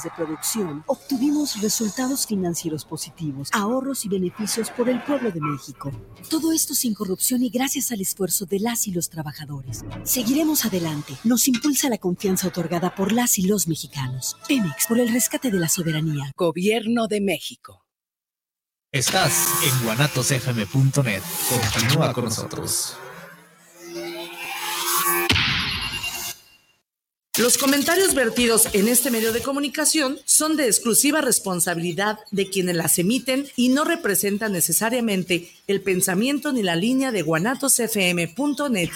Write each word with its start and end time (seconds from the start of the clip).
de 0.00 0.10
producción, 0.16 0.82
obtuvimos 0.86 1.60
resultados 1.60 2.26
financieros 2.26 2.82
positivos, 2.82 3.50
ahorros 3.52 4.06
y 4.06 4.08
beneficios 4.08 4.70
por 4.70 4.88
el 4.88 5.02
pueblo 5.02 5.30
de 5.30 5.38
México. 5.38 5.92
Todo 6.30 6.50
esto 6.52 6.74
sin 6.74 6.94
corrupción 6.94 7.42
y 7.42 7.50
gracias 7.50 7.92
al 7.92 8.00
esfuerzo 8.00 8.46
de 8.46 8.58
las 8.58 8.86
y 8.88 8.92
los 8.92 9.10
trabajadores. 9.10 9.84
Seguiremos 10.04 10.64
adelante. 10.64 11.12
Nos 11.24 11.46
impulsa 11.46 11.90
la 11.90 11.98
confianza 11.98 12.48
otorgada 12.48 12.94
por 12.94 13.12
las 13.12 13.38
y 13.38 13.42
los 13.42 13.68
mexicanos. 13.68 14.38
Pemex, 14.48 14.86
por 14.86 14.98
el 14.98 15.12
rescate 15.12 15.50
de 15.50 15.58
la 15.58 15.68
soberanía. 15.68 16.32
Gobierno 16.38 17.06
de 17.06 17.20
México. 17.20 17.84
Estás 18.90 19.46
en 19.62 19.84
guanatosfm.net. 19.84 21.22
Continúa 21.50 22.14
con 22.14 22.24
nosotros. 22.24 22.96
Los 27.38 27.56
comentarios 27.56 28.14
vertidos 28.14 28.68
en 28.74 28.88
este 28.88 29.10
medio 29.10 29.32
de 29.32 29.40
comunicación 29.40 30.18
son 30.26 30.54
de 30.54 30.66
exclusiva 30.66 31.22
responsabilidad 31.22 32.18
de 32.30 32.50
quienes 32.50 32.76
las 32.76 32.98
emiten 32.98 33.46
y 33.56 33.70
no 33.70 33.84
representan 33.84 34.52
necesariamente 34.52 35.50
el 35.66 35.80
pensamiento 35.80 36.52
ni 36.52 36.62
la 36.62 36.76
línea 36.76 37.10
de 37.10 37.22
guanatosfm.net. 37.22 38.90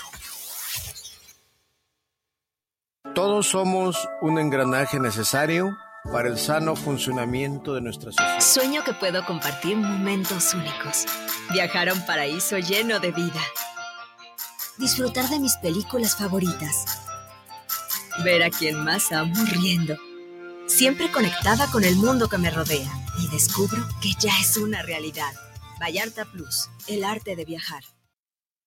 Todos 3.15 3.47
somos 3.47 4.07
un 4.21 4.39
engranaje 4.39 5.01
necesario 5.01 5.75
para 6.13 6.29
el 6.29 6.37
sano 6.37 6.77
funcionamiento 6.77 7.73
de 7.73 7.81
nuestra 7.81 8.13
sociedad. 8.13 8.41
Sueño 8.41 8.85
que 8.85 8.93
puedo 8.93 9.25
compartir 9.25 9.79
momentos 9.79 10.53
únicos. 10.53 11.07
Viajar 11.55 11.89
a 11.89 11.95
un 11.95 12.05
paraíso 12.05 12.59
lleno 12.59 13.01
de 13.01 13.13
vida. 13.13 13.41
Disfrutar 14.77 15.27
de 15.31 15.41
mis 15.41 15.57
películas 15.57 16.17
favoritas 16.19 17.06
ver 18.25 18.43
a 18.43 18.51
quien 18.51 18.83
más 18.85 19.13
amo 19.13 19.35
riendo. 19.53 19.97
Siempre 20.67 21.11
conectada 21.11 21.71
con 21.71 21.85
el 21.85 21.97
mundo 21.97 22.29
que 22.29 22.39
me 22.39 22.51
rodea 22.51 22.93
y 23.23 23.29
descubro 23.29 23.87
que 24.01 24.13
ya 24.19 24.33
es 24.41 24.57
una 24.57 24.83
realidad. 24.83 25.33
Vallarta 25.81 26.25
Plus, 26.25 26.69
el 26.89 27.05
arte 27.05 27.37
de 27.37 27.45
viajar. 27.45 27.83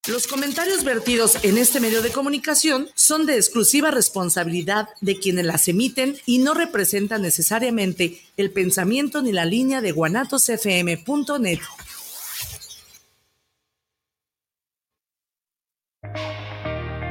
Los 0.08 0.28
comentarios 0.28 0.86
vertidos 0.86 1.38
en 1.44 1.58
este 1.58 1.80
medio 1.80 2.02
de 2.02 2.12
comunicación 2.12 2.88
son 2.96 3.26
de 3.26 3.36
exclusiva 3.36 3.92
responsabilidad 3.92 4.88
de 5.02 5.20
quienes 5.20 5.46
las 5.46 5.68
emiten 5.68 6.18
y 6.26 6.38
no 6.40 6.54
representan 6.54 7.22
necesariamente 7.22 8.22
el 8.38 8.50
pensamiento 8.52 9.22
ni 9.22 9.34
la 9.34 9.46
línea 9.46 9.82
de 9.82 9.92
guanatosfm.net. 9.92 11.60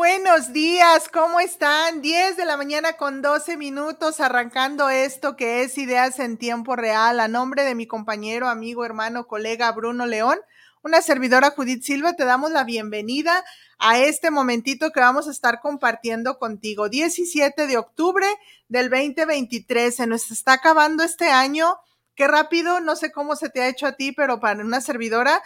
Buenos 0.00 0.54
días, 0.54 1.10
¿cómo 1.12 1.40
están? 1.40 2.00
10 2.00 2.38
de 2.38 2.46
la 2.46 2.56
mañana 2.56 2.94
con 2.94 3.20
12 3.20 3.58
minutos 3.58 4.18
arrancando 4.20 4.88
esto 4.88 5.36
que 5.36 5.62
es 5.62 5.76
Ideas 5.76 6.18
en 6.20 6.38
Tiempo 6.38 6.74
Real 6.74 7.20
a 7.20 7.28
nombre 7.28 7.64
de 7.64 7.74
mi 7.74 7.86
compañero, 7.86 8.48
amigo, 8.48 8.86
hermano, 8.86 9.26
colega 9.26 9.70
Bruno 9.72 10.06
León, 10.06 10.38
una 10.82 11.02
servidora 11.02 11.50
Judith 11.50 11.82
Silva, 11.82 12.14
te 12.14 12.24
damos 12.24 12.50
la 12.50 12.64
bienvenida 12.64 13.44
a 13.78 13.98
este 13.98 14.30
momentito 14.30 14.90
que 14.90 15.00
vamos 15.00 15.28
a 15.28 15.32
estar 15.32 15.60
compartiendo 15.60 16.38
contigo. 16.38 16.88
17 16.88 17.66
de 17.66 17.76
octubre 17.76 18.26
del 18.68 18.88
2023, 18.88 19.94
se 19.94 20.06
nos 20.06 20.30
está 20.30 20.54
acabando 20.54 21.02
este 21.02 21.28
año. 21.28 21.76
Qué 22.14 22.26
rápido, 22.26 22.80
no 22.80 22.96
sé 22.96 23.12
cómo 23.12 23.36
se 23.36 23.50
te 23.50 23.60
ha 23.60 23.68
hecho 23.68 23.86
a 23.86 23.92
ti, 23.92 24.12
pero 24.12 24.40
para 24.40 24.64
una 24.64 24.80
servidora 24.80 25.42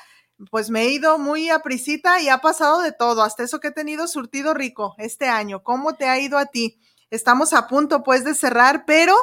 pues 0.50 0.70
me 0.70 0.82
he 0.82 0.90
ido 0.90 1.18
muy 1.18 1.50
a 1.50 1.60
prisita 1.60 2.20
y 2.20 2.28
ha 2.28 2.38
pasado 2.38 2.80
de 2.80 2.92
todo, 2.92 3.22
hasta 3.22 3.42
eso 3.42 3.60
que 3.60 3.68
he 3.68 3.72
tenido 3.72 4.06
surtido 4.06 4.54
rico 4.54 4.94
este 4.98 5.28
año. 5.28 5.62
¿Cómo 5.62 5.94
te 5.94 6.06
ha 6.08 6.18
ido 6.18 6.38
a 6.38 6.46
ti? 6.46 6.78
Estamos 7.10 7.52
a 7.52 7.68
punto 7.68 8.02
pues 8.02 8.24
de 8.24 8.34
cerrar, 8.34 8.84
pero 8.86 9.14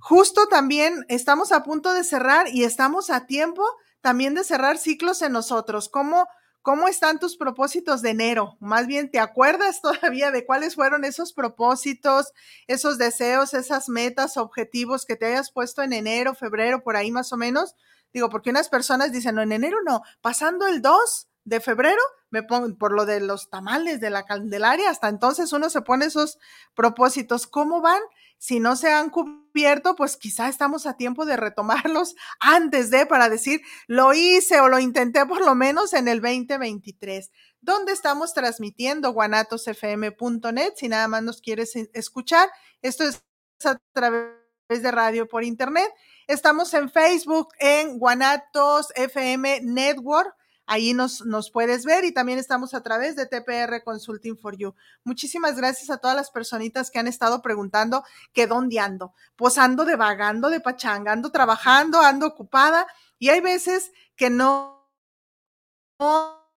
justo 0.00 0.46
también 0.48 1.04
estamos 1.08 1.52
a 1.52 1.62
punto 1.62 1.92
de 1.92 2.04
cerrar 2.04 2.48
y 2.48 2.64
estamos 2.64 3.10
a 3.10 3.26
tiempo 3.26 3.64
también 4.00 4.34
de 4.34 4.44
cerrar 4.44 4.78
ciclos 4.78 5.22
en 5.22 5.32
nosotros. 5.32 5.88
¿Cómo, 5.88 6.26
cómo 6.62 6.88
están 6.88 7.18
tus 7.18 7.36
propósitos 7.36 8.00
de 8.00 8.10
enero? 8.10 8.56
Más 8.60 8.86
bien, 8.86 9.10
¿te 9.10 9.18
acuerdas 9.18 9.82
todavía 9.82 10.30
de 10.30 10.46
cuáles 10.46 10.74
fueron 10.74 11.04
esos 11.04 11.32
propósitos, 11.32 12.32
esos 12.66 12.96
deseos, 12.98 13.54
esas 13.54 13.88
metas, 13.88 14.36
objetivos 14.36 15.04
que 15.04 15.16
te 15.16 15.26
hayas 15.26 15.50
puesto 15.50 15.82
en 15.82 15.92
enero, 15.92 16.34
febrero, 16.34 16.82
por 16.82 16.96
ahí 16.96 17.10
más 17.10 17.32
o 17.32 17.36
menos? 17.36 17.74
Digo, 18.12 18.30
porque 18.30 18.50
unas 18.50 18.68
personas 18.68 19.12
dicen, 19.12 19.34
no, 19.34 19.42
en 19.42 19.52
enero 19.52 19.78
no, 19.84 20.02
pasando 20.20 20.66
el 20.66 20.82
2 20.82 21.28
de 21.44 21.60
febrero, 21.60 22.02
me 22.30 22.42
pongo 22.42 22.76
por 22.76 22.92
lo 22.92 23.06
de 23.06 23.20
los 23.20 23.48
tamales 23.48 24.00
de 24.00 24.10
la 24.10 24.24
Candelaria, 24.24 24.90
hasta 24.90 25.08
entonces 25.08 25.52
uno 25.52 25.70
se 25.70 25.80
pone 25.80 26.06
esos 26.06 26.38
propósitos. 26.74 27.46
¿Cómo 27.46 27.80
van? 27.80 28.00
Si 28.38 28.60
no 28.60 28.76
se 28.76 28.92
han 28.92 29.10
cubierto, 29.10 29.96
pues 29.96 30.16
quizá 30.16 30.48
estamos 30.48 30.86
a 30.86 30.96
tiempo 30.96 31.24
de 31.24 31.36
retomarlos 31.36 32.14
antes 32.40 32.90
de, 32.90 33.06
para 33.06 33.28
decir, 33.28 33.62
lo 33.86 34.12
hice 34.14 34.60
o 34.60 34.68
lo 34.68 34.78
intenté 34.78 35.24
por 35.26 35.40
lo 35.40 35.54
menos 35.54 35.94
en 35.94 36.06
el 36.06 36.20
2023. 36.20 37.30
¿Dónde 37.60 37.92
estamos 37.92 38.34
transmitiendo? 38.34 39.12
guanatosfm.net, 39.12 40.74
si 40.76 40.88
nada 40.88 41.08
más 41.08 41.22
nos 41.22 41.40
quieres 41.40 41.74
escuchar. 41.92 42.48
Esto 42.82 43.04
es 43.04 43.22
a 43.64 43.76
través 43.92 44.37
de 44.68 44.90
radio 44.90 45.26
por 45.26 45.44
internet 45.44 45.90
Estamos 46.26 46.74
en 46.74 46.90
Facebook 46.90 47.48
en 47.58 47.98
Guanatos 47.98 48.88
FM 48.94 49.62
Network. 49.62 50.36
Ahí 50.66 50.92
nos, 50.92 51.24
nos 51.24 51.50
puedes 51.50 51.86
ver 51.86 52.04
y 52.04 52.12
también 52.12 52.38
estamos 52.38 52.74
a 52.74 52.82
través 52.82 53.16
de 53.16 53.24
TPR 53.24 53.82
Consulting 53.82 54.36
for 54.36 54.54
You. 54.54 54.74
Muchísimas 55.04 55.56
gracias 55.56 55.88
a 55.88 55.96
todas 55.96 56.14
las 56.14 56.30
personitas 56.30 56.90
que 56.90 56.98
han 56.98 57.08
estado 57.08 57.40
preguntando 57.40 58.04
que 58.34 58.46
dónde 58.46 58.78
ando. 58.78 59.14
Pues 59.36 59.56
ando 59.56 59.86
de 59.86 59.96
vagando, 59.96 60.50
de 60.50 60.60
pachanga, 60.60 61.12
ando 61.12 61.32
trabajando, 61.32 61.98
ando 62.02 62.26
ocupada 62.26 62.86
y 63.18 63.30
hay 63.30 63.40
veces 63.40 63.90
que 64.14 64.28
no 64.28 64.86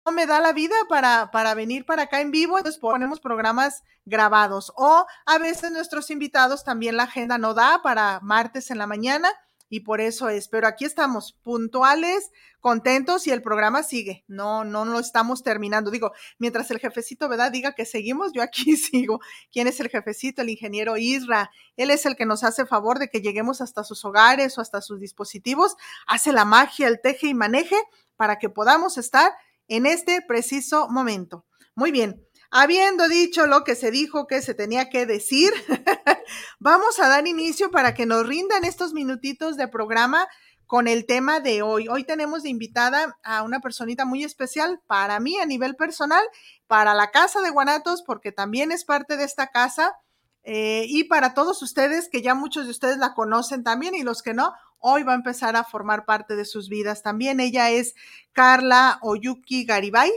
me 0.09 0.25
da 0.25 0.39
la 0.39 0.53
vida 0.53 0.75
para, 0.89 1.29
para 1.31 1.53
venir 1.53 1.85
para 1.85 2.03
acá 2.03 2.22
en 2.22 2.31
vivo, 2.31 2.57
entonces 2.57 2.79
ponemos 2.81 3.19
programas 3.19 3.84
grabados 4.06 4.73
o 4.75 5.06
a 5.28 5.38
veces 5.38 5.72
nuestros 5.72 6.09
invitados 6.09 6.63
también 6.63 6.97
la 6.97 7.03
agenda 7.03 7.38
no 7.38 7.53
da 7.53 7.81
para 7.84 8.19
martes 8.22 8.72
en 8.72 8.79
la 8.79 8.88
mañana 8.88 9.29
y 9.72 9.79
por 9.79 10.01
eso 10.01 10.28
es. 10.28 10.50
Pero 10.50 10.67
aquí 10.67 10.84
estamos 10.84 11.31
puntuales, 11.41 12.29
contentos 12.59 13.25
y 13.25 13.31
el 13.31 13.41
programa 13.41 13.84
sigue. 13.84 14.25
No, 14.28 14.66
no 14.66 14.84
lo 14.84 15.00
estamos 15.00 15.44
terminando. 15.44 15.91
Digo, 15.91 16.12
mientras 16.39 16.69
el 16.72 16.79
jefecito, 16.79 17.29
¿verdad? 17.29 17.53
Diga 17.53 17.72
que 17.72 17.85
seguimos, 17.85 18.33
yo 18.33 18.44
aquí 18.44 18.75
sigo. 18.78 19.22
¿Quién 19.50 19.68
es 19.68 19.79
el 19.79 19.88
jefecito? 19.88 20.41
El 20.41 20.50
ingeniero 20.50 20.97
Isra. 20.97 21.51
Él 21.78 21.89
es 21.89 22.06
el 22.06 22.18
que 22.18 22.25
nos 22.25 22.44
hace 22.44 22.66
favor 22.66 23.00
de 23.00 23.07
que 23.07 23.22
lleguemos 23.22 23.62
hasta 23.62 23.85
sus 23.85 24.03
hogares 24.03 24.57
o 24.57 24.62
hasta 24.62 24.81
sus 24.81 25.00
dispositivos. 25.00 25.78
Hace 26.06 26.33
la 26.33 26.44
magia, 26.44 26.89
el 26.89 27.00
teje 27.00 27.28
y 27.28 27.33
maneje 27.33 27.78
para 28.18 28.39
que 28.39 28.50
podamos 28.50 28.97
estar 28.97 29.31
en 29.72 29.86
este 29.86 30.22
preciso 30.22 30.90
momento. 30.90 31.46
Muy 31.76 31.92
bien. 31.92 32.28
Habiendo 32.52 33.08
dicho 33.08 33.48
lo 33.48 33.64
que 33.64 33.76
se 33.76 33.90
dijo 33.90 34.28
que 34.28 34.42
se 34.42 34.54
tenía 34.54 34.90
que 34.90 35.06
decir, 35.06 35.54
vamos 36.59 37.00
a 37.00 37.08
dar 37.08 37.26
inicio 37.26 37.72
para 37.72 37.94
que 37.94 38.06
nos 38.06 38.28
rindan 38.28 38.66
estos 38.66 38.92
minutitos 38.92 39.56
de 39.56 39.70
programa 39.70 40.28
con 40.66 40.90
el 40.90 41.06
tema 41.06 41.40
de 41.40 41.62
hoy. 41.62 41.88
Hoy 41.88 42.04
tenemos 42.04 42.44
de 42.44 42.50
invitada 42.50 43.18
a 43.24 43.44
una 43.44 43.62
personita 43.62 44.04
muy 44.04 44.26
especial 44.26 44.81
para 44.88 45.22
mí 45.22 45.40
a 45.40 45.46
nivel 45.46 45.78
personal, 45.78 46.26
para 46.68 46.94
la 46.94 47.10
Casa 47.12 47.40
de 47.40 47.50
Guanatos, 47.50 48.04
porque 48.06 48.34
también 48.34 48.74
es 48.74 48.84
parte 48.84 49.16
de 49.16 49.24
esta 49.24 49.48
casa, 49.48 49.95
eh, 50.44 50.86
y 50.90 51.06
para 51.06 51.34
todos 51.34 51.62
ustedes, 51.62 52.10
que 52.10 52.22
ya 52.22 52.36
muchos 52.36 52.66
de 52.66 52.72
ustedes 52.72 52.98
la 52.98 53.13
conocen 53.13 53.63
también, 53.63 53.95
y 53.95 54.04
los 54.04 54.22
que 54.22 54.34
no, 54.34 54.54
hoy 54.81 55.04
va 55.04 55.13
a 55.13 55.16
empezar 55.16 55.56
a 55.56 55.63
formar 55.63 56.06
parte 56.06 56.36
de 56.36 56.45
sus 56.45 56.68
vidas 56.68 57.01
también. 57.01 57.39
Ella 57.39 57.69
es 57.69 57.95
Carla 58.33 59.00
Oyuki 59.01 59.63
Garibay 59.63 60.12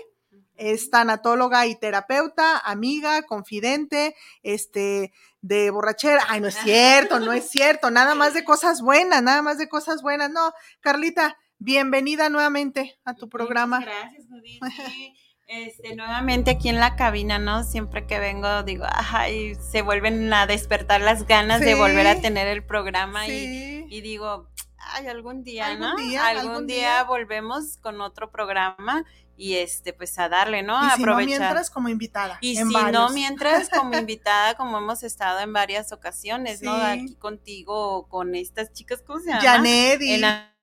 es 0.56 0.90
tanatóloga 0.90 1.66
y 1.66 1.74
terapeuta, 1.76 2.58
amiga, 2.58 3.22
confidente, 3.22 4.14
este, 4.42 5.12
de 5.40 5.70
borrachera. 5.70 6.24
Ay, 6.28 6.40
no 6.40 6.48
es 6.48 6.54
cierto, 6.54 7.20
no 7.20 7.32
es 7.32 7.48
cierto, 7.48 7.90
nada 7.90 8.14
más 8.14 8.34
de 8.34 8.44
cosas 8.44 8.80
buenas, 8.80 9.22
nada 9.22 9.42
más 9.42 9.58
de 9.58 9.68
cosas 9.68 10.02
buenas. 10.02 10.30
No, 10.30 10.52
Carlita, 10.80 11.36
bienvenida 11.58 12.28
nuevamente 12.28 12.98
a 13.04 13.14
tu 13.14 13.28
programa. 13.28 13.80
Gracias, 13.80 14.26
Judith. 14.28 14.60
Este, 15.46 15.94
nuevamente 15.94 16.52
aquí 16.52 16.68
en 16.70 16.80
la 16.80 16.96
cabina, 16.96 17.38
¿no? 17.38 17.64
Siempre 17.64 18.06
que 18.06 18.18
vengo 18.18 18.62
digo, 18.62 18.86
ay, 18.90 19.54
se 19.56 19.82
vuelven 19.82 20.32
a 20.32 20.46
despertar 20.46 21.00
las 21.02 21.26
ganas 21.26 21.60
de 21.60 21.74
volver 21.74 22.06
a 22.06 22.20
tener 22.20 22.48
el 22.48 22.64
programa 22.64 23.28
y, 23.28 23.84
y 23.88 24.00
digo, 24.00 24.48
ay, 24.78 25.06
algún 25.06 25.44
día, 25.44 25.76
¿no? 25.76 25.96
algún, 26.22 26.66
día, 26.66 27.04
volvemos 27.04 27.76
con 27.78 28.00
otro 28.00 28.30
programa 28.30 29.04
y 29.36 29.54
este 29.56 29.92
pues 29.92 30.18
a 30.18 30.28
darle, 30.28 30.62
¿no? 30.62 30.74
Y 30.82 30.86
a 30.86 30.96
si 30.96 31.02
aprovechar. 31.02 31.40
no 31.40 31.44
mientras 31.46 31.70
como 31.70 31.88
invitada. 31.88 32.38
Y 32.40 32.56
en 32.56 32.68
si 32.68 32.74
varios. 32.74 32.92
no 32.92 33.10
mientras 33.10 33.68
como 33.68 33.94
invitada, 33.98 34.54
como 34.54 34.78
hemos 34.78 35.02
estado 35.02 35.40
en 35.40 35.52
varias 35.52 35.92
ocasiones, 35.92 36.62
¿no? 36.62 36.72
Aquí 36.72 37.16
contigo 37.16 37.96
o 37.96 38.08
con 38.08 38.34
estas 38.34 38.72
chicas, 38.72 39.02
¿cómo 39.06 39.18
se 39.20 39.30
llama? 39.30 39.42
Janet 39.42 40.00
y 40.00 40.14
En 40.14 40.24
a- 40.24 40.50
y 40.50 40.53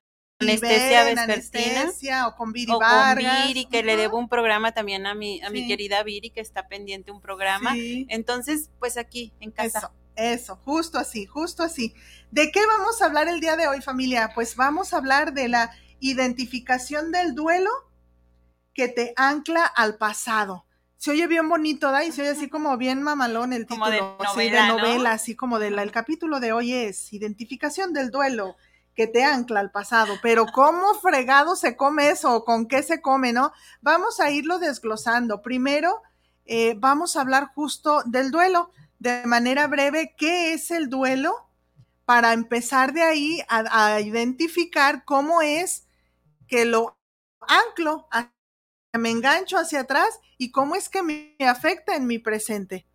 anestesia 0.42 1.04
vespertina. 1.04 1.82
anestesia, 1.82 2.28
o 2.28 2.36
con 2.36 2.52
Viri 2.52 2.72
o 2.72 2.80
Vargas. 2.80 3.38
con 3.40 3.48
Viri, 3.48 3.66
que 3.66 3.84
le 3.84 3.98
debo 3.98 4.18
un 4.18 4.30
programa 4.30 4.74
también 4.74 5.06
a 5.06 5.14
mi, 5.16 5.42
a 5.42 5.50
mi 5.50 5.68
querida 5.68 6.04
Viri, 6.04 6.30
que 6.30 6.42
está 6.42 6.68
pendiente 6.68 7.12
un 7.12 7.22
programa. 7.22 7.74
Sí. 7.74 8.06
Entonces, 8.10 8.70
pues 8.80 8.98
aquí, 8.98 9.34
en 9.40 9.52
casa. 9.52 9.80
Eso, 9.80 9.92
eso, 10.16 10.56
justo 10.58 10.98
así, 10.98 11.26
justo 11.26 11.64
así. 11.64 11.94
¿De 12.32 12.52
qué 12.52 12.66
vamos 12.66 13.02
a 13.02 13.06
hablar 13.06 13.28
el 13.28 13.40
día 13.40 13.56
de 13.56 13.68
hoy, 13.68 13.82
familia? 13.82 14.32
Pues 14.36 14.56
vamos 14.56 14.94
a 14.94 14.98
hablar 14.98 15.34
de 15.34 15.48
la 15.48 15.72
identificación 16.00 17.12
del 17.12 17.36
duelo 17.36 17.70
que 18.74 18.88
te 18.88 19.14
ancla 19.16 19.66
al 19.66 19.98
pasado. 19.98 20.66
Se 20.98 21.12
oye 21.12 21.26
bien 21.28 21.50
bonito, 21.50 21.92
¿da? 21.92 22.06
Y 22.06 22.12
se 22.12 22.22
oye 22.22 22.32
así 22.32 22.48
como 22.48 22.78
bien 22.78 23.02
mamalón 23.02 23.54
el 23.54 23.66
Como 23.66 23.86
título. 23.90 24.18
de 24.20 24.26
sí, 24.28 24.34
novela, 24.34 24.62
de 24.62 24.68
¿no? 24.68 24.78
novela, 24.78 25.12
así 25.12 25.36
como 25.36 25.58
del 25.60 25.80
el 25.80 25.92
capítulo 25.92 26.40
de 26.40 26.54
hoy 26.54 26.74
es 26.74 27.12
identificación 27.12 27.92
del 27.92 28.12
duelo 28.12 28.56
que 28.96 29.08
te 29.08 29.24
ancla 29.24 29.60
al 29.60 29.72
pasado. 29.72 30.16
Pero 30.22 30.46
¿cómo 30.48 30.94
fregado 30.96 31.56
se 31.56 31.76
come 31.76 32.10
eso? 32.10 32.36
¿O 32.36 32.46
¿Con 32.46 32.68
qué 32.68 32.84
se 32.84 33.02
come, 33.02 33.34
no? 33.34 33.52
Vamos 33.82 34.20
a 34.20 34.32
irlo 34.32 34.60
desglosando. 34.60 35.42
Primero, 35.42 36.02
eh, 36.46 36.76
vamos 36.78 37.16
a 37.16 37.22
hablar 37.22 37.52
justo 37.54 38.04
del 38.06 38.32
duelo 38.32 38.72
de 39.00 39.24
manera 39.26 39.68
breve 39.68 40.14
qué 40.18 40.54
es 40.54 40.70
el 40.70 40.90
duelo 40.90 41.34
para 42.06 42.34
empezar 42.34 42.94
de 42.94 43.04
ahí 43.04 43.42
a, 43.48 43.94
a 43.94 44.02
identificar 44.02 45.06
cómo 45.06 45.42
es 45.42 45.88
que 46.48 46.66
lo 46.66 46.98
anclo, 47.40 48.08
me 48.94 49.10
engancho 49.10 49.58
hacia 49.58 49.82
atrás 49.82 50.20
y 50.38 50.52
cómo 50.52 50.76
es 50.76 50.90
que 50.90 51.02
me 51.02 51.36
afecta 51.40 51.96
en 51.96 52.08
mi 52.08 52.20
presente. 52.20 52.86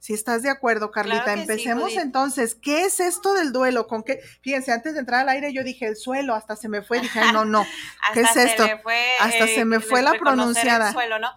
Si 0.00 0.14
estás 0.14 0.42
de 0.42 0.48
acuerdo, 0.48 0.90
Carlita, 0.90 1.24
Claro 1.24 1.40
que 1.40 1.44
sí, 1.44 1.50
empecemos 1.52 1.92
entonces. 1.92 2.54
¿Qué 2.54 2.84
es 2.86 3.00
esto 3.00 3.34
del 3.34 3.52
duelo? 3.52 3.86
¿Con 3.86 4.02
qué? 4.02 4.20
Fíjense, 4.40 4.72
antes 4.72 4.94
de 4.94 5.00
entrar 5.00 5.20
al 5.20 5.28
aire 5.28 5.52
yo 5.52 5.62
dije 5.62 5.86
el 5.86 5.96
suelo, 5.96 6.34
hasta 6.34 6.56
se 6.56 6.70
me 6.70 6.80
fue, 6.80 7.00
dije, 7.00 7.20
no, 7.34 7.44
no. 7.44 7.66
¿Qué 8.14 8.22
es 8.22 8.34
esto? 8.34 8.66
fue, 8.82 8.98
Hasta 9.20 9.44
eh, 9.44 9.54
se 9.54 9.64
me 9.66 9.78
fue 9.78 10.00
la 10.00 10.12
reconocer 10.12 10.32
el 10.32 10.78
pronunciada. 10.78 10.92
suelo, 10.94 11.18
¿no? 11.18 11.28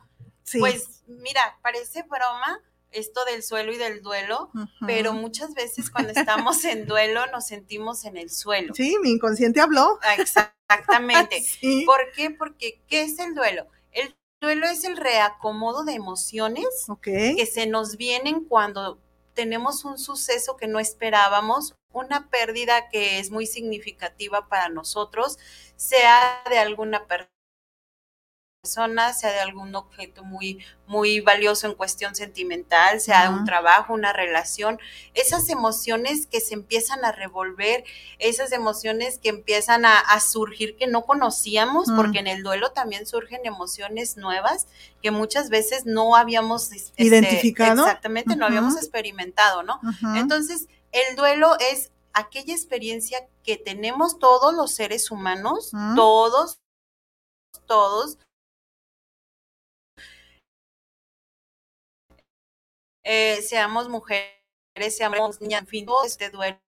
Sí. 0.43 0.59
Pues 0.59 1.03
mira, 1.07 1.57
parece 1.61 2.03
broma 2.03 2.61
esto 2.91 3.25
del 3.25 3.43
suelo 3.43 3.73
y 3.73 3.77
del 3.77 4.01
duelo, 4.01 4.49
pero 4.85 5.11
muchas 5.11 5.53
veces 5.55 5.89
cuando 5.89 6.13
estamos 6.13 6.63
en 6.63 6.85
duelo 6.87 7.25
nos 7.33 7.47
sentimos 7.47 8.05
en 8.05 8.15
el 8.15 8.29
suelo. 8.29 8.73
Sí, 8.73 8.95
mi 9.01 9.11
inconsciente 9.11 9.59
habló. 9.59 9.99
Exactamente. 10.17 11.41
Sí. 11.59 11.83
¿Por 11.85 11.99
qué? 12.15 12.31
Porque 12.31 12.81
¿qué 12.87 13.03
es 13.03 13.19
el 13.19 13.35
duelo? 13.35 13.67
El 14.43 14.59
duelo 14.59 14.67
es 14.67 14.83
el 14.83 14.97
reacomodo 14.97 15.85
de 15.85 15.93
emociones 15.93 16.65
Ok. 16.89 17.03
que 17.03 17.45
se 17.49 17.65
nos 17.65 17.95
vienen 17.95 18.43
cuando 18.43 18.99
tenemos 19.33 19.85
un 19.85 19.97
suceso 19.97 20.57
que 20.57 20.67
no 20.67 20.79
esperábamos, 20.79 21.75
una 21.93 22.29
pérdida 22.29 22.89
que 22.89 23.19
es 23.19 23.31
muy 23.31 23.47
significativa 23.47 24.49
para 24.49 24.67
nosotros, 24.67 25.37
sea 25.77 26.43
de 26.49 26.57
alguna 26.59 27.07
per- 27.07 27.29
persona, 28.73 29.11
sea 29.11 29.29
de 29.33 29.41
algún 29.41 29.75
objeto 29.75 30.23
muy, 30.23 30.63
muy 30.87 31.19
valioso 31.19 31.67
en 31.67 31.73
cuestión 31.75 32.15
sentimental, 32.15 33.01
sea 33.01 33.23
de 33.23 33.35
un 33.37 33.43
trabajo, 33.43 33.93
una 33.93 34.13
relación, 34.13 34.79
esas 35.13 35.49
emociones 35.49 36.27
que 36.27 36.39
se 36.39 36.53
empiezan 36.53 37.03
a 37.03 37.11
revolver, 37.11 37.83
esas 38.19 38.53
emociones 38.53 39.19
que 39.19 39.27
empiezan 39.27 39.83
a, 39.83 39.99
a 39.99 40.21
surgir 40.21 40.77
que 40.77 40.87
no 40.87 41.03
conocíamos, 41.03 41.89
Mm. 41.89 41.95
porque 41.97 42.19
en 42.19 42.27
el 42.27 42.41
duelo 42.41 42.71
también 42.71 43.05
surgen 43.05 43.41
emociones 43.43 44.15
nuevas 44.15 44.67
que 45.01 45.11
muchas 45.11 45.49
veces 45.49 45.85
no 45.85 46.15
habíamos 46.15 46.71
este, 46.71 47.03
¿Identificado? 47.03 47.81
Exactamente, 47.85 48.37
no 48.37 48.45
habíamos 48.45 48.77
experimentado, 48.77 49.63
¿no? 49.63 49.81
Entonces, 50.15 50.67
el 50.93 51.17
duelo 51.17 51.57
es 51.59 51.91
aquella 52.13 52.53
experiencia 52.53 53.27
que 53.43 53.57
tenemos 53.57 54.19
todos 54.19 54.55
los 54.55 54.73
seres 54.73 55.11
humanos, 55.11 55.71
Mm. 55.73 55.95
todos, 55.95 56.61
todos. 57.67 58.17
Eh, 63.03 63.41
seamos 63.41 63.89
mujeres, 63.89 64.31
seamos 64.89 65.41
niñas, 65.41 65.61
en 65.61 65.67
fin, 65.67 65.85
todo 65.85 66.05
este 66.05 66.29
duelo 66.29 66.59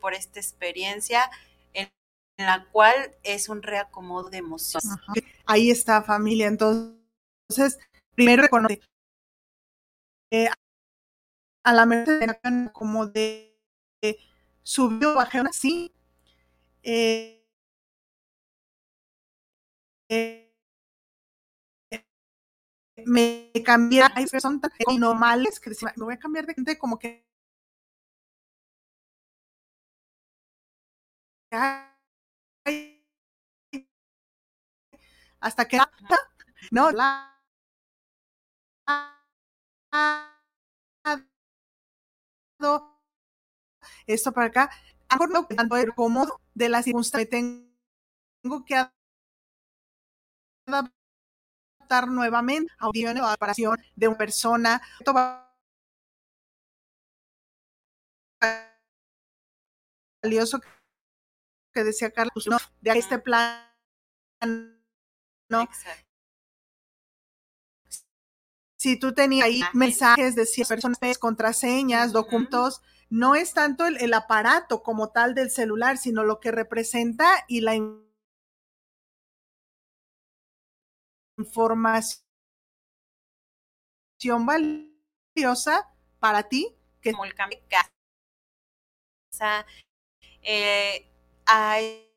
por 0.00 0.14
esta 0.14 0.40
experiencia 0.40 1.30
en 1.72 1.90
la 2.38 2.66
cual 2.72 3.14
es 3.22 3.48
un 3.48 3.62
reacomodo 3.62 4.28
de 4.30 4.38
emociones. 4.38 4.88
Ahí 5.46 5.70
está, 5.70 6.02
familia. 6.02 6.48
Entonces, 6.48 7.78
primero 8.14 8.42
reconoce 8.42 8.80
eh, 10.32 10.48
a 11.62 11.72
la 11.72 11.86
mejor 11.86 12.72
como 12.72 13.06
de, 13.06 13.56
subió, 14.62 15.14
bajé 15.14 15.40
una 15.40 15.52
sí. 15.52 15.94
Eh, 16.82 17.46
eh, 20.08 20.43
me 23.06 23.50
cambié, 23.64 24.02
hay 24.14 24.26
personas 24.26 24.60
normales 24.98 25.60
que 25.60 25.70
decían, 25.70 25.92
me 25.96 26.04
voy 26.04 26.14
a 26.14 26.18
cambiar 26.18 26.46
de 26.46 26.54
gente 26.54 26.78
como 26.78 26.98
que 26.98 27.24
hasta 35.40 35.68
que 35.68 35.78
no 36.70 36.90
la 36.90 37.30
esto 44.06 44.32
para 44.32 44.46
acá 44.46 44.70
cómodo 45.94 46.40
de 46.54 46.68
la 46.68 46.82
circunstancia 46.82 47.28
tengo 47.30 48.64
que 48.64 48.74
adaptar 50.66 51.03
nuevamente 52.02 52.72
a 52.78 52.86
audición 52.86 53.18
o 53.18 53.26
adaptación 53.26 53.78
de 53.96 54.08
una 54.08 54.18
persona 54.18 54.82
valioso 60.22 60.60
que 61.72 61.84
decía 61.84 62.10
Carlos 62.10 62.46
¿no? 62.46 62.58
de 62.80 62.98
este 62.98 63.18
plan 63.18 63.60
no 65.48 65.62
Exacto. 65.62 66.04
si 68.78 68.98
tú 68.98 69.14
tenías 69.14 69.46
ahí 69.46 69.62
Mensajes. 69.72 70.34
de 70.34 70.44
100 70.46 70.68
personas, 70.68 71.18
contraseñas, 71.18 72.12
documentos, 72.12 72.82
no 73.08 73.34
es 73.34 73.54
tanto 73.54 73.86
el, 73.86 73.96
el 73.98 74.12
aparato 74.12 74.82
como 74.82 75.10
tal 75.10 75.34
del 75.34 75.50
celular, 75.50 75.96
sino 75.96 76.22
lo 76.22 76.38
que 76.40 76.50
representa 76.50 77.26
y 77.48 77.62
la 77.62 77.76
información 81.36 82.22
valiosa 84.46 85.90
para 86.18 86.42
ti 86.48 86.74
que 87.00 87.12
como 87.12 87.24
el 87.24 87.34
cambio 87.34 87.58
de 87.60 87.66
casa, 89.30 89.66
eh, 90.42 91.10
hay 91.46 92.10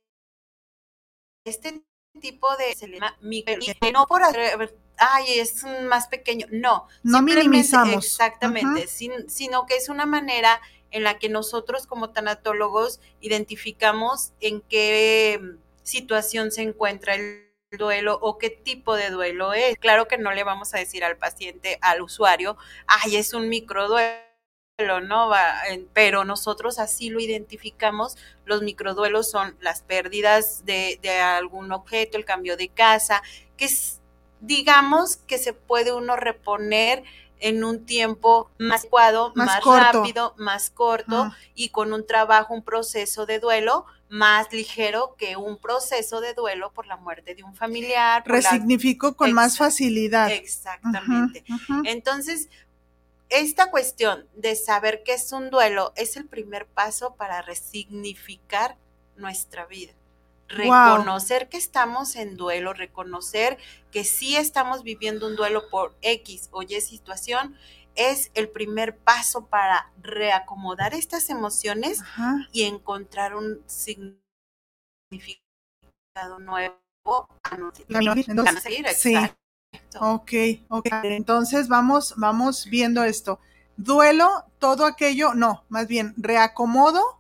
este 1.46 1.84
tipo 2.20 2.56
de 2.58 2.76
se 2.76 2.88
le 2.88 2.96
llama 3.00 3.18
micro, 3.22 3.56
no 3.94 4.08
por 4.08 4.24
hacer- 4.24 4.78
ay 4.98 5.40
es 5.40 5.64
más 5.84 6.08
pequeño, 6.08 6.48
no, 6.52 6.88
no 7.04 7.22
minimizamos. 7.22 8.06
exactamente, 8.06 8.82
Ujú. 8.82 8.88
sin- 8.90 9.30
sino 9.30 9.66
que 9.66 9.76
es 9.76 9.90
una 9.90 10.06
manera 10.06 10.60
en 10.90 11.04
la 11.04 11.20
que 11.20 11.30
nosotros 11.30 11.86
como 11.86 12.12
tanatólogos 12.12 13.02
identificamos 13.22 14.32
en 14.40 14.62
qué 14.62 15.40
mm, 15.42 15.58
situación 15.84 16.52
se 16.52 16.64
encuentra 16.64 17.16
el 17.16 17.47
duelo 17.72 18.18
o 18.22 18.38
qué 18.38 18.50
tipo 18.50 18.96
de 18.96 19.10
duelo 19.10 19.54
es. 19.54 19.78
Claro 19.78 20.08
que 20.08 20.18
no 20.18 20.32
le 20.32 20.44
vamos 20.44 20.74
a 20.74 20.80
decir 20.80 21.04
al 21.04 21.18
paciente, 21.18 21.78
al 21.82 22.02
usuario, 22.02 22.58
ay, 22.88 23.18
es 23.18 23.34
un 23.34 23.50
microduelo, 23.50 24.22
¿no? 25.04 25.32
Pero 25.94 26.24
nosotros 26.24 26.80
así 26.80 27.10
lo 27.10 27.20
identificamos. 27.20 28.16
Los 28.46 28.62
microduelos 28.62 29.30
son 29.30 29.58
las 29.60 29.82
pérdidas 29.82 30.66
de, 30.66 31.00
de 31.02 31.12
algún 31.20 31.72
objeto, 31.72 32.18
el 32.18 32.26
cambio 32.26 32.56
de 32.56 32.70
casa, 32.70 33.22
que 33.58 33.66
es, 33.66 34.02
digamos 34.40 35.18
que 35.18 35.38
se 35.38 35.54
puede 35.54 35.92
uno 35.92 36.16
reponer 36.16 37.04
en 37.40 37.64
un 37.64 37.86
tiempo 37.86 38.50
más 38.58 38.82
adecuado, 38.82 39.32
Más 39.36 39.48
más, 39.48 39.62
corto. 39.62 39.82
rápido, 40.02 40.34
más 40.38 40.70
corto 40.70 41.24
Ah. 41.24 41.38
y 41.56 41.70
con 41.70 41.94
un 41.94 42.06
trabajo, 42.06 42.54
un 42.54 42.64
proceso 42.64 43.26
de 43.26 43.40
duelo 43.40 43.86
más 44.10 44.52
ligero 44.54 45.16
que 45.18 45.36
un 45.36 45.58
proceso 45.58 46.22
de 46.22 46.34
duelo 46.34 46.72
por 46.72 46.88
la 46.88 46.96
muerte 46.98 47.36
de 47.36 47.44
un 47.44 47.54
familiar. 47.54 48.24
la- 48.26 48.34
Resignifico 48.36 49.16
con 49.18 49.34
más 49.34 49.58
facilidad. 49.58 50.32
Exactamente. 50.32 51.44
Entonces, 51.84 52.48
esta 53.30 53.70
cuestión 53.70 54.26
de 54.34 54.56
saber 54.56 55.04
qué 55.04 55.14
es 55.16 55.34
un 55.34 55.50
duelo 55.50 55.92
es 55.98 56.16
el 56.16 56.26
primer 56.26 56.66
paso 56.68 57.16
para 57.16 57.42
resignificar 57.42 58.78
nuestra 59.18 59.66
vida. 59.66 59.92
Reconocer 60.48 61.50
que 61.50 61.58
estamos 61.58 62.16
en 62.16 62.38
duelo, 62.38 62.74
reconocer 62.74 63.58
que 63.92 64.04
sí 64.04 64.36
estamos 64.36 64.84
viviendo 64.84 65.28
un 65.28 65.36
duelo 65.36 65.70
por 65.70 65.98
X 66.02 66.50
o 66.52 66.64
Y 66.64 66.80
situación, 66.82 67.58
es 67.96 68.32
el 68.34 68.50
primer 68.50 68.98
paso 68.98 69.48
para 69.48 69.92
reacomodar 70.02 70.94
estas 70.94 71.30
emociones 71.30 72.02
y 72.52 72.64
encontrar 72.64 73.36
un 73.36 73.62
significado 73.66 74.30
nuevo 76.40 76.78
a 77.04 78.62
seguir. 78.62 78.88
Sí. 78.90 79.16
Ok, 80.00 80.32
ok. 80.70 80.88
Entonces 81.04 81.68
vamos, 81.68 82.14
vamos 82.18 82.68
viendo 82.70 83.04
esto. 83.04 83.40
Duelo, 83.76 84.46
todo 84.60 84.86
aquello, 84.86 85.34
no, 85.34 85.66
más 85.70 85.88
bien 85.88 86.14
reacomodo 86.18 87.20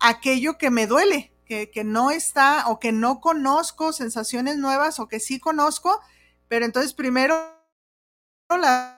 aquello 0.00 0.58
que 0.58 0.70
me 0.70 0.86
duele, 0.86 1.29
que, 1.50 1.82
no 1.84 2.12
está 2.12 2.68
o 2.68 2.78
que 2.78 2.92
no 2.92 3.20
conozco, 3.20 3.92
sensaciones 3.92 4.56
nuevas 4.56 5.00
o 5.00 5.08
que 5.08 5.18
sí 5.18 5.40
conozco, 5.40 6.00
pero 6.46 6.64
entonces 6.64 6.94
primero 6.94 7.36
las 8.48 8.94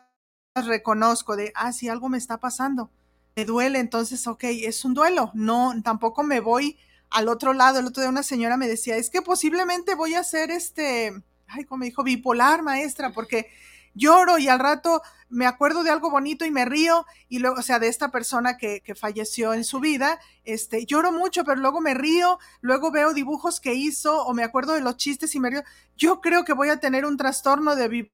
reconozco 0.54 1.34
de, 1.34 1.52
ah, 1.54 1.72
sí, 1.72 1.88
algo 1.88 2.10
me 2.10 2.18
está 2.18 2.40
pasando, 2.40 2.90
me 3.36 3.46
duele, 3.46 3.78
entonces, 3.78 4.26
ok, 4.26 4.44
es 4.44 4.84
un 4.84 4.92
duelo, 4.92 5.30
no, 5.32 5.72
tampoco 5.82 6.22
me 6.24 6.40
voy 6.40 6.78
al 7.08 7.28
otro 7.28 7.54
lado, 7.54 7.78
el 7.78 7.86
otro 7.86 8.02
día 8.02 8.10
una 8.10 8.22
señora 8.22 8.58
me 8.58 8.68
decía, 8.68 8.96
es 8.96 9.08
que 9.08 9.22
posiblemente 9.22 9.94
voy 9.94 10.14
a 10.14 10.24
ser 10.24 10.50
este, 10.50 11.12
ay, 11.46 11.64
como 11.64 11.80
me 11.80 11.86
dijo, 11.86 12.02
bipolar, 12.02 12.62
maestra, 12.62 13.12
porque 13.12 13.50
lloro 13.94 14.38
y 14.38 14.48
al 14.48 14.58
rato 14.58 15.02
me 15.28 15.46
acuerdo 15.46 15.82
de 15.82 15.90
algo 15.90 16.10
bonito 16.10 16.44
y 16.44 16.50
me 16.50 16.64
río 16.66 17.06
y 17.28 17.38
luego, 17.38 17.58
o 17.58 17.62
sea, 17.62 17.78
de 17.78 17.88
esta 17.88 18.10
persona 18.10 18.58
que, 18.58 18.82
que, 18.82 18.94
falleció 18.94 19.54
en 19.54 19.64
su 19.64 19.80
vida, 19.80 20.20
este, 20.44 20.84
lloro 20.84 21.10
mucho, 21.10 21.44
pero 21.44 21.60
luego 21.60 21.80
me 21.80 21.94
río, 21.94 22.38
luego 22.60 22.90
veo 22.90 23.14
dibujos 23.14 23.58
que 23.58 23.74
hizo 23.74 24.24
o 24.24 24.34
me 24.34 24.44
acuerdo 24.44 24.74
de 24.74 24.82
los 24.82 24.96
chistes 24.98 25.34
y 25.34 25.40
me 25.40 25.50
río. 25.50 25.62
Yo 25.96 26.20
creo 26.20 26.44
que 26.44 26.52
voy 26.52 26.68
a 26.68 26.80
tener 26.80 27.06
un 27.06 27.16
trastorno 27.16 27.76
de 27.76 28.10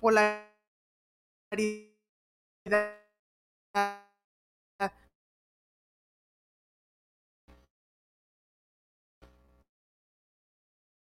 bipolaridad. 0.00 0.46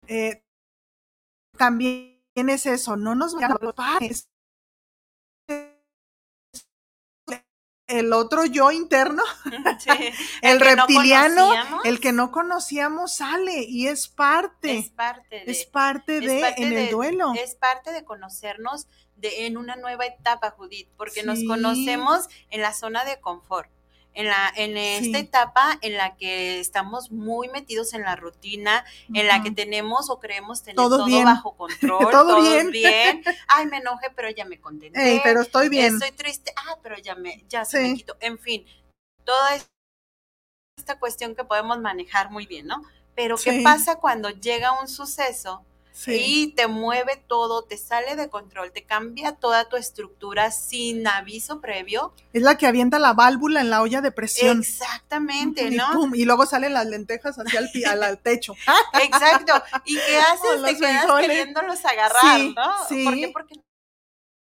Eh, 0.08 0.44
también 1.58 2.19
es 2.36 2.66
eso, 2.66 2.96
no 2.96 3.16
nos 3.16 3.36
vayamos 3.36 3.74
a 3.78 4.00
el 7.90 8.14
otro 8.14 8.46
yo 8.46 8.72
interno, 8.72 9.24
el, 10.42 10.60
reptiliano, 10.60 11.52
el 11.84 12.00
que 12.00 12.14
no 12.14 12.32
conocíamos 12.32 13.16
sale 13.16 13.64
y 13.64 13.88
es 13.88 14.08
parte, 14.08 14.78
es 14.78 14.90
parte 14.92 15.44
de, 15.44 15.52
es 15.52 15.66
parte 15.66 16.20
de 16.20 16.54
en 16.58 16.74
el 16.74 16.92
duelo. 16.92 17.34
Es 17.36 17.56
parte 17.56 17.92
de 17.92 18.06
conocernos 18.06 18.88
de, 19.16 19.48
en 19.48 19.58
una 19.58 19.76
nueva 19.76 20.06
etapa, 20.06 20.52
Judith, 20.52 20.88
porque 20.98 21.24
nos 21.24 21.44
conocemos 21.46 22.28
en 22.52 22.62
la 22.62 22.74
zona 22.74 23.06
de 23.06 23.20
confort 23.20 23.72
en, 24.13 24.28
la, 24.28 24.51
en 24.56 24.78
esta 24.78 25.20
etapa 25.20 25.78
en 25.82 25.96
la 25.98 26.16
que 26.16 26.60
estamos 26.60 27.12
muy 27.12 27.48
metidos 27.50 27.94
en 27.94 28.01
la 28.01 28.16
rutina, 28.16 28.84
en 29.13 29.28
la 29.28 29.42
que 29.44 29.51
tenemos 29.51 30.10
o 30.10 30.20
creemos 30.20 30.63
tener 30.63 30.75
todo, 30.75 31.06
bajo 31.24 31.51
control, 31.58 32.12
todo, 32.12 32.42
bien. 32.42 32.72
Ay, 33.48 33.66
me 33.68 33.78
enojé, 33.78 34.10
pero 34.16 34.30
ya 34.30 34.46
me 34.46 34.60
contenté. 34.60 35.22
pero 35.24 35.42
estoy 35.42 35.70
bien. 35.70 35.94
Estoy 35.94 36.12
triste, 36.12 36.54
ah, 36.56 36.78
pero 36.82 36.98
ya 36.98 37.16
me, 37.16 37.44
ya 37.48 37.66
se 37.66 37.82
me 37.82 37.96
quitó. 37.96 38.18
En 38.20 38.39
fin, 38.39 38.66
toda 39.24 39.58
esta 40.78 41.00
cuestión 41.00 41.36
que 41.36 41.44
podemos 41.44 41.80
manejar 41.80 42.32
muy 42.32 42.46
bien, 42.46 42.68
¿no? 42.68 42.84
Pero 43.16 43.38
¿qué 43.38 43.62
pasa 43.63 43.98
cuando 43.98 44.30
llega 44.30 44.80
un 44.80 44.88
suceso 44.88 45.66
y 46.08 46.53
te 46.53 46.68
mueve 46.68 47.24
todo, 47.27 47.63
te 47.63 47.77
sale 47.77 48.15
de 48.15 48.29
control, 48.29 48.72
te 48.72 48.84
cambia 48.84 49.34
toda 49.34 49.68
tu 49.68 49.75
estructura 49.75 50.51
sin 50.51 51.06
aviso 51.08 51.62
previo. 51.62 52.13
Es 52.34 52.41
la 52.41 52.58
que 52.58 52.68
avienta 52.68 53.00
la 53.00 53.13
válvula 53.13 53.62
en 53.62 53.70
la 53.70 53.82
olla 53.82 54.01
de 54.01 54.12
presión. 54.12 54.60
Exactamente, 54.60 55.72
¿no? 55.72 56.15
Y, 56.15 56.25
luego 56.25 56.46
salen 56.46 56.74
las 56.74 56.86
lentejas 56.86 57.38
hacia 57.38 57.60
el 57.60 57.86
al, 57.86 58.03
al 58.03 58.20
techo. 58.20 58.56
Exacto. 59.03 59.53
¿Y 59.86 59.96
qué 59.96 60.18
haces? 60.18 60.63
Te 60.65 60.77
quedas 60.77 61.06
queriéndolos 61.20 61.86
agarrar, 61.86 62.39
¿no? 62.56 62.88
Sí. 62.88 63.03
¿Por 63.03 63.15
qué? 63.15 63.29
Porque 63.29 63.56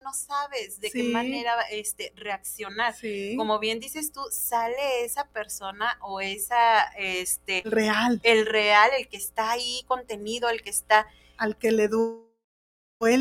no 0.07 0.15
sabes 0.15 0.81
de 0.81 0.93
qué 0.93 1.03
manera 1.03 1.61
este, 1.73 2.13
reaccionar. 2.15 2.95
Como 3.37 3.59
bien 3.59 3.81
dices 3.81 4.13
tú, 4.13 4.21
sale 4.31 5.05
esa 5.05 5.27
persona 5.31 5.99
o 6.01 6.21
esa, 6.21 6.83
este... 6.97 7.63
Real. 7.65 8.21
El 8.23 8.47
real, 8.47 8.89
el 8.97 9.09
que 9.09 9.17
está 9.17 9.51
ahí 9.51 9.83
contenido, 9.89 10.49
el 10.49 10.63
que 10.63 10.71
está 10.71 11.09
al 11.37 11.57
que 11.57 11.73
le 11.73 11.89
duele 11.89 12.27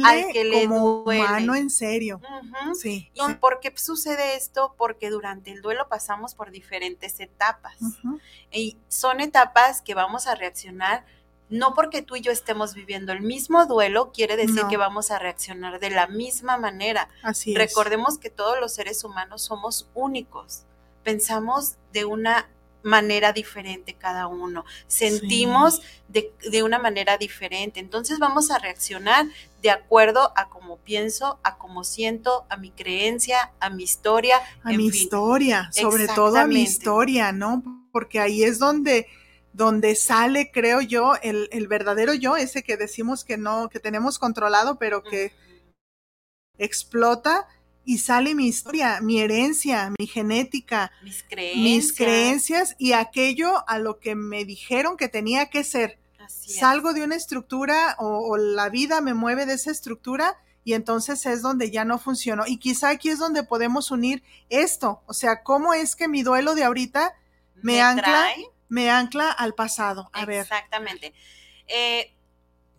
al 0.05 0.31
que 0.31 0.45
le 0.45 0.67
como 0.67 1.03
humano 1.03 1.55
en 1.55 1.69
serio. 1.69 2.21
Sí. 2.73 3.11
¿Y 3.13 3.33
por 3.35 3.59
qué 3.59 3.73
sucede 3.75 4.35
esto? 4.35 4.73
Porque 4.77 5.09
durante 5.09 5.51
el 5.51 5.61
duelo 5.61 5.87
pasamos 5.89 6.33
por 6.33 6.51
diferentes 6.51 7.19
etapas. 7.19 7.77
Y 8.51 8.77
son 8.87 9.19
etapas 9.19 9.81
que 9.81 9.93
vamos 9.93 10.27
a 10.27 10.35
reaccionar 10.35 11.05
no 11.49 11.73
porque 11.73 12.01
tú 12.01 12.15
y 12.15 12.21
yo 12.21 12.31
estemos 12.31 12.73
viviendo 12.73 13.11
el 13.11 13.21
mismo 13.21 13.65
duelo, 13.65 14.11
quiere 14.11 14.35
decir 14.35 14.63
que 14.67 14.77
vamos 14.77 15.11
a 15.11 15.19
reaccionar 15.19 15.79
de 15.79 15.91
la 15.91 16.07
misma 16.07 16.57
manera. 16.57 17.09
Así 17.21 17.53
Recordemos 17.53 18.17
que 18.17 18.29
todos 18.29 18.59
los 18.59 18.73
seres 18.73 19.03
humanos 19.03 19.43
somos 19.43 19.89
únicos. 19.93 20.63
Pensamos 21.03 21.75
de 21.93 22.05
una 22.05 22.49
manera 22.85 23.33
diferente 23.33 23.95
cada 23.95 24.27
uno, 24.27 24.63
sentimos 24.85 25.81
de, 26.07 26.61
una 26.63 26.77
manera 26.77 27.17
diferente, 27.17 27.79
entonces 27.79 28.19
vamos 28.19 28.51
a 28.51 28.59
reaccionar 28.59 29.25
de 29.63 29.71
acuerdo 29.71 30.31
a 30.35 30.49
cómo 30.49 30.77
pienso, 30.77 31.39
a 31.43 31.57
cómo 31.57 31.83
siento, 31.83 32.45
a 32.47 32.57
mi 32.57 32.69
creencia, 32.69 33.53
a 33.59 33.71
mi 33.71 33.83
historia. 33.83 34.37
A 34.63 34.69
mi 34.69 34.85
historia, 34.85 35.69
sobre 35.73 36.07
todo 36.07 36.37
a 36.37 36.45
mi 36.45 36.61
historia, 36.61 37.31
¿no? 37.31 37.63
Porque 37.91 38.19
ahí 38.19 38.43
es 38.43 38.59
donde 38.59 39.07
donde 39.51 39.95
sale, 39.95 40.51
creo 40.51 40.81
yo, 40.81 41.13
el, 41.23 41.47
el, 41.53 41.67
verdadero 41.67 42.13
yo, 42.13 42.35
ese 42.35 42.61
que 42.61 42.75
decimos 42.75 43.23
que 43.23 43.37
no, 43.37 43.69
que 43.69 43.79
tenemos 43.79 44.19
controlado, 44.19 44.77
pero 44.77 45.01
que 45.01 45.31
explota 46.57 47.47
y 47.85 47.99
sale 47.99 48.35
mi 48.35 48.47
historia, 48.47 48.99
mi 49.01 49.19
herencia, 49.19 49.91
mi 49.97 50.07
genética, 50.07 50.91
mis 51.03 51.23
creencias, 51.23 51.63
mis 51.63 51.93
creencias 51.93 52.75
y 52.79 52.93
aquello 52.93 53.67
a 53.69 53.79
lo 53.79 53.99
que 53.99 54.15
me 54.15 54.43
dijeron 54.43 54.97
que 54.97 55.07
tenía 55.07 55.49
que 55.49 55.63
ser. 55.63 55.99
Salgo 56.27 56.93
de 56.93 57.03
una 57.03 57.15
estructura 57.15 57.95
o, 57.99 58.37
la 58.37 58.69
vida 58.69 58.99
me 59.01 59.13
mueve 59.13 59.45
de 59.45 59.53
esa 59.53 59.71
estructura 59.71 60.37
y 60.63 60.73
entonces 60.73 61.23
es 61.27 61.43
donde 61.43 61.69
ya 61.69 61.85
no 61.85 61.99
funcionó. 61.99 62.45
Y 62.47 62.57
quizá 62.57 62.89
aquí 62.89 63.09
es 63.09 63.19
donde 63.19 63.43
podemos 63.43 63.91
unir 63.91 64.23
esto, 64.49 65.03
o 65.05 65.13
sea, 65.13 65.43
cómo 65.43 65.73
es 65.73 65.95
que 65.95 66.07
mi 66.07 66.23
duelo 66.23 66.55
de 66.55 66.63
ahorita 66.63 67.15
me, 67.61 67.81
ancla, 67.81 68.29
me 68.67 68.89
ancla 68.89 69.31
al 69.31 69.53
pasado. 69.53 70.09
A 70.13 70.25
ver. 70.25 70.41
Exactamente. 70.41 71.13
Eh, 71.67 72.14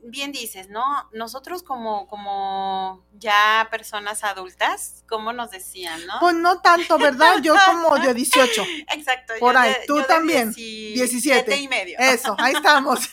bien 0.02 0.32
dices, 0.32 0.68
¿no? 0.68 0.84
Nosotros 1.12 1.62
como, 1.62 2.06
como 2.08 3.04
ya 3.14 3.68
personas 3.70 4.24
adultas, 4.24 5.04
¿cómo 5.08 5.32
nos 5.32 5.50
decían, 5.50 6.04
no? 6.06 6.14
Pues 6.20 6.34
no 6.34 6.60
tanto, 6.60 6.98
¿verdad? 6.98 7.38
Yo 7.42 7.54
como 7.66 7.98
de 7.98 8.14
18. 8.14 8.62
Exacto. 8.94 9.34
Por 9.40 9.56
ahí, 9.56 9.74
tú 9.86 10.02
también. 10.04 10.52
17 10.52 11.56
y 11.56 11.68
medio. 11.68 11.98
Eso, 11.98 12.34
ahí 12.38 12.54
estamos. 12.54 13.08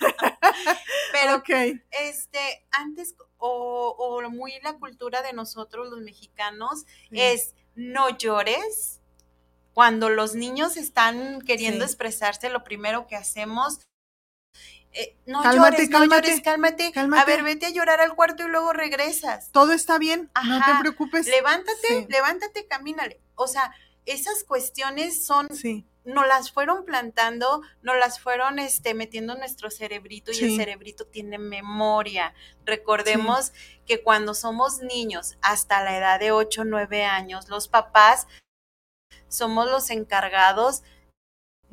Pero, 1.11 1.35
okay. 1.37 1.81
este, 1.91 2.65
antes, 2.71 3.15
o, 3.37 3.95
o, 3.97 4.29
muy 4.29 4.53
la 4.61 4.73
cultura 4.73 5.21
de 5.21 5.33
nosotros 5.33 5.89
los 5.89 6.01
mexicanos 6.01 6.85
es 7.11 7.55
no 7.75 8.09
llores. 8.17 8.99
Cuando 9.73 10.09
los 10.09 10.35
niños 10.35 10.77
están 10.77 11.41
queriendo 11.41 11.83
expresarse, 11.83 12.49
lo 12.51 12.63
primero 12.63 13.07
que 13.07 13.15
hacemos 13.15 13.79
eh, 14.93 15.17
no 15.25 15.41
cálmate, 15.41 15.77
llores, 15.77 15.89
cálmate, 15.89 16.41
cálmate, 16.41 16.91
cálmate, 16.91 17.21
A 17.21 17.25
ver, 17.25 17.43
vete 17.43 17.65
a 17.65 17.69
llorar 17.71 17.99
al 17.99 18.15
cuarto 18.15 18.43
y 18.43 18.47
luego 18.47 18.73
regresas. 18.73 19.49
Todo 19.51 19.73
está 19.73 19.97
bien, 19.97 20.29
no 20.45 20.59
te 20.59 20.71
preocupes. 20.81 21.25
Levántate, 21.27 22.07
levántate, 22.09 22.67
camínale. 22.67 23.19
O 23.35 23.47
sea, 23.47 23.73
esas 24.05 24.43
cuestiones 24.43 25.25
son, 25.25 25.53
sí. 25.55 25.87
nos 26.05 26.27
las 26.27 26.51
fueron 26.51 26.85
plantando, 26.85 27.61
nos 27.81 27.97
las 27.97 28.19
fueron 28.19 28.59
este, 28.59 28.93
metiendo 28.93 29.33
en 29.33 29.39
nuestro 29.39 29.71
cerebrito 29.71 30.31
y 30.31 30.43
el 30.43 30.55
cerebrito 30.57 31.05
tiene 31.05 31.39
memoria. 31.39 32.35
Recordemos 32.65 33.51
que 33.87 34.03
cuando 34.03 34.35
somos 34.35 34.81
niños, 34.81 35.37
hasta 35.41 35.83
la 35.83 35.97
edad 35.97 36.19
de 36.19 36.31
8 36.31 36.61
o 36.61 36.65
9 36.65 37.05
años, 37.05 37.49
los 37.49 37.67
papás 37.67 38.27
somos 39.27 39.65
los 39.65 39.89
encargados 39.89 40.83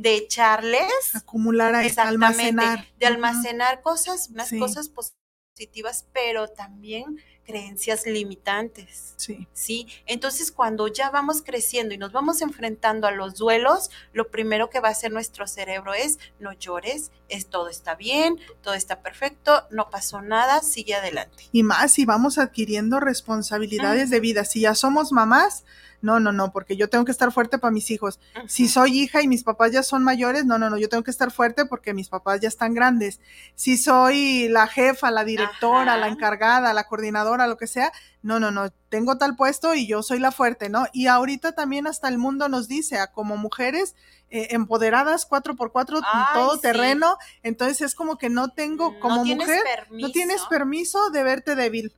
de 0.00 0.16
echarles, 0.16 1.14
acumular, 1.14 1.74
almacenar, 1.74 2.86
de 2.98 3.06
almacenar 3.06 3.82
cosas, 3.82 4.30
unas 4.30 4.50
cosas 4.50 4.88
positivas, 4.88 6.06
pero 6.14 6.48
también 6.48 7.20
creencias 7.44 8.06
limitantes. 8.06 9.12
Sí. 9.16 9.46
Sí. 9.52 9.86
Entonces, 10.06 10.52
cuando 10.52 10.88
ya 10.88 11.10
vamos 11.10 11.42
creciendo 11.42 11.94
y 11.94 11.98
nos 11.98 12.12
vamos 12.12 12.40
enfrentando 12.40 13.08
a 13.08 13.10
los 13.10 13.34
duelos, 13.34 13.90
lo 14.14 14.30
primero 14.30 14.70
que 14.70 14.80
va 14.80 14.88
a 14.88 14.92
hacer 14.92 15.12
nuestro 15.12 15.46
cerebro 15.46 15.92
es 15.92 16.18
no 16.38 16.54
llores, 16.54 17.12
es 17.28 17.50
todo 17.50 17.68
está 17.68 17.94
bien, 17.94 18.38
todo 18.62 18.72
está 18.72 19.02
perfecto, 19.02 19.66
no 19.70 19.90
pasó 19.90 20.22
nada, 20.22 20.62
sigue 20.62 20.94
adelante. 20.94 21.44
Y 21.52 21.62
más 21.62 21.92
si 21.92 22.06
vamos 22.06 22.38
adquiriendo 22.38 23.00
responsabilidades 23.00 24.08
de 24.08 24.20
vida. 24.20 24.46
Si 24.46 24.60
ya 24.60 24.74
somos 24.74 25.12
mamás, 25.12 25.64
no, 26.02 26.18
no, 26.18 26.32
no, 26.32 26.52
porque 26.52 26.76
yo 26.76 26.88
tengo 26.88 27.04
que 27.04 27.12
estar 27.12 27.30
fuerte 27.32 27.58
para 27.58 27.70
mis 27.70 27.90
hijos. 27.90 28.20
Si 28.46 28.68
soy 28.68 28.98
hija 28.98 29.22
y 29.22 29.28
mis 29.28 29.44
papás 29.44 29.72
ya 29.72 29.82
son 29.82 30.02
mayores, 30.02 30.46
no, 30.46 30.58
no, 30.58 30.70
no, 30.70 30.78
yo 30.78 30.88
tengo 30.88 31.02
que 31.02 31.10
estar 31.10 31.30
fuerte 31.30 31.66
porque 31.66 31.94
mis 31.94 32.08
papás 32.08 32.40
ya 32.40 32.48
están 32.48 32.74
grandes. 32.74 33.20
Si 33.54 33.76
soy 33.76 34.48
la 34.48 34.66
jefa, 34.66 35.10
la 35.10 35.24
directora, 35.24 35.96
la 35.96 36.08
encargada, 36.08 36.72
la 36.72 36.84
coordinadora, 36.84 37.46
lo 37.46 37.56
que 37.56 37.66
sea, 37.66 37.92
no, 38.22 38.40
no, 38.40 38.50
no, 38.50 38.70
tengo 38.88 39.18
tal 39.18 39.36
puesto 39.36 39.74
y 39.74 39.86
yo 39.86 40.02
soy 40.02 40.18
la 40.18 40.32
fuerte, 40.32 40.68
¿no? 40.68 40.86
Y 40.92 41.06
ahorita 41.06 41.52
también 41.52 41.86
hasta 41.86 42.08
el 42.08 42.18
mundo 42.18 42.48
nos 42.48 42.68
dice, 42.68 42.98
a 42.98 43.08
como 43.08 43.36
mujeres 43.36 43.94
eh, 44.30 44.48
empoderadas, 44.50 45.26
cuatro 45.26 45.56
por 45.56 45.72
cuatro, 45.72 46.00
todo 46.34 46.58
terreno, 46.58 47.18
entonces 47.42 47.80
es 47.80 47.94
como 47.94 48.16
que 48.16 48.30
no 48.30 48.50
tengo, 48.50 48.98
como 49.00 49.24
mujer, 49.24 49.86
no 49.90 50.10
tienes 50.10 50.42
permiso 50.42 51.10
de 51.10 51.22
verte 51.22 51.56
débil, 51.56 51.92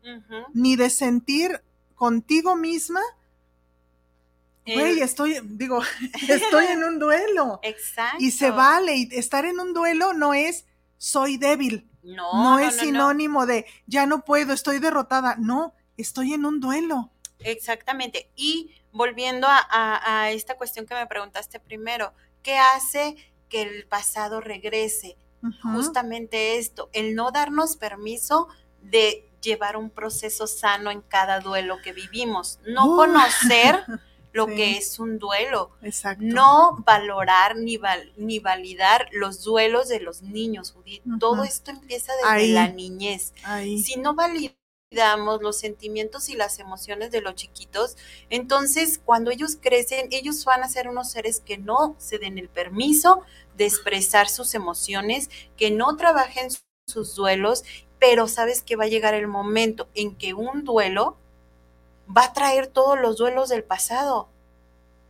ni 0.55 0.77
de 0.77 0.91
sentir 0.91 1.63
contigo 1.95 2.57
misma 2.57 3.01
Güey, 4.65 5.01
estoy, 5.01 5.41
digo, 5.45 5.83
estoy 6.29 6.67
en 6.67 6.85
un 6.85 6.99
duelo. 6.99 7.61
Exacto. 7.63 8.19
Y 8.21 8.31
se 8.31 8.51
vale, 8.51 8.97
y 8.97 9.09
estar 9.13 9.45
en 9.45 9.61
un 9.61 9.75
duelo 9.75 10.13
no 10.13 10.35
es 10.35 10.67
soy 10.99 11.37
débil. 11.37 11.89
No. 12.03 12.33
No, 12.33 12.59
es 12.59 12.77
sinónimo 12.77 13.47
de 13.47 13.67
ya 13.87 14.07
no 14.07 14.25
puedo, 14.25 14.53
estoy 14.53 14.79
derrotada. 14.79 15.37
No, 15.39 15.75
estoy 15.97 16.33
en 16.33 16.45
un 16.45 16.61
duelo. 16.61 17.11
Exactamente. 17.41 18.31
Y 18.37 18.75
volviendo 18.93 19.47
a, 19.49 20.31
esta 20.31 20.57
cuestión 20.57 20.87
que 20.87 20.95
me 20.95 21.07
preguntaste 21.07 21.61
primero, 21.61 22.13
¿qué 22.43 22.57
hace 22.59 23.17
que 23.49 23.63
el 23.63 23.87
pasado 23.87 24.41
regrese? 24.41 25.17
Justamente 25.63 26.59
esto, 26.59 26.89
el 26.93 27.17
no 27.17 27.33
darnos 27.33 27.77
permiso 27.77 28.47
de 28.81 29.29
llevar 29.41 29.77
un 29.77 29.91
proceso 29.91 30.47
sano 30.47 30.93
en 30.93 31.01
cada 31.01 31.41
duelo 31.41 31.79
que 31.83 31.93
vivimos. 31.93 32.61
No 32.65 32.95
conocer 32.95 33.85
lo 34.33 34.47
que 34.47 34.77
es 34.77 34.99
un 34.99 35.19
duelo. 35.19 35.71
Exacto. 35.83 36.25
No 36.25 36.83
valorar 36.87 37.57
ni, 37.57 37.79
ni 38.17 38.39
validar 38.39 39.09
los 39.13 39.43
duelos 39.43 39.89
de 39.89 40.01
los 40.01 40.23
niños, 40.23 40.73
Judith. 40.73 41.03
Todo 41.21 41.45
esto 41.45 41.71
empieza 41.71 42.13
desde 42.17 42.49
la 42.49 42.69
niñez. 42.69 43.35
Si 43.85 43.97
no 43.97 44.15
validamos 44.15 45.41
los 45.41 45.59
sentimientos 45.59 46.29
y 46.29 46.37
las 46.37 46.59
emociones 46.59 47.11
de 47.11 47.21
los 47.21 47.35
chiquitos, 47.35 47.97
entonces 48.31 49.01
cuando 49.03 49.31
ellos 49.31 49.57
crecen, 49.61 50.09
ellos 50.11 50.45
van 50.45 50.63
a 50.63 50.69
ser 50.69 50.89
unos 50.89 51.11
seres 51.11 51.41
que 51.41 51.59
no 51.59 51.95
se 51.99 52.19
den 52.19 52.39
el 52.39 52.49
permiso 52.49 53.23
de 53.57 53.67
expresar 53.67 54.29
sus 54.29 54.55
emociones, 54.55 55.31
que 55.57 55.71
no 55.71 55.97
trabajen 55.97 56.49
sus 56.87 57.15
duelos, 57.15 57.65
pero 57.99 58.29
sabes 58.29 58.63
que 58.63 58.77
va 58.77 58.85
a 58.85 58.89
llegar 58.89 59.15
el 59.15 59.29
momento 59.29 59.89
en 59.95 60.17
que 60.17 60.35
un 60.35 60.65
duelo 60.65 61.17
va 62.17 62.25
a 62.25 62.33
traer 62.33 62.67
todos 62.67 62.99
los 62.99 63.17
duelos 63.17 63.49
del 63.49 63.65
pasado 63.65 64.29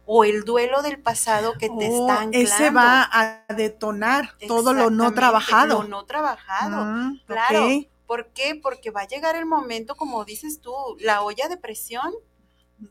o 0.05 0.25
el 0.25 0.45
duelo 0.45 0.83
del 0.83 1.01
pasado 1.01 1.55
que 1.55 1.69
te 1.69 1.87
está 1.87 2.23
anclando. 2.23 2.39
Ese 2.39 2.71
va 2.71 3.09
a 3.11 3.45
detonar 3.55 4.37
todo 4.49 4.73
lo 4.73 4.91
no 4.91 5.13
trabajado. 5.15 5.83
Lo 5.83 5.89
no 5.89 6.05
trabajado, 6.05 6.85
mm, 6.85 7.21
claro. 7.27 7.69
¿Por 8.07 8.29
qué? 8.33 8.59
Porque 8.61 8.91
va 8.91 9.03
a 9.03 9.07
llegar 9.07 9.37
el 9.37 9.47
momento, 9.47 9.95
como 9.95 10.25
dices 10.25 10.61
tú, 10.61 10.73
la 11.01 11.23
olla 11.23 11.49
de 11.49 11.57
presión. 11.57 12.13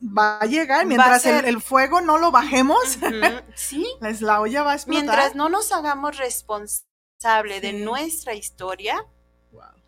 Va 0.01 0.39
a 0.39 0.45
llegar, 0.45 0.85
mientras 0.85 1.25
el, 1.25 1.61
fuego 1.61 1.99
no 1.99 2.17
lo 2.17 2.31
bajemos, 2.31 2.97
sí. 3.55 3.85
la 4.21 4.39
olla 4.39 4.63
va 4.63 4.71
a 4.71 4.75
explotar. 4.75 5.03
Mientras 5.03 5.35
no 5.35 5.49
nos 5.49 5.71
hagamos 5.73 6.17
responsable 6.17 7.59
de 7.59 7.73
nuestra 7.73 8.33
historia, 8.33 9.05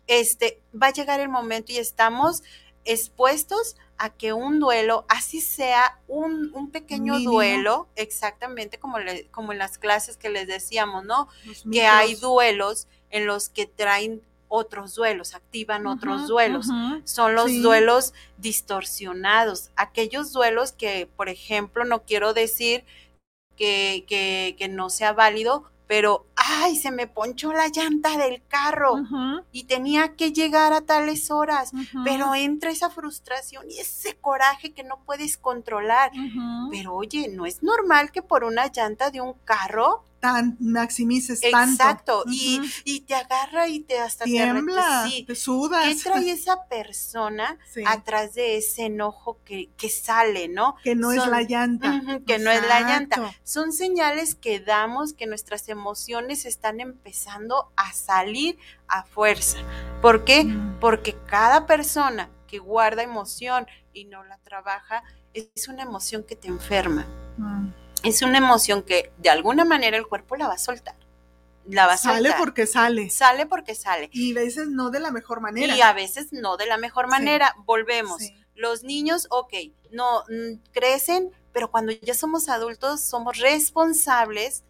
este, 0.06 0.62
va 0.80 0.88
a 0.88 0.92
llegar 0.92 1.20
el 1.20 1.30
momento 1.30 1.72
y 1.72 1.78
estamos 1.78 2.42
expuestos 2.84 3.76
a 3.98 4.10
que 4.10 4.32
un 4.32 4.60
duelo, 4.60 5.04
así 5.08 5.40
sea 5.40 5.98
un, 6.08 6.70
pequeño 6.72 7.20
duelo, 7.20 7.88
exactamente 7.96 8.78
como, 8.78 8.96
como 9.30 9.52
en 9.52 9.58
las 9.58 9.78
clases 9.78 10.16
que 10.16 10.28
les 10.28 10.46
decíamos, 10.46 11.04
¿no? 11.04 11.28
Que 11.70 11.86
hay 11.86 12.14
duelos 12.16 12.88
en 13.10 13.26
los 13.26 13.48
que 13.48 13.66
traen 13.66 14.22
otros 14.48 14.94
duelos, 14.94 15.34
activan 15.34 15.86
otros 15.86 16.28
duelos. 16.28 16.66
Son 17.04 17.34
los 17.34 17.62
duelos 17.62 18.12
distorsionados, 18.38 19.70
aquellos 19.76 20.32
duelos 20.32 20.72
que, 20.72 21.08
por 21.16 21.28
ejemplo, 21.28 21.84
no 21.84 22.02
quiero 22.02 22.34
decir 22.34 22.84
que, 23.56 24.04
que, 24.08 24.56
que 24.58 24.68
no 24.68 24.90
sea 24.90 25.12
válido, 25.12 25.70
pero, 25.86 26.26
ay, 26.46 26.76
se 26.76 26.90
me 26.90 27.06
ponchó 27.06 27.52
la 27.52 27.68
llanta 27.68 28.16
del 28.16 28.42
carro 28.46 28.96
y 29.52 29.64
tenía 29.64 30.14
que 30.16 30.32
llegar 30.32 30.72
a 30.72 30.80
tales 30.82 31.30
horas, 31.30 31.72
pero 32.04 32.34
entra 32.34 32.70
esa 32.70 32.90
frustración 32.90 33.70
y 33.70 33.78
ese 33.78 34.16
coraje 34.16 34.72
que 34.72 34.84
no 34.84 35.00
puedes 35.04 35.36
controlar. 35.38 36.10
Pero 36.70 36.94
oye, 36.94 37.28
no 37.28 37.46
es 37.46 37.62
normal 37.62 38.10
que 38.12 38.22
por 38.22 38.44
una 38.44 38.66
llanta 38.70 39.10
de 39.10 39.20
un 39.20 39.34
carro 39.44 40.04
tan, 40.24 40.56
maximices 40.58 41.42
tanto. 41.42 41.82
Exacto, 41.82 42.24
y, 42.28 43.00
te 43.06 43.14
agarra 43.14 43.68
y 43.68 43.80
te 43.80 43.98
hasta 43.98 44.24
Tiembla, 44.24 45.06
te, 45.10 45.24
te 45.24 45.34
sudas. 45.34 45.86
¿Qué 45.86 45.96
trae 46.02 46.30
esa 46.30 46.64
persona 46.66 47.58
atrás 47.86 48.32
de 48.32 48.56
ese 48.56 48.86
enojo 48.86 49.36
que, 49.44 49.68
que 49.76 49.90
sale, 49.90 50.48
no? 50.48 50.76
Que 50.82 50.94
no 50.94 51.12
es 51.12 51.26
la 51.26 51.42
llanta. 51.42 52.00
que 52.26 52.38
no 52.38 52.50
es 52.50 52.66
la 52.66 52.80
llanta. 52.80 53.34
Son 53.42 53.70
señales 53.70 54.34
que 54.34 54.60
damos 54.60 55.12
que 55.12 55.26
nuestras 55.26 55.68
emociones 55.68 56.46
están 56.46 56.80
empezando 56.80 57.70
a 57.76 57.92
salir 57.92 58.56
a 58.88 59.04
fuerza. 59.04 59.58
¿Por 60.00 60.24
qué? 60.24 60.44
Mm. 60.44 60.78
Porque 60.80 61.14
cada 61.26 61.66
persona 61.66 62.30
que 62.46 62.60
guarda 62.60 63.02
emoción 63.02 63.66
y 63.92 64.06
no 64.06 64.24
la 64.24 64.38
trabaja, 64.38 65.02
es 65.34 65.68
una 65.68 65.82
emoción 65.82 66.24
que 66.24 66.34
te 66.34 66.48
enferma. 66.48 67.04
Es 68.04 68.22
una 68.22 68.38
emoción 68.38 68.82
que 68.82 69.12
de 69.18 69.30
alguna 69.30 69.64
manera 69.64 69.96
el 69.96 70.06
cuerpo 70.06 70.36
la 70.36 70.48
va 70.48 70.54
a 70.54 70.58
soltar. 70.58 70.96
La 71.66 71.86
va 71.86 71.94
a 71.94 71.96
sale 71.96 72.32
porque 72.38 72.66
sale. 72.66 73.08
Sale 73.10 73.46
porque 73.46 73.74
sale. 73.74 74.10
Y 74.12 74.32
a 74.32 74.34
veces 74.34 74.68
no 74.68 74.90
de 74.90 75.00
la 75.00 75.10
mejor 75.10 75.40
manera. 75.40 75.74
Y 75.74 75.80
a 75.80 75.92
veces 75.92 76.32
no 76.32 76.56
de 76.56 76.66
la 76.66 76.76
mejor 76.76 77.08
manera. 77.08 77.54
Volvemos. 77.64 78.22
Los 78.54 78.84
niños, 78.84 79.26
ok, 79.30 79.52
no 79.90 80.24
mm, 80.28 80.60
crecen, 80.72 81.32
pero 81.52 81.70
cuando 81.70 81.92
ya 81.92 82.14
somos 82.14 82.48
adultos 82.48 83.00
somos 83.00 83.38
responsables 83.38 84.62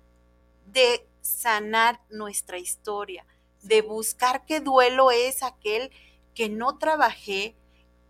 de 0.66 1.06
sanar 1.20 2.00
nuestra 2.10 2.58
historia, 2.58 3.26
de 3.62 3.82
buscar 3.82 4.44
qué 4.46 4.60
duelo 4.60 5.10
es 5.10 5.42
aquel 5.42 5.90
que 6.34 6.48
no 6.48 6.78
trabajé, 6.78 7.56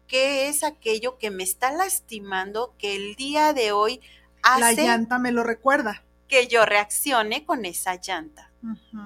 qué 0.06 0.48
es 0.48 0.62
aquello 0.62 1.18
que 1.18 1.30
me 1.30 1.44
está 1.44 1.72
lastimando, 1.72 2.74
que 2.78 2.96
el 2.96 3.14
día 3.14 3.52
de 3.52 3.72
hoy 3.72 4.00
la 4.58 4.72
llanta 4.72 5.18
me 5.18 5.32
lo 5.32 5.42
recuerda. 5.42 6.02
Que 6.28 6.46
yo 6.46 6.64
reaccione 6.64 7.44
con 7.44 7.64
esa 7.64 8.00
llanta. 8.00 8.50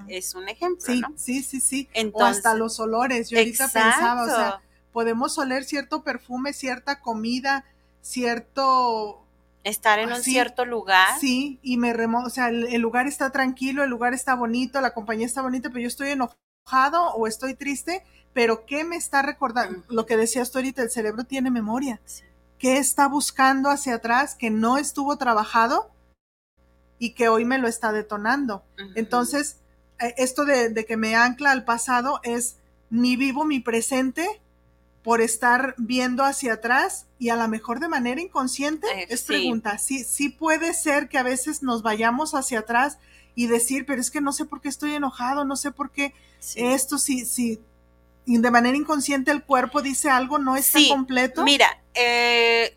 Es 0.06 0.34
un 0.34 0.48
ejemplo, 0.48 0.86
sí, 0.86 1.00
¿no? 1.00 1.12
Sí, 1.16 1.42
sí, 1.42 1.60
sí. 1.60 1.88
o 2.12 2.24
hasta 2.24 2.54
los 2.54 2.78
olores. 2.78 3.30
Yo 3.30 3.38
ahorita 3.38 3.64
pensaba, 3.68 4.22
o 4.22 4.26
sea, 4.26 4.60
podemos 4.92 5.36
oler 5.36 5.64
cierto 5.64 6.02
perfume, 6.04 6.52
cierta 6.52 7.00
comida, 7.00 7.64
cierto 8.00 9.24
estar 9.64 9.98
en 9.98 10.12
un 10.12 10.22
cierto 10.22 10.64
lugar. 10.64 11.18
Sí, 11.18 11.58
y 11.62 11.76
me 11.76 11.92
remo 11.92 12.20
o 12.20 12.30
sea, 12.30 12.48
el, 12.48 12.80
lugar 12.80 13.08
está 13.08 13.30
tranquilo, 13.30 13.82
el 13.82 13.90
lugar 13.90 14.14
está 14.14 14.34
bonito, 14.34 14.80
la 14.80 14.94
compañía 14.94 15.26
está 15.26 15.42
bonita, 15.42 15.70
pero 15.70 15.80
yo 15.80 15.88
estoy 15.88 16.10
enojado 16.10 17.12
o 17.14 17.26
estoy 17.26 17.54
triste, 17.54 18.04
pero 18.32 18.64
¿qué 18.64 18.84
me 18.84 18.94
está 18.94 19.22
recordando? 19.22 19.82
Lo 19.88 20.06
que 20.06 20.16
decías 20.16 20.52
tú 20.52 20.58
ahorita, 20.58 20.82
el 20.82 20.90
cerebro 20.90 21.24
tiene 21.24 21.50
memoria. 21.50 22.00
Sí 22.04 22.22
qué 22.58 22.78
está 22.78 23.08
buscando 23.08 23.70
hacia 23.70 23.94
atrás 23.94 24.34
que 24.34 24.50
no 24.50 24.78
estuvo 24.78 25.16
trabajado 25.16 25.90
y 26.98 27.10
que 27.10 27.28
hoy 27.28 27.44
me 27.44 27.58
lo 27.58 27.68
está 27.68 27.92
detonando. 27.92 28.64
Entonces, 28.94 29.58
eh, 30.00 30.14
esto 30.18 30.44
de, 30.44 30.84
que 30.86 30.96
me 30.96 31.14
ancla 31.14 31.52
al 31.52 31.64
pasado 31.64 32.20
es 32.22 32.56
ni 32.90 33.16
vivo 33.16 33.44
mi 33.44 33.60
presente 33.60 34.40
por 35.02 35.20
estar 35.20 35.74
viendo 35.78 36.24
hacia 36.24 36.54
atrás 36.54 37.06
y 37.18 37.28
a 37.30 37.36
lo 37.36 37.46
mejor 37.48 37.80
de 37.80 37.88
manera 37.88 38.20
inconsciente, 38.20 38.86
eh, 38.94 39.06
es 39.08 39.22
pregunta, 39.22 39.78
sí, 39.78 40.04
sí 40.04 40.28
puede 40.28 40.74
ser 40.74 41.08
que 41.08 41.18
a 41.18 41.22
veces 41.22 41.62
nos 41.62 41.82
vayamos 41.82 42.34
hacia 42.34 42.60
atrás 42.60 42.98
y 43.34 43.46
decir, 43.46 43.86
pero 43.86 44.00
es 44.00 44.10
que 44.10 44.20
no 44.20 44.32
sé 44.32 44.44
por 44.44 44.60
qué 44.60 44.68
estoy 44.68 44.94
enojado, 44.94 45.44
no 45.44 45.56
sé 45.56 45.70
por 45.70 45.90
qué 45.92 46.12
esto, 46.56 46.98
sí, 46.98 47.24
sí, 47.24 47.60
de 48.36 48.50
manera 48.50 48.76
inconsciente 48.76 49.30
el 49.30 49.42
cuerpo 49.42 49.80
dice 49.80 50.10
algo, 50.10 50.38
no 50.38 50.54
está 50.56 50.78
completo. 50.88 51.42
Mira, 51.44 51.82
eh, 51.94 52.76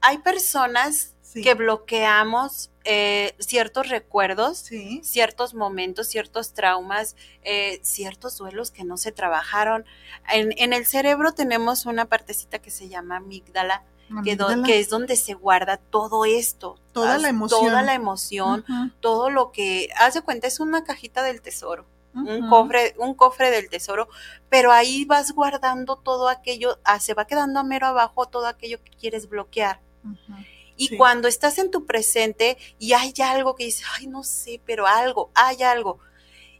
hay 0.00 0.18
personas 0.18 1.14
que 1.34 1.52
bloqueamos 1.54 2.70
eh, 2.84 3.34
ciertos 3.38 3.90
recuerdos, 3.90 4.58
Sí. 4.60 5.00
ciertos 5.04 5.52
momentos, 5.52 6.08
ciertos 6.08 6.54
traumas, 6.54 7.16
eh, 7.42 7.80
ciertos 7.82 8.38
duelos 8.38 8.70
que 8.70 8.82
no 8.82 8.96
se 8.96 9.12
trabajaron. 9.12 9.84
En, 10.32 10.54
en 10.56 10.72
el 10.72 10.86
cerebro 10.86 11.32
tenemos 11.32 11.84
una 11.84 12.06
partecita 12.06 12.58
que 12.60 12.70
se 12.70 12.88
llama 12.88 13.16
amígdala, 13.16 13.84
que, 14.24 14.36
do- 14.36 14.46
Amígdala. 14.46 14.66
que 14.66 14.78
es 14.80 14.88
donde 14.88 15.16
se 15.16 15.34
guarda 15.34 15.76
todo 15.76 16.24
esto. 16.24 16.80
Toda 16.92 17.18
la 17.18 17.28
emoción. 17.28 17.60
Toda 17.66 17.82
la 17.82 17.92
emoción, 17.92 18.64
todo 19.00 19.28
lo 19.28 19.52
que, 19.52 19.90
haz 19.98 20.14
de 20.14 20.22
cuenta, 20.22 20.46
es 20.46 20.58
una 20.58 20.82
cajita 20.82 21.22
del 21.22 21.42
tesoro, 21.42 21.84
un 22.14 22.48
cofre, 22.48 22.94
un 22.98 23.14
cofre 23.14 23.50
del 23.50 23.68
tesoro, 23.68 24.08
pero 24.48 24.72
ahí 24.72 25.04
vas 25.04 25.32
guardando 25.32 25.96
todo 25.96 26.28
aquello, 26.28 26.78
ah, 26.84 26.98
se 27.00 27.14
va 27.14 27.26
quedando 27.26 27.60
a 27.60 27.64
mero 27.64 27.86
abajo 27.86 28.26
todo 28.26 28.46
aquello 28.46 28.82
que 28.82 28.90
quieres 28.92 29.28
bloquear. 29.28 29.80
Y 30.76 30.88
Sí. 30.88 30.96
cuando 30.96 31.28
estás 31.28 31.58
en 31.58 31.70
tu 31.70 31.86
presente 31.86 32.56
y 32.78 32.92
hay 32.92 33.12
algo 33.22 33.54
que 33.56 33.64
dices, 33.64 33.86
ay, 33.96 34.06
no 34.06 34.22
sé, 34.22 34.60
pero 34.64 34.86
algo, 34.86 35.30
hay 35.34 35.62
algo, 35.62 35.98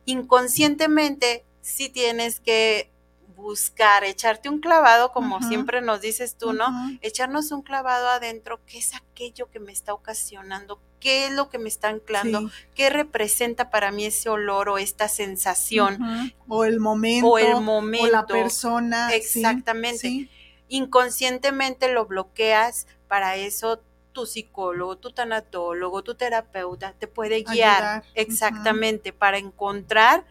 inconscientemente 0.05 1.45
sí 1.61 1.89
tienes 1.89 2.41
que 2.41 2.91
buscar, 3.39 4.05
echarte 4.05 4.49
un 4.49 4.61
clavado, 4.61 5.13
como 5.13 5.41
siempre 5.43 5.81
nos 5.81 6.01
dices 6.01 6.37
tú, 6.37 6.53
¿no? 6.53 6.67
Echarnos 7.01 7.53
un 7.53 7.63
clavado 7.63 8.09
adentro, 8.09 8.61
¿qué 8.67 8.79
es 8.79 8.95
aquello 8.95 9.49
que 9.51 9.61
me 9.61 9.73
está 9.73 9.95
ocasionando? 9.95 10.81
¿Qué 10.99 11.27
es 11.27 11.33
lo 11.33 11.49
que 11.49 11.59
me 11.59 11.69
está 11.69 11.89
anclando? 11.89 12.41
Sí. 12.41 12.55
¿Qué 12.75 12.91
representa 12.91 13.71
para 13.71 13.93
mí 13.93 14.05
ese 14.05 14.29
olor 14.29 14.69
o 14.69 14.79
esta 14.79 15.09
sensación? 15.09 16.33
O 16.49 16.65
el 16.65 16.81
momento. 16.81 17.29
O 17.29 17.39
el 17.39 17.61
momento. 17.61 18.09
O 18.09 18.11
la 18.11 18.27
persona. 18.27 19.15
Exactamente. 19.15 19.99
sí. 19.99 20.31
inconscientemente 20.69 21.93
lo 21.93 22.07
bloqueas, 22.07 22.89
para 23.07 23.37
eso 23.37 23.81
tu 24.13 24.27
psicólogo, 24.27 24.99
tu 24.99 25.13
tanatólogo, 25.13 26.03
tu 26.03 26.17
terapeuta 26.17 26.93
te 26.99 27.07
puede 27.07 27.43
guiar 27.45 27.83
Ayudar, 27.83 28.05
exactamente 28.15 29.13
para 29.13 29.39
encontrar, 29.39 30.27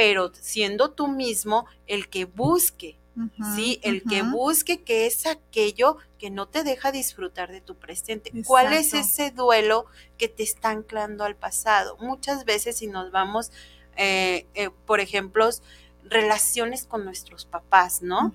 pero 0.00 0.32
siendo 0.32 0.92
tú 0.92 1.08
mismo 1.08 1.66
el 1.86 2.08
que 2.08 2.24
busque, 2.24 2.96
¿sí? 3.54 3.80
El 3.82 4.02
que 4.02 4.22
busque 4.22 4.82
que 4.82 5.04
es 5.04 5.26
aquello 5.26 5.98
que 6.18 6.30
no 6.30 6.48
te 6.48 6.64
deja 6.64 6.90
disfrutar 6.90 7.52
de 7.52 7.60
tu 7.60 7.74
presente. 7.74 8.32
¿Cuál 8.46 8.72
es 8.72 8.94
ese 8.94 9.30
duelo 9.30 9.84
que 10.16 10.28
te 10.28 10.42
está 10.42 10.70
anclando 10.70 11.24
al 11.24 11.36
pasado? 11.36 11.98
Muchas 12.00 12.46
veces 12.46 12.78
si 12.78 12.86
nos 12.86 13.10
vamos, 13.10 13.52
eh, 13.98 14.46
eh, 14.54 14.70
por 14.86 15.00
ejemplo, 15.00 15.50
relaciones 16.02 16.86
con 16.86 17.04
nuestros 17.04 17.44
papás, 17.44 18.00
¿no? 18.00 18.32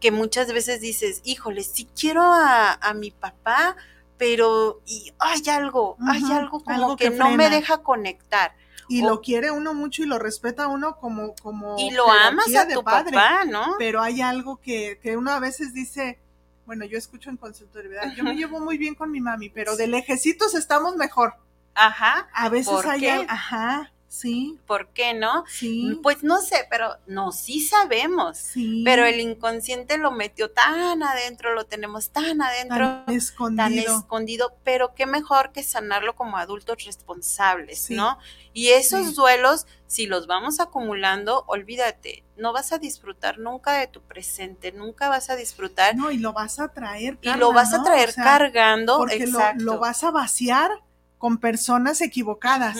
Que 0.00 0.10
muchas 0.10 0.52
veces 0.52 0.80
dices, 0.80 1.20
híjole, 1.22 1.62
sí 1.62 1.88
quiero 1.96 2.24
a, 2.24 2.72
a 2.72 2.92
mi 2.92 3.12
papá, 3.12 3.76
pero 4.16 4.80
y 4.84 5.12
hay 5.20 5.48
algo, 5.48 5.96
hay 6.08 6.24
algo 6.32 6.64
como 6.64 6.76
algo 6.76 6.96
que, 6.96 7.04
que 7.04 7.10
no 7.10 7.30
me 7.30 7.50
deja 7.50 7.84
conectar. 7.84 8.56
Y 8.88 9.02
O- 9.02 9.08
lo 9.08 9.20
quiere 9.20 9.50
uno 9.50 9.74
mucho 9.74 10.02
y 10.02 10.06
lo 10.06 10.18
respeta 10.18 10.66
uno 10.66 10.96
como 10.96 11.34
como 11.42 11.76
y 11.78 11.90
lo 11.90 12.10
amas 12.10 12.54
a 12.56 12.66
tu 12.68 12.82
padre, 12.82 13.12
papá, 13.16 13.44
¿no? 13.44 13.74
pero 13.78 14.00
hay 14.02 14.20
algo 14.22 14.56
que, 14.60 14.98
que 15.02 15.16
uno 15.16 15.30
a 15.30 15.40
veces 15.40 15.74
dice 15.74 16.18
bueno 16.66 16.84
yo 16.84 16.96
escucho 16.98 17.30
en 17.30 17.36
consultoría 17.36 17.90
¿verdad? 17.90 18.14
yo 18.16 18.24
me 18.24 18.34
llevo 18.34 18.60
muy 18.60 18.78
bien 18.78 18.94
con 18.94 19.10
mi 19.10 19.20
mami 19.20 19.50
pero 19.50 19.76
de 19.76 19.86
lejecitos 19.86 20.54
estamos 20.54 20.96
mejor. 20.96 21.34
Ajá, 21.74 22.28
a 22.32 22.48
veces 22.48 22.72
¿Por 22.74 22.88
hay 22.88 23.06
ajá 23.28 23.92
sí 24.08 24.58
¿por 24.66 24.88
qué 24.88 25.14
no? 25.14 25.44
sí 25.46 25.98
Pues 26.02 26.22
no 26.24 26.40
sé, 26.40 26.66
pero 26.70 26.96
no, 27.06 27.30
sí 27.32 27.60
sabemos. 27.60 28.38
sí 28.38 28.82
Pero 28.84 29.04
el 29.04 29.20
inconsciente 29.20 29.98
lo 29.98 30.10
metió 30.10 30.50
tan 30.50 31.02
adentro, 31.02 31.54
lo 31.54 31.64
tenemos 31.66 32.10
tan 32.10 32.40
adentro, 32.42 33.04
tan 33.04 33.04
tan 33.06 33.14
escondido 33.14 33.98
escondido, 33.98 34.54
pero 34.64 34.94
qué 34.94 35.06
mejor 35.06 35.52
que 35.52 35.62
sanarlo 35.62 36.16
como 36.16 36.36
adultos 36.38 36.84
responsables, 36.84 37.78
Sí. 37.80 37.94
¿no? 37.94 38.18
Y 38.54 38.68
esos 38.70 39.08
Sí. 39.08 39.14
duelos, 39.14 39.66
si 39.86 40.06
los 40.06 40.26
vamos 40.26 40.58
acumulando, 40.60 41.44
olvídate, 41.46 42.24
no 42.36 42.52
vas 42.52 42.72
a 42.72 42.78
disfrutar 42.78 43.38
nunca 43.38 43.72
de 43.74 43.86
tu 43.88 44.00
presente, 44.02 44.72
nunca 44.72 45.08
vas 45.08 45.28
a 45.30 45.36
disfrutar 45.36 45.96
no 45.96 46.10
y 46.10 46.18
lo 46.18 46.32
vas 46.32 46.58
a 46.60 46.68
traer 46.68 47.18
y 47.22 47.32
lo 47.34 47.52
vas 47.52 47.74
a 47.74 47.82
traer 47.82 48.08
O 48.10 48.12
sea, 48.12 48.24
cargando, 48.24 48.96
porque 48.98 49.26
lo, 49.26 49.38
exacto. 49.38 49.64
lo 49.64 49.78
vas 49.78 50.02
a 50.04 50.10
vaciar 50.10 50.70
con 51.18 51.38
personas 51.38 52.00
equivocadas 52.00 52.78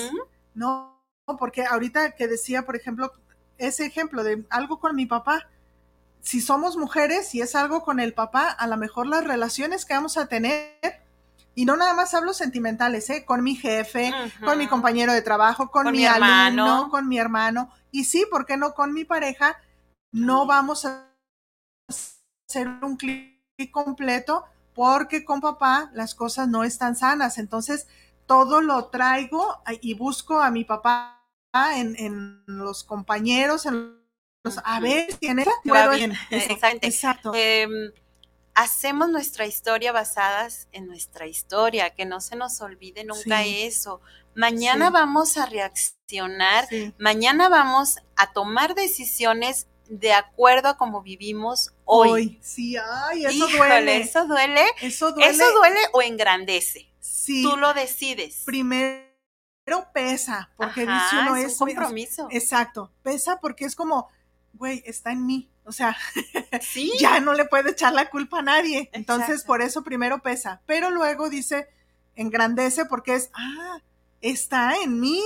No, 0.55 0.98
porque 1.37 1.65
ahorita 1.65 2.13
que 2.13 2.29
decía, 2.29 2.65
por 2.65 2.77
ejemplo, 2.77 3.13
ese 3.59 3.87
ejemplo 3.87 4.25
de 4.25 4.47
algo 4.51 4.79
con 4.81 4.97
mi 4.97 5.07
papá, 5.07 5.49
si 6.21 6.41
somos 6.41 6.77
mujeres 6.77 7.35
y 7.35 7.41
es 7.41 7.55
algo 7.55 7.83
con 7.83 8.01
el 8.01 8.15
papá, 8.15 8.49
a 8.51 8.67
lo 8.67 8.77
mejor 8.77 9.07
las 9.07 9.25
relaciones 9.25 9.85
que 9.85 9.95
vamos 9.95 10.17
a 10.17 10.27
tener, 10.27 10.79
y 11.55 11.65
no 11.65 11.77
nada 11.77 11.93
más 11.95 12.15
hablo 12.15 12.33
sentimentales, 12.35 13.11
¿eh? 13.11 13.25
con 13.25 13.43
mi 13.43 13.57
jefe, 13.57 14.13
con 14.45 14.59
mi 14.59 14.69
compañero 14.69 15.13
de 15.13 15.23
trabajo, 15.23 15.71
con, 15.71 15.85
Con 15.85 15.93
mi, 15.93 15.99
mi 15.99 16.05
hermano. 16.07 16.65
alumno, 16.65 16.91
con 16.91 17.09
mi 17.09 17.19
hermano, 17.19 17.71
y 17.91 18.05
sí, 18.05 18.25
¿por 18.31 18.47
qué 18.47 18.57
no 18.57 18.75
con 18.75 18.93
mi 18.93 19.05
pareja? 19.05 19.57
No 20.13 20.47
vamos 20.47 20.85
a 20.85 21.09
hacer 22.49 22.69
un 22.83 22.97
clic 22.97 23.39
completo 23.73 24.45
porque 24.75 25.25
con 25.25 25.41
papá 25.41 25.91
las 25.93 26.15
cosas 26.15 26.47
no 26.49 26.63
están 26.63 26.95
sanas. 26.95 27.39
Entonces, 27.39 27.89
todo 28.27 28.61
lo 28.61 28.87
traigo 28.87 29.61
y 29.81 29.95
busco 29.95 30.41
a 30.41 30.51
mi 30.51 30.65
papá 30.65 31.18
en, 31.53 31.97
en 31.99 32.43
los 32.47 32.85
compañeros, 32.85 33.67
en 33.67 33.99
los, 34.45 34.59
a 34.65 34.81
ver 34.81 35.09
si 35.21 35.27
en 35.29 35.45
puedo- 35.65 35.91
bien. 35.97 36.13
Exactamente. 36.31 36.87
Exacto. 36.87 37.33
Em, 37.35 37.93
hacemos 38.55 39.09
nuestra 39.09 39.47
historia 39.47 39.93
basadas 39.93 40.69
en 40.73 40.87
nuestra 40.87 41.27
historia, 41.27 41.91
que 41.91 42.05
no 42.05 42.21
se 42.21 42.37
nos 42.37 42.61
olvide 42.61 43.05
nunca 43.05 43.43
Sí. 43.43 43.63
eso. 43.63 44.01
Mañana 44.35 44.87
Sí. 44.89 44.93
vamos 44.93 45.37
a 45.37 45.47
reaccionar, 45.47 46.67
Sí. 46.69 46.93
mañana 46.99 47.49
vamos 47.49 47.97
a 48.17 48.33
tomar 48.33 48.75
decisiones 48.75 49.67
de 49.89 50.13
acuerdo 50.13 50.69
a 50.69 50.77
cómo 50.77 51.03
vivimos 51.03 51.73
hoy. 51.85 52.11
Hoy. 52.11 52.39
Sí, 52.43 52.77
ay, 52.77 53.25
eso 53.25 53.49
Híjole, 53.49 53.57
duele. 53.57 53.97
Eso 54.03 54.27
duele. 54.27 54.63
Eso 54.83 55.13
duele. 55.13 55.31
Eso 55.31 55.45
duele 55.55 55.81
o 55.93 56.03
engrandece. 56.03 56.93
Sí. 57.01 57.43
Tú 57.43 57.57
lo 57.57 57.73
decides. 57.73 58.43
Primero 58.45 59.08
pesa, 59.93 60.51
porque 60.57 60.83
Ajá, 60.83 61.05
dice 61.05 61.23
uno 61.23 61.37
es 61.37 61.53
es 61.53 61.61
un 61.61 61.69
compromiso. 61.69 62.29
Exacto, 62.31 62.93
pesa 63.03 63.39
porque 63.41 63.65
es 63.65 63.75
como, 63.77 64.09
güey, 64.53 64.83
está 64.87 65.13
en 65.13 65.27
mí. 65.27 65.51
O 65.65 65.73
sea, 65.73 65.97
sí. 66.63 66.93
ya 66.99 67.21
no 67.21 67.35
le 67.35 67.45
puede 67.45 67.71
echar 67.73 67.93
la 67.93 68.09
culpa 68.09 68.39
a 68.39 68.43
nadie. 68.43 68.89
Entonces, 68.93 69.29
Exacto. 69.29 69.47
por 69.47 69.63
eso 69.63 69.83
primero 69.83 70.23
pesa. 70.23 70.63
Pero 70.67 70.91
luego 70.91 71.29
dice, 71.29 71.69
engrandece 72.15 72.87
porque 72.87 73.15
es, 73.17 73.31
ah, 73.35 73.79
está 74.21 74.75
en 74.83 74.99
mí. 74.99 75.23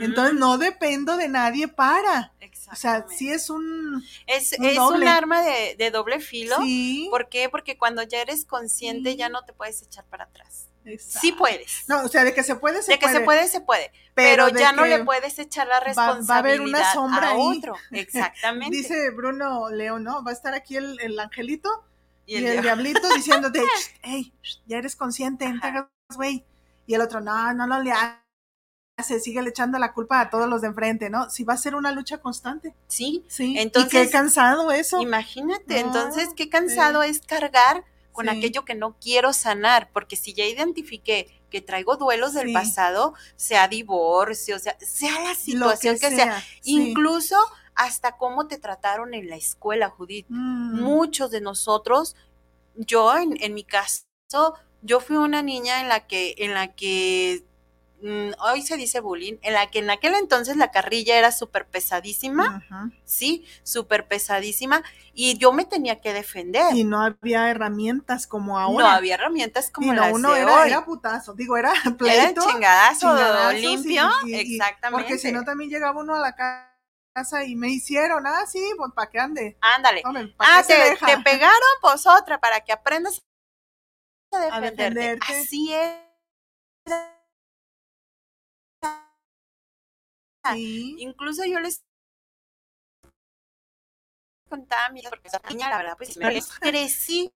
Entonces 0.00 0.34
no 0.38 0.58
dependo 0.58 1.16
de 1.16 1.28
nadie 1.28 1.68
para. 1.68 2.32
O 2.70 2.76
sea, 2.76 3.06
sí 3.08 3.30
es 3.30 3.50
un... 3.50 4.04
es, 4.26 4.54
un 4.58 4.64
es 4.64 4.76
doble. 4.76 5.06
un 5.06 5.08
arma 5.08 5.42
de, 5.42 5.76
de 5.76 5.90
doble 5.90 6.20
filo. 6.20 6.56
Sí. 6.62 7.08
¿Por 7.10 7.28
qué? 7.28 7.48
Porque 7.48 7.76
cuando 7.78 8.02
ya 8.02 8.20
eres 8.20 8.44
consciente 8.44 9.12
Sí. 9.12 9.16
ya 9.16 9.28
no 9.28 9.44
te 9.44 9.52
puedes 9.52 9.82
echar 9.82 10.04
para 10.04 10.24
atrás. 10.24 10.69
Exacto. 10.84 11.20
Sí 11.20 11.32
puedes. 11.32 11.84
No, 11.88 12.02
o 12.04 12.08
sea, 12.08 12.24
de 12.24 12.34
que 12.34 12.42
se 12.42 12.56
puede, 12.56 12.82
se 12.82 12.92
de 12.92 12.98
que 12.98 13.06
puede. 13.06 13.18
se 13.18 13.24
puede, 13.24 13.48
se 13.48 13.60
puede. 13.60 13.92
Pero, 14.14 14.48
ya 14.48 14.72
no 14.72 14.84
le 14.84 15.04
puedes 15.04 15.38
echar 15.38 15.66
la 15.66 15.74
va 15.74 15.78
a 15.78 15.84
responsabilidad 15.84 16.38
haber 16.38 16.60
una 16.60 16.92
sombra 16.92 17.28
a 17.28 17.30
ahí. 17.32 17.58
otro. 17.58 17.74
Exactamente. 17.92 18.76
Dice 18.76 19.10
Bruno 19.10 19.70
León, 19.70 20.04
¿no? 20.04 20.22
Va 20.24 20.30
a 20.30 20.34
estar 20.34 20.54
aquí 20.54 20.76
el, 20.76 20.98
el 21.00 21.18
angelito 21.18 21.68
y 22.26 22.36
el, 22.36 22.42
diablo. 22.44 22.62
diablito 22.62 23.08
diciéndote, 23.14 23.62
hey, 24.02 24.32
ya 24.66 24.78
eres 24.78 24.96
consciente, 24.96 25.52
no 25.52 25.90
güey. 26.14 26.44
Y 26.86 26.94
el 26.94 27.00
otro, 27.00 27.20
no, 27.20 27.52
no, 27.54 27.66
no 27.66 27.80
le 27.82 27.92
hace, 27.92 29.20
sigue 29.20 29.42
le 29.42 29.50
echando 29.50 29.78
la 29.78 29.92
culpa 29.92 30.20
a 30.20 30.30
todos 30.30 30.48
los 30.48 30.60
de 30.60 30.68
enfrente, 30.68 31.10
¿no? 31.10 31.30
Si 31.30 31.44
va 31.44 31.54
a 31.54 31.56
ser 31.56 31.74
una 31.74 31.92
lucha 31.92 32.18
constante. 32.18 32.74
Sí, 32.88 33.24
Sí. 33.28 33.56
Entonces, 33.58 33.92
y 33.92 33.96
qué 34.06 34.10
cansado 34.10 34.70
eso. 34.72 35.00
imagínate. 35.00 35.78
Entonces, 35.78 36.28
qué 36.36 36.48
cansado 36.48 37.02
es 37.02 37.20
cargar 37.20 37.84
con 38.12 38.26
Sí. 38.28 38.36
aquello 38.36 38.64
que 38.64 38.74
no 38.74 38.96
quiero 39.00 39.32
sanar, 39.32 39.90
porque 39.92 40.16
si 40.16 40.32
ya 40.34 40.44
identifiqué 40.44 41.28
que 41.50 41.60
traigo 41.60 41.96
duelos 41.96 42.34
del 42.34 42.48
Sí. 42.48 42.54
pasado, 42.54 43.14
sea 43.36 43.68
divorcio, 43.68 44.58
sea, 44.58 44.76
sea 44.80 45.20
la 45.20 45.34
situación 45.34 45.98
que, 45.98 46.10
sea, 46.10 46.40
sí. 46.40 46.60
incluso 46.62 47.36
hasta 47.74 48.16
cómo 48.16 48.46
te 48.46 48.58
trataron 48.58 49.14
en 49.14 49.28
la 49.28 49.36
escuela, 49.36 49.88
Judith. 49.88 50.26
Mm, 50.28 50.80
muchos 50.80 51.30
de 51.30 51.40
nosotros, 51.40 52.14
yo 52.76 53.16
en, 53.16 53.36
en 53.42 53.54
mi 53.54 53.64
caso, 53.64 54.04
yo 54.82 55.00
fui 55.00 55.16
una 55.16 55.42
niña 55.42 55.80
en 55.80 55.88
la 55.88 56.06
que, 56.06 56.34
en 56.38 56.54
la 56.54 56.74
que 56.74 57.44
mm, 58.02 58.30
hoy 58.40 58.62
se 58.62 58.76
dice 58.76 59.00
bullying, 59.00 59.38
en 59.42 59.54
la 59.54 59.70
que 59.70 59.80
en 59.80 59.90
aquel 59.90 60.14
entonces 60.14 60.56
la 60.56 60.70
carrilla 60.70 61.16
era 61.16 61.32
súper 61.32 61.66
pesadísima, 61.66 62.64
sí, 63.04 63.44
súper 63.62 64.06
pesadísima, 64.08 64.82
y 65.12 65.36
yo 65.38 65.52
me 65.52 65.64
tenía 65.64 66.00
que 66.00 66.12
defender. 66.12 66.74
Y 66.74 66.84
no 66.84 67.00
había 67.02 67.50
herramientas 67.50 68.26
como 68.26 68.52
no 68.54 68.58
ahora. 68.58 68.94
había 68.94 69.14
herramientas 69.14 69.70
como 69.70 69.92
y 69.92 69.96
no, 69.96 70.02
las 70.02 70.12
uno 70.14 70.32
de 70.34 70.40
era, 70.42 70.60
hoy. 70.62 70.68
era 70.68 70.84
putazo, 70.84 71.34
digo, 71.34 71.56
era 71.56 71.72
Era 71.84 71.96
pleito. 71.96 72.46
chingadazo, 72.48 73.00
chingadazos 73.00 73.54
y- 73.54 73.62
limpio, 73.66 74.08
y- 74.26 74.34
y- 74.34 74.54
exactamente. 74.56 75.02
Porque 75.04 75.18
si 75.18 75.32
no 75.32 75.44
también 75.44 75.70
llegaba 75.70 76.00
uno 76.00 76.14
a 76.16 76.20
la 76.20 76.34
casa 76.34 77.44
y 77.44 77.56
me 77.56 77.68
hicieron, 77.68 78.26
ah, 78.26 78.46
sí, 78.46 78.62
pues 78.76 78.92
para 78.94 79.10
qué 79.10 79.18
ande. 79.18 79.58
Ándale. 79.60 80.02
Tomen, 80.02 80.34
¿pa' 80.36 80.58
Ah, 80.58 80.62
te, 80.62 80.96
pegaron, 81.24 81.58
pues 81.82 82.06
otra, 82.06 82.38
para 82.40 82.60
que 82.60 82.72
aprendas 82.72 83.20
a 84.32 84.38
defenderte. 84.38 84.82
defenderte. 84.84 85.26
Así 85.42 85.72
es. 85.74 85.96
Incluso 90.56 91.44
yo 91.44 91.60
les 91.60 91.82
contaba 94.48 94.86
a 94.86 94.90
mi 94.90 95.02
porque 95.02 95.28
esa 95.28 95.40
niña, 95.48 95.70
la 95.70 95.76
verdad, 95.78 95.96
pues 95.96 96.18
crecí 96.60 97.32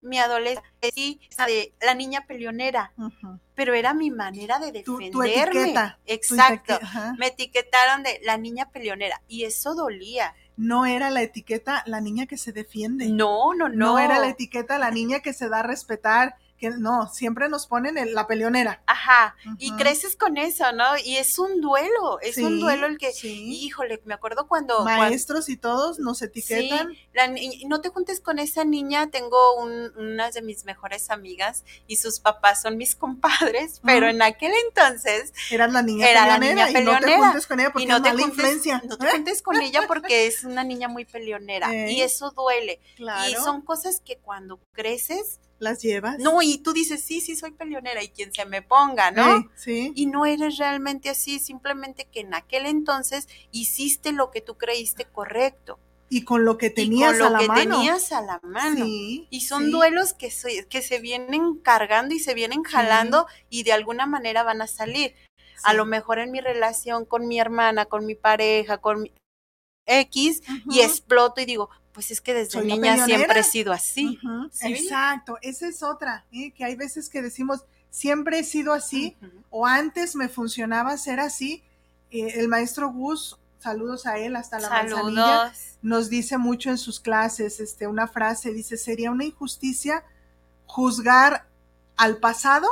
mi 0.00 0.18
adolescencia 0.18 1.46
de 1.46 1.74
la 1.80 1.94
niña 1.94 2.24
peleonera, 2.26 2.92
pero 3.54 3.74
era 3.74 3.94
mi 3.94 4.10
manera 4.10 4.58
de 4.58 4.72
defenderme. 4.72 5.74
Exacto. 6.06 6.78
Me 7.18 7.26
etiquetaron 7.26 8.02
de 8.02 8.20
la 8.22 8.36
niña 8.36 8.70
peleonera 8.70 9.20
y 9.28 9.44
eso 9.44 9.74
dolía. 9.74 10.34
No 10.56 10.86
era 10.86 11.10
la 11.10 11.22
etiqueta 11.22 11.82
la 11.86 12.00
niña 12.00 12.26
que 12.26 12.36
se 12.36 12.52
defiende. 12.52 13.08
No, 13.08 13.54
no, 13.54 13.68
no. 13.68 13.76
No 13.76 13.98
era 13.98 14.18
la 14.18 14.28
etiqueta 14.28 14.78
la 14.78 14.90
niña 14.90 15.20
que 15.20 15.32
se 15.32 15.48
da 15.48 15.60
a 15.60 15.62
respetar 15.62 16.36
que 16.58 16.70
no, 16.70 17.08
siempre 17.08 17.48
nos 17.48 17.66
ponen 17.66 17.98
en 17.98 18.14
la 18.14 18.26
peleonera. 18.26 18.82
Ajá, 18.86 19.36
y 19.58 19.72
creces 19.76 20.16
con 20.16 20.36
eso, 20.36 20.72
¿no? 20.72 20.84
Y 21.04 21.16
es 21.16 21.38
un 21.38 21.60
duelo, 21.60 22.20
es 22.20 22.38
un 22.38 22.60
duelo 22.60 22.86
el 22.86 22.98
que, 22.98 23.12
híjole, 23.22 24.02
me 24.04 24.14
acuerdo 24.14 24.48
cuando... 24.48 24.84
Maestros 24.84 25.48
y 25.48 25.56
todos 25.56 25.98
nos 25.98 26.20
etiquetan. 26.22 26.88
Sí, 27.36 27.64
no 27.66 27.80
te 27.80 27.90
juntes 27.90 28.20
con 28.20 28.38
esa 28.38 28.64
niña, 28.64 29.10
tengo 29.10 29.56
un, 29.56 29.92
una 29.96 30.30
de 30.30 30.42
mis 30.42 30.64
mejores 30.64 31.10
amigas 31.10 31.64
y 31.86 31.96
sus 31.96 32.20
papás 32.20 32.62
son 32.62 32.76
mis 32.76 32.96
compadres, 32.96 33.80
pero 33.84 34.08
en 34.08 34.20
aquel 34.22 34.52
entonces... 34.66 35.32
Era 35.50 35.68
la 35.68 35.82
niña 35.82 36.08
era 36.08 36.26
la 36.26 36.38
niña 36.38 36.66
peleonera. 36.66 36.98
Y 36.98 37.00
no 37.00 37.06
te 37.06 37.16
juntes 37.18 37.46
con 37.46 37.60
ella 37.60 37.70
porque 37.72 37.86
no 37.86 38.02
te 38.02 38.10
juntes, 38.10 38.66
No 38.84 38.98
te 38.98 39.10
juntes 39.10 39.42
con 39.42 39.60
ella 39.60 39.86
porque 39.86 40.26
es 40.26 40.44
una 40.44 40.64
niña 40.64 40.88
muy 40.88 41.04
peleonera 41.04 41.72
y 41.88 42.00
eso 42.02 42.30
duele. 42.32 42.80
Y 43.28 43.34
son 43.34 43.62
cosas 43.62 44.00
que 44.04 44.18
cuando 44.18 44.58
creces 44.72 45.40
las 45.58 45.82
llevas. 45.82 46.18
No, 46.18 46.42
y 46.42 46.58
tú 46.58 46.72
dices, 46.72 47.02
sí, 47.02 47.20
sí, 47.20 47.36
soy 47.36 47.52
peleonera 47.52 48.02
y 48.02 48.08
quien 48.08 48.32
se 48.32 48.44
me 48.44 48.62
ponga, 48.62 49.10
¿no? 49.10 49.50
Sí, 49.56 49.92
Y 49.94 50.06
no 50.06 50.26
eres 50.26 50.56
realmente 50.58 51.10
así, 51.10 51.38
simplemente 51.38 52.06
que 52.10 52.20
en 52.20 52.34
aquel 52.34 52.66
entonces 52.66 53.28
hiciste 53.50 54.12
lo 54.12 54.30
que 54.30 54.40
tú 54.40 54.56
creíste 54.56 55.04
correcto. 55.04 55.78
Y 56.10 56.24
con 56.24 56.44
lo 56.44 56.56
que 56.56 56.70
tenías 56.70 57.16
y 57.16 57.18
con 57.20 57.32
lo 57.32 57.38
que 57.38 57.48
tenías 57.48 58.12
a 58.12 58.22
la 58.22 58.40
mano. 58.42 58.84
y 58.86 59.40
son 59.42 59.70
duelos 59.70 60.14
que 60.14 60.30
se, 60.30 60.66
que 60.66 60.80
se 60.80 61.00
vienen 61.00 61.56
cargando 61.56 62.14
y 62.14 62.18
se 62.18 62.34
vienen 62.34 62.62
jalando 62.62 63.26
y 63.50 63.62
de 63.64 63.72
alguna 63.72 64.06
manera 64.06 64.42
van 64.42 64.62
a 64.62 64.66
salir. 64.66 65.14
A 65.64 65.74
lo 65.74 65.84
mejor 65.84 66.18
en 66.20 66.30
mi 66.30 66.40
relación 66.40 67.04
con 67.04 67.26
mi 67.26 67.40
hermana, 67.40 67.84
con 67.84 68.06
mi 68.06 68.14
pareja, 68.14 68.78
con 68.78 69.02
mi 69.02 69.12
X, 69.88 70.42
y 70.70 70.80
exploto 70.80 71.40
y 71.40 71.46
digo, 71.46 71.70
pues 71.92 72.12
es 72.12 72.20
que 72.20 72.34
desde 72.34 72.62
niña 72.64 73.04
siempre 73.04 73.40
he 73.40 73.42
sido 73.42 73.72
así. 73.72 74.20
Exacto, 74.62 75.36
esa 75.42 75.66
es 75.66 75.82
otra, 75.82 76.24
¿eh? 76.30 76.52
que 76.52 76.64
hay 76.64 76.76
veces 76.76 77.08
que 77.08 77.22
decimos, 77.22 77.64
siempre 77.90 78.38
he 78.38 78.44
sido 78.44 78.72
así, 78.72 79.16
o 79.50 79.66
antes 79.66 80.14
me 80.14 80.28
funcionaba 80.28 80.96
ser 80.96 81.18
así. 81.18 81.64
Eh, 82.10 82.34
el 82.36 82.48
maestro 82.48 82.92
Gus, 82.92 83.36
saludos 83.58 84.06
a 84.06 84.18
él 84.18 84.36
hasta 84.36 84.60
la 84.60 84.70
manzanilla, 84.70 85.52
nos 85.82 86.08
dice 86.08 86.38
mucho 86.38 86.70
en 86.70 86.78
sus 86.78 87.00
clases, 87.00 87.58
este, 87.58 87.86
una 87.86 88.06
frase, 88.06 88.52
dice, 88.52 88.76
sería 88.76 89.10
una 89.10 89.24
injusticia 89.24 90.04
juzgar 90.66 91.48
al 91.96 92.18
pasado 92.18 92.68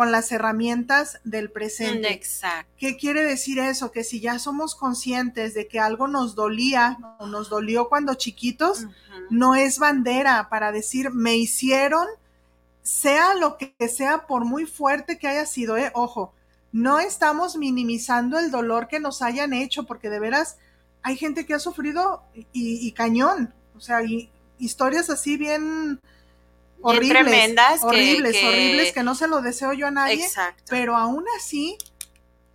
con 0.00 0.12
las 0.12 0.32
herramientas 0.32 1.20
del 1.24 1.50
presente. 1.50 2.10
Exacto. 2.10 2.72
¿Qué 2.78 2.96
quiere 2.96 3.22
decir 3.22 3.58
eso? 3.58 3.92
Que 3.92 4.02
si 4.02 4.18
ya 4.18 4.38
somos 4.38 4.74
conscientes 4.74 5.52
de 5.52 5.68
que 5.68 5.78
algo 5.78 6.08
nos 6.08 6.34
dolía 6.34 6.96
o 7.18 7.26
nos 7.26 7.50
dolió 7.50 7.90
cuando 7.90 8.14
chiquitos, 8.14 8.86
no 9.28 9.56
es 9.56 9.78
bandera 9.78 10.48
para 10.48 10.72
decir 10.72 11.10
me 11.10 11.36
hicieron, 11.36 12.06
sea 12.82 13.34
lo 13.34 13.58
que 13.58 13.74
sea, 13.90 14.26
por 14.26 14.46
muy 14.46 14.64
fuerte 14.64 15.18
que 15.18 15.28
haya 15.28 15.44
sido, 15.44 15.76
¿eh? 15.76 15.90
ojo, 15.92 16.32
no 16.72 16.98
estamos 16.98 17.58
minimizando 17.58 18.38
el 18.38 18.50
dolor 18.50 18.88
que 18.88 19.00
nos 19.00 19.20
hayan 19.20 19.52
hecho, 19.52 19.84
porque 19.84 20.08
de 20.08 20.18
veras 20.18 20.56
hay 21.02 21.18
gente 21.18 21.44
que 21.44 21.52
ha 21.52 21.58
sufrido 21.58 22.22
y, 22.54 22.90
cañón, 22.92 23.52
o 23.76 23.80
sea, 23.80 24.02
y 24.02 24.30
historias 24.58 25.10
así 25.10 25.36
bien 25.36 26.00
horribles, 26.82 27.22
tremendas, 27.22 27.82
horribles, 27.82 28.36
horribles, 28.44 28.92
que 28.92 29.02
no 29.02 29.14
se 29.14 29.28
lo 29.28 29.42
deseo 29.42 29.72
yo 29.72 29.86
a 29.86 29.90
nadie, 29.90 30.28
pero 30.68 30.96
aún 30.96 31.24
así 31.36 31.76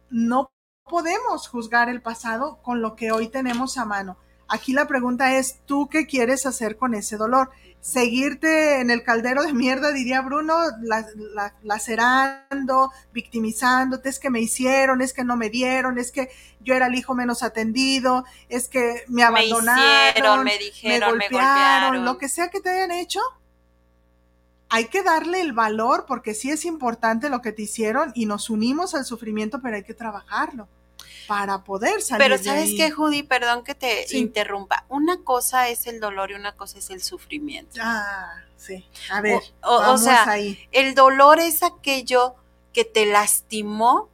no 0.09 0.51
podemos 0.83 1.47
juzgar 1.47 1.89
el 1.89 2.01
pasado 2.01 2.59
con 2.61 2.81
lo 2.81 2.95
que 2.95 3.11
hoy 3.11 3.27
tenemos 3.27 3.77
a 3.77 3.85
mano. 3.85 4.17
Aquí 4.47 4.73
la 4.73 4.87
pregunta 4.87 5.37
es, 5.37 5.59
¿tú 5.65 5.89
qué 5.89 6.05
quieres 6.05 6.45
hacer 6.45 6.77
con 6.77 6.93
ese 6.93 7.17
dolor? 7.17 7.49
Seguirte 7.81 8.79
en 8.79 8.91
el 8.91 9.03
caldero 9.03 9.43
de 9.43 9.53
mierda, 9.53 9.91
diría 9.91 10.21
Bruno, 10.21 10.55
lacerando, 11.63 12.91
victimizándote, 13.11 14.09
es 14.09 14.19
que 14.19 14.29
me 14.29 14.41
hicieron, 14.41 15.01
es 15.01 15.13
que 15.13 15.23
no 15.23 15.35
me 15.35 15.49
dieron, 15.49 15.97
es 15.97 16.11
que 16.11 16.29
yo 16.61 16.75
era 16.75 16.87
el 16.87 16.95
hijo 16.95 17.15
menos 17.15 17.41
atendido, 17.41 18.23
es 18.49 18.67
que 18.67 19.03
me 19.07 19.23
abandonaron, 19.23 20.43
me, 20.43 20.57
dijeron, 20.57 21.17
me 21.17 21.27
golpearon, 21.27 22.05
lo 22.05 22.17
que 22.17 22.29
sea 22.29 22.49
que 22.49 22.59
te 22.59 22.69
hayan 22.69 22.91
hecho, 22.91 23.19
hay 24.69 24.85
que 24.87 25.03
darle 25.03 25.41
el 25.41 25.53
valor 25.53 26.05
porque 26.07 26.33
sí 26.33 26.49
es 26.49 26.65
importante 26.65 27.29
lo 27.29 27.41
que 27.41 27.51
te 27.51 27.63
hicieron 27.63 28.11
y 28.15 28.25
nos 28.25 28.49
unimos 28.49 28.95
al 28.95 29.05
sufrimiento, 29.05 29.61
pero 29.61 29.75
hay 29.75 29.83
que 29.83 29.93
trabajarlo 29.93 30.67
para 31.27 31.63
poder 31.63 32.01
salir. 32.01 32.27
Pero 32.27 32.43
sabes 32.43 32.71
qué, 32.75 32.91
Judy, 32.91 33.23
perdón 33.23 33.63
que 33.63 33.75
te 33.75 34.05
interrumpa. 34.17 34.85
Una 34.89 35.21
cosa 35.23 35.69
es 35.69 35.87
el 35.87 35.99
dolor 35.99 36.31
y 36.31 36.35
una 36.35 36.55
cosa 36.55 36.79
es 36.79 36.89
el 36.89 37.01
sufrimiento. 37.01 37.79
Ah, 37.81 38.43
sí. 38.57 38.85
A 39.11 39.21
ver, 39.21 39.41
o, 39.63 39.97
sea, 39.97 40.25
el 40.71 40.95
dolor 40.95 41.39
es 41.39 41.63
aquello 41.63 42.35
que 42.73 42.85
te 42.85 43.05
lastimó 43.05 44.09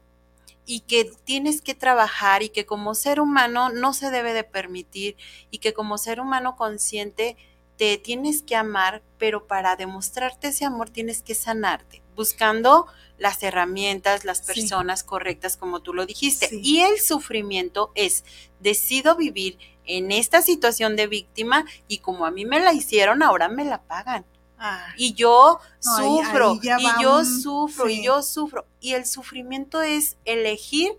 y 0.66 0.82
que 0.82 1.12
tienes 1.24 1.62
que 1.62 1.74
trabajar 1.74 2.44
y 2.44 2.50
que 2.50 2.66
como 2.66 2.94
ser 2.96 3.20
humano 3.20 3.70
no 3.70 3.94
se 3.94 4.12
debe 4.12 4.34
de 4.34 4.44
permitir 4.44 5.18
y 5.50 5.58
que 5.58 5.74
como 5.74 5.98
ser 5.98 6.22
humano 6.22 6.56
consciente 6.56 7.36
te 7.82 7.98
tienes 7.98 8.44
que 8.44 8.56
amar, 8.56 9.02
pero 9.18 9.48
para 9.48 9.76
demostrarte 9.76 10.50
ese 10.50 10.66
amor 10.66 10.92
tienes 10.92 11.24
que 11.24 11.34
sanarte, 11.34 12.04
buscando 12.16 12.86
las 13.18 13.42
herramientas, 13.42 14.24
las 14.24 14.44
personas 14.44 15.04
correctas, 15.04 15.58
como 15.58 15.80
tú 15.80 15.92
lo 15.92 16.06
dijiste. 16.06 16.48
Y 16.62 16.82
el 16.82 17.00
sufrimiento 17.00 17.92
es, 17.96 18.24
decido 18.60 19.16
vivir 19.16 19.58
en 19.84 20.12
esta 20.12 20.44
situación 20.44 20.96
de 20.96 21.08
víctima 21.08 21.66
y 21.88 21.98
como 21.98 22.28
a 22.28 22.30
mí 22.30 22.46
me 22.46 22.60
la 22.60 22.72
hicieron, 22.72 23.24
ahora 23.24 23.50
me 23.50 23.66
la 23.66 23.82
pagan. 23.82 24.26
Ah. 24.64 24.94
y 24.96 25.16
yo 25.16 25.60
sufro, 25.80 26.60
y 26.62 27.02
yo 27.02 27.26
sufro, 27.26 27.90
y 27.90 28.04
yo 28.04 28.22
sufro. 28.22 28.68
Y 28.80 28.94
el 28.94 29.08
sufrimiento 29.08 29.82
es 29.82 30.18
elegir 30.24 30.92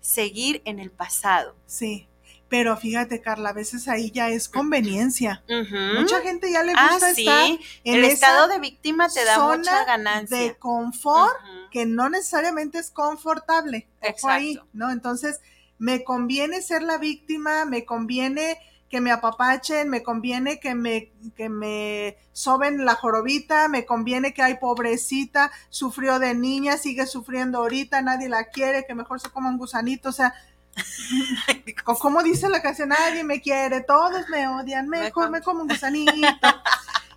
seguir 0.00 0.62
en 0.64 0.78
el 0.78 0.92
pasado. 0.92 1.56
Sí. 1.66 2.06
Pero 2.48 2.76
fíjate, 2.76 3.20
Carla, 3.20 3.50
a 3.50 3.52
veces 3.52 3.88
ahí 3.88 4.10
ya 4.10 4.30
es 4.30 4.48
conveniencia. 4.48 5.42
Mucha 5.98 6.20
gente 6.22 6.50
ya 6.50 6.62
le 6.62 6.72
ah, 6.76 6.90
gusta 6.92 7.10
estar 7.10 7.50
en 7.84 7.94
el 7.94 8.04
estado 8.04 8.48
de 8.48 8.58
víctima 8.58 9.08
te 9.08 9.24
da 9.24 9.38
mucha 9.38 9.84
ganancia. 9.84 10.36
De 10.36 10.56
confort 10.56 11.36
que 11.70 11.84
no 11.84 12.08
necesariamente 12.08 12.78
es 12.78 12.90
confortable. 12.90 13.86
Ojo 14.00 14.28
ahí, 14.28 14.58
¿no? 14.72 14.90
Entonces, 14.90 15.40
me 15.78 16.04
conviene 16.04 16.62
ser 16.62 16.82
la 16.82 16.96
víctima, 16.96 17.64
me 17.66 17.84
conviene 17.84 18.58
que 18.88 19.00
me 19.00 19.10
apapachen, 19.10 19.88
me 19.88 20.02
conviene 20.02 20.60
que 20.60 20.74
me, 20.74 21.12
que 21.36 21.48
me 21.48 22.16
soben 22.32 22.84
la 22.84 22.94
jorobita, 22.94 23.68
me 23.68 23.84
conviene 23.84 24.32
que 24.32 24.42
hay 24.42 24.56
pobrecita, 24.56 25.50
sufrió 25.68 26.18
de 26.18 26.34
niña, 26.34 26.78
sigue 26.78 27.06
sufriendo 27.06 27.58
ahorita, 27.58 28.00
nadie 28.00 28.28
la 28.28 28.44
quiere, 28.44 28.86
que 28.86 28.94
mejor 28.94 29.20
se 29.20 29.30
coma 29.30 29.50
un 29.50 29.58
gusanito, 29.58 30.08
o 30.08 30.12
sea, 30.12 30.34
como 32.00 32.22
dice 32.22 32.48
la 32.48 32.62
canción, 32.62 32.90
nadie 32.90 33.24
me 33.24 33.40
quiere, 33.40 33.82
todos 33.82 34.28
me 34.28 34.48
odian, 34.48 34.88
mejor 34.88 35.30
me 35.30 35.40
como 35.40 35.62
un 35.62 35.68
gusanito. 35.68 36.12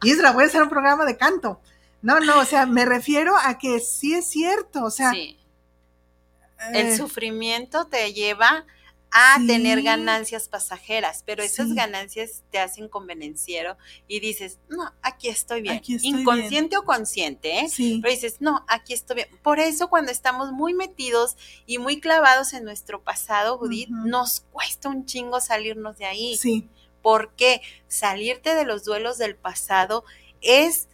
Isra, 0.04 0.32
voy 0.32 0.46
a 0.46 0.48
hacer 0.48 0.64
un 0.64 0.70
programa 0.70 1.06
de 1.06 1.18
canto. 1.18 1.62
No, 2.02 2.20
no, 2.20 2.40
o 2.40 2.46
sea, 2.46 2.66
me 2.66 2.86
refiero 2.86 3.36
a 3.38 3.58
que 3.58 3.80
sí 3.80 4.14
es 4.14 4.28
cierto, 4.28 4.84
o 4.84 4.92
sea. 4.92 5.12
El 5.12 6.88
eh, 6.88 6.98
sufrimiento 6.98 7.86
te 7.86 8.14
lleva 8.14 8.66
a 9.12 9.38
tener 9.46 9.82
ganancias 9.82 10.48
pasajeras, 10.48 11.24
pero 11.26 11.44
esas 11.44 11.74
ganancias 11.74 12.44
te 12.50 12.60
hacen 12.60 12.88
convenenciero 12.88 13.78
y 14.08 14.22
dices, 14.22 14.58
no, 14.70 14.94
aquí 15.02 15.28
estoy 15.28 15.62
bien, 15.62 15.82
inconsciente 15.86 16.78
o 16.78 16.84
consciente, 16.84 17.60
¿eh? 17.60 17.68
pero 18.02 18.10
dices, 18.10 18.38
no, 18.40 18.64
aquí 18.70 18.94
estoy 18.94 19.18
bien. 19.18 19.28
Por 19.44 19.60
eso 19.60 19.90
cuando 19.90 20.14
estamos 20.14 20.54
muy 20.54 20.74
metidos 20.74 21.36
y 21.66 21.78
muy 21.78 22.00
clavados 22.00 22.54
en 22.54 22.64
nuestro 22.64 23.02
pasado, 23.02 23.58
Judith, 23.58 23.90
nos 23.90 24.42
cuesta 24.52 24.88
un 24.88 25.06
chingo 25.06 25.42
salirnos 25.42 25.98
de 25.98 26.06
ahí. 26.06 26.38
Sí. 26.38 26.70
Porque 27.02 27.62
salirte 27.88 28.56
de 28.56 28.64
los 28.64 28.86
duelos 28.86 29.18
del 29.18 29.36
pasado 29.36 30.06
es 30.40 30.88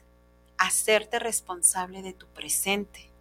hacerte 0.57 1.19
responsable 1.19 2.01
de 2.01 2.13
tu 2.13 2.25
presente. 2.27 3.11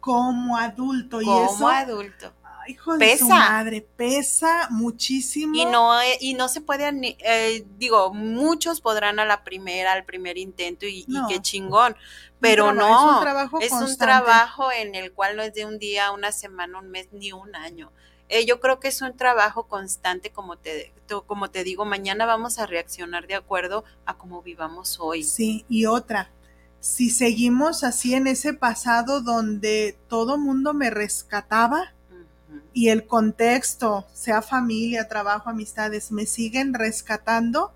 Como 0.00 0.58
adulto. 0.58 1.22
y 1.22 1.30
eso, 1.30 1.68
adulto 1.68 2.32
hijo 2.68 2.92
de 2.92 2.98
pesa. 2.98 3.18
su 3.18 3.28
madre, 3.28 3.86
pesa 3.96 4.68
muchísimo. 4.70 5.54
Y 5.54 5.64
no, 5.64 6.00
eh, 6.00 6.18
y 6.20 6.34
no 6.34 6.48
se 6.48 6.60
puede, 6.60 6.90
eh, 7.24 7.64
digo, 7.78 8.12
muchos 8.12 8.80
podrán 8.80 9.18
a 9.18 9.24
la 9.24 9.44
primera, 9.44 9.92
al 9.92 10.04
primer 10.04 10.38
intento 10.38 10.86
y, 10.86 11.06
qué 11.28 11.40
chingón, 11.40 11.96
pero 12.40 12.72
no, 12.72 12.86
es 12.86 13.14
un 13.16 13.20
trabajo, 13.20 13.60
es 13.60 13.72
un 13.72 13.96
trabajo 13.96 14.72
en 14.72 14.94
el 14.94 15.12
cual 15.12 15.36
no 15.36 15.42
es 15.42 15.54
de 15.54 15.64
un 15.64 15.78
día, 15.78 16.12
una 16.12 16.32
semana, 16.32 16.78
un 16.78 16.90
mes, 16.90 17.08
ni 17.12 17.32
un 17.32 17.54
año. 17.54 17.92
Eh, 18.28 18.46
yo 18.46 18.60
creo 18.60 18.80
que 18.80 18.88
es 18.88 19.02
un 19.02 19.14
trabajo 19.14 19.68
constante, 19.68 20.30
como 20.30 20.56
te, 20.56 20.92
como 21.26 21.50
te 21.50 21.64
digo, 21.64 21.84
mañana 21.84 22.24
vamos 22.24 22.58
a 22.58 22.66
reaccionar 22.66 23.26
de 23.26 23.34
acuerdo 23.34 23.84
a 24.06 24.16
cómo 24.16 24.40
vivamos 24.40 24.98
hoy. 25.00 25.22
Sí, 25.22 25.66
y 25.68 25.84
otra, 25.84 26.30
si 26.80 27.10
seguimos 27.10 27.84
así 27.84 28.14
en 28.14 28.26
ese 28.26 28.54
pasado 28.54 29.20
donde 29.20 29.98
todo 30.08 30.38
mundo 30.38 30.74
me 30.74 30.90
rescataba 30.90 31.94
y 32.72 32.88
el 32.88 33.06
contexto, 33.06 34.06
sea 34.12 34.42
familia, 34.42 35.08
trabajo, 35.08 35.50
amistades, 35.50 36.10
me 36.10 36.26
siguen 36.26 36.74
rescatando, 36.74 37.72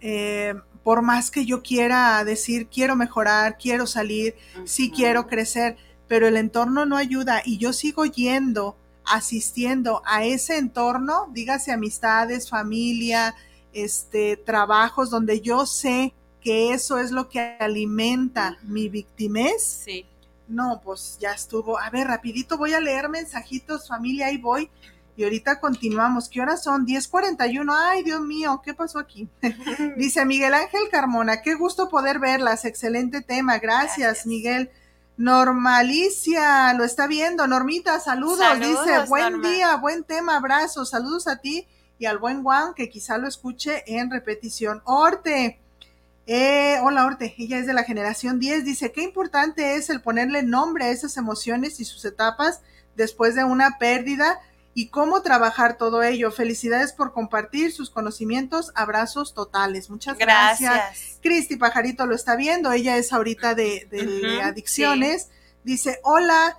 eh, 0.00 0.54
por 0.82 1.02
más 1.02 1.30
que 1.30 1.46
yo 1.46 1.62
quiera 1.62 2.22
decir, 2.24 2.68
quiero 2.68 2.94
mejorar, 2.94 3.56
quiero 3.58 3.86
salir, 3.86 4.34
sí 4.64 4.92
quiero 4.94 5.26
crecer, 5.26 5.76
pero 6.06 6.28
el 6.28 6.36
entorno 6.36 6.84
no 6.84 6.96
ayuda 6.96 7.42
y 7.44 7.56
yo 7.56 7.72
sigo 7.72 8.04
yendo, 8.04 8.76
asistiendo 9.06 10.02
a 10.04 10.24
ese 10.24 10.58
entorno, 10.58 11.28
dígase 11.32 11.72
amistades, 11.72 12.50
familia, 12.50 13.34
este, 13.72 14.36
trabajos 14.36 15.10
donde 15.10 15.40
yo 15.40 15.66
sé 15.66 16.12
que 16.40 16.72
eso 16.72 16.98
es 16.98 17.10
lo 17.10 17.30
que 17.30 17.40
alimenta 17.58 18.58
mi 18.62 18.90
victimez. 18.90 19.82
Sí. 19.84 20.06
No, 20.48 20.80
pues 20.84 21.18
ya 21.20 21.32
estuvo. 21.32 21.78
A 21.78 21.90
ver, 21.90 22.06
rapidito 22.06 22.58
voy 22.58 22.74
a 22.74 22.80
leer 22.80 23.08
mensajitos, 23.08 23.88
familia, 23.88 24.26
ahí 24.26 24.38
voy. 24.38 24.70
Y 25.16 25.24
ahorita 25.24 25.60
continuamos. 25.60 26.28
¿Qué 26.28 26.40
horas 26.40 26.62
son? 26.62 26.86
10:41. 26.86 27.72
Ay, 27.72 28.02
Dios 28.02 28.20
mío, 28.20 28.60
¿qué 28.64 28.74
pasó 28.74 28.98
aquí? 28.98 29.28
Dice 29.96 30.24
Miguel 30.24 30.54
Ángel 30.54 30.88
Carmona, 30.90 31.40
qué 31.40 31.54
gusto 31.54 31.88
poder 31.88 32.18
verlas. 32.18 32.64
Excelente 32.64 33.22
tema. 33.22 33.58
Gracias, 33.58 34.26
Miguel. 34.26 34.70
Normalicia, 35.16 36.74
lo 36.74 36.82
está 36.82 37.06
viendo. 37.06 37.46
Normita, 37.46 38.00
saludos. 38.00 38.58
Dice, 38.58 39.04
buen 39.08 39.40
día, 39.40 39.76
buen 39.76 40.02
tema, 40.02 40.36
abrazos. 40.36 40.90
Saludos 40.90 41.28
a 41.28 41.36
ti 41.36 41.68
y 41.98 42.06
al 42.06 42.18
buen 42.18 42.42
Juan, 42.42 42.74
que 42.74 42.88
quizá 42.88 43.16
lo 43.16 43.28
escuche 43.28 43.84
en 43.86 44.10
repetición. 44.10 44.82
Orte. 44.84 45.60
Eh, 46.26 46.78
hola 46.82 47.04
Orte, 47.04 47.34
ella 47.36 47.58
es 47.58 47.66
de 47.66 47.74
la 47.74 47.84
generación 47.84 48.38
10, 48.40 48.64
dice, 48.64 48.92
qué 48.92 49.02
importante 49.02 49.76
es 49.76 49.90
el 49.90 50.00
ponerle 50.00 50.42
nombre 50.42 50.86
a 50.86 50.88
esas 50.88 51.18
emociones 51.18 51.80
y 51.80 51.84
sus 51.84 52.04
etapas 52.06 52.62
después 52.96 53.34
de 53.34 53.44
una 53.44 53.78
pérdida 53.78 54.40
y 54.74 54.88
cómo 54.88 55.22
trabajar 55.22 55.76
todo 55.78 56.02
ello. 56.02 56.32
Felicidades 56.32 56.92
por 56.92 57.12
compartir 57.12 57.72
sus 57.72 57.90
conocimientos. 57.90 58.72
Abrazos 58.74 59.32
totales. 59.32 59.88
Muchas 59.88 60.18
gracias. 60.18 61.18
Cristi 61.22 61.56
Pajarito 61.56 62.06
lo 62.06 62.14
está 62.14 62.34
viendo. 62.34 62.72
Ella 62.72 62.96
es 62.96 63.12
ahorita 63.12 63.54
de, 63.54 63.88
adicciones. 64.42 65.28
Dice, 65.62 66.00
hola, 66.02 66.58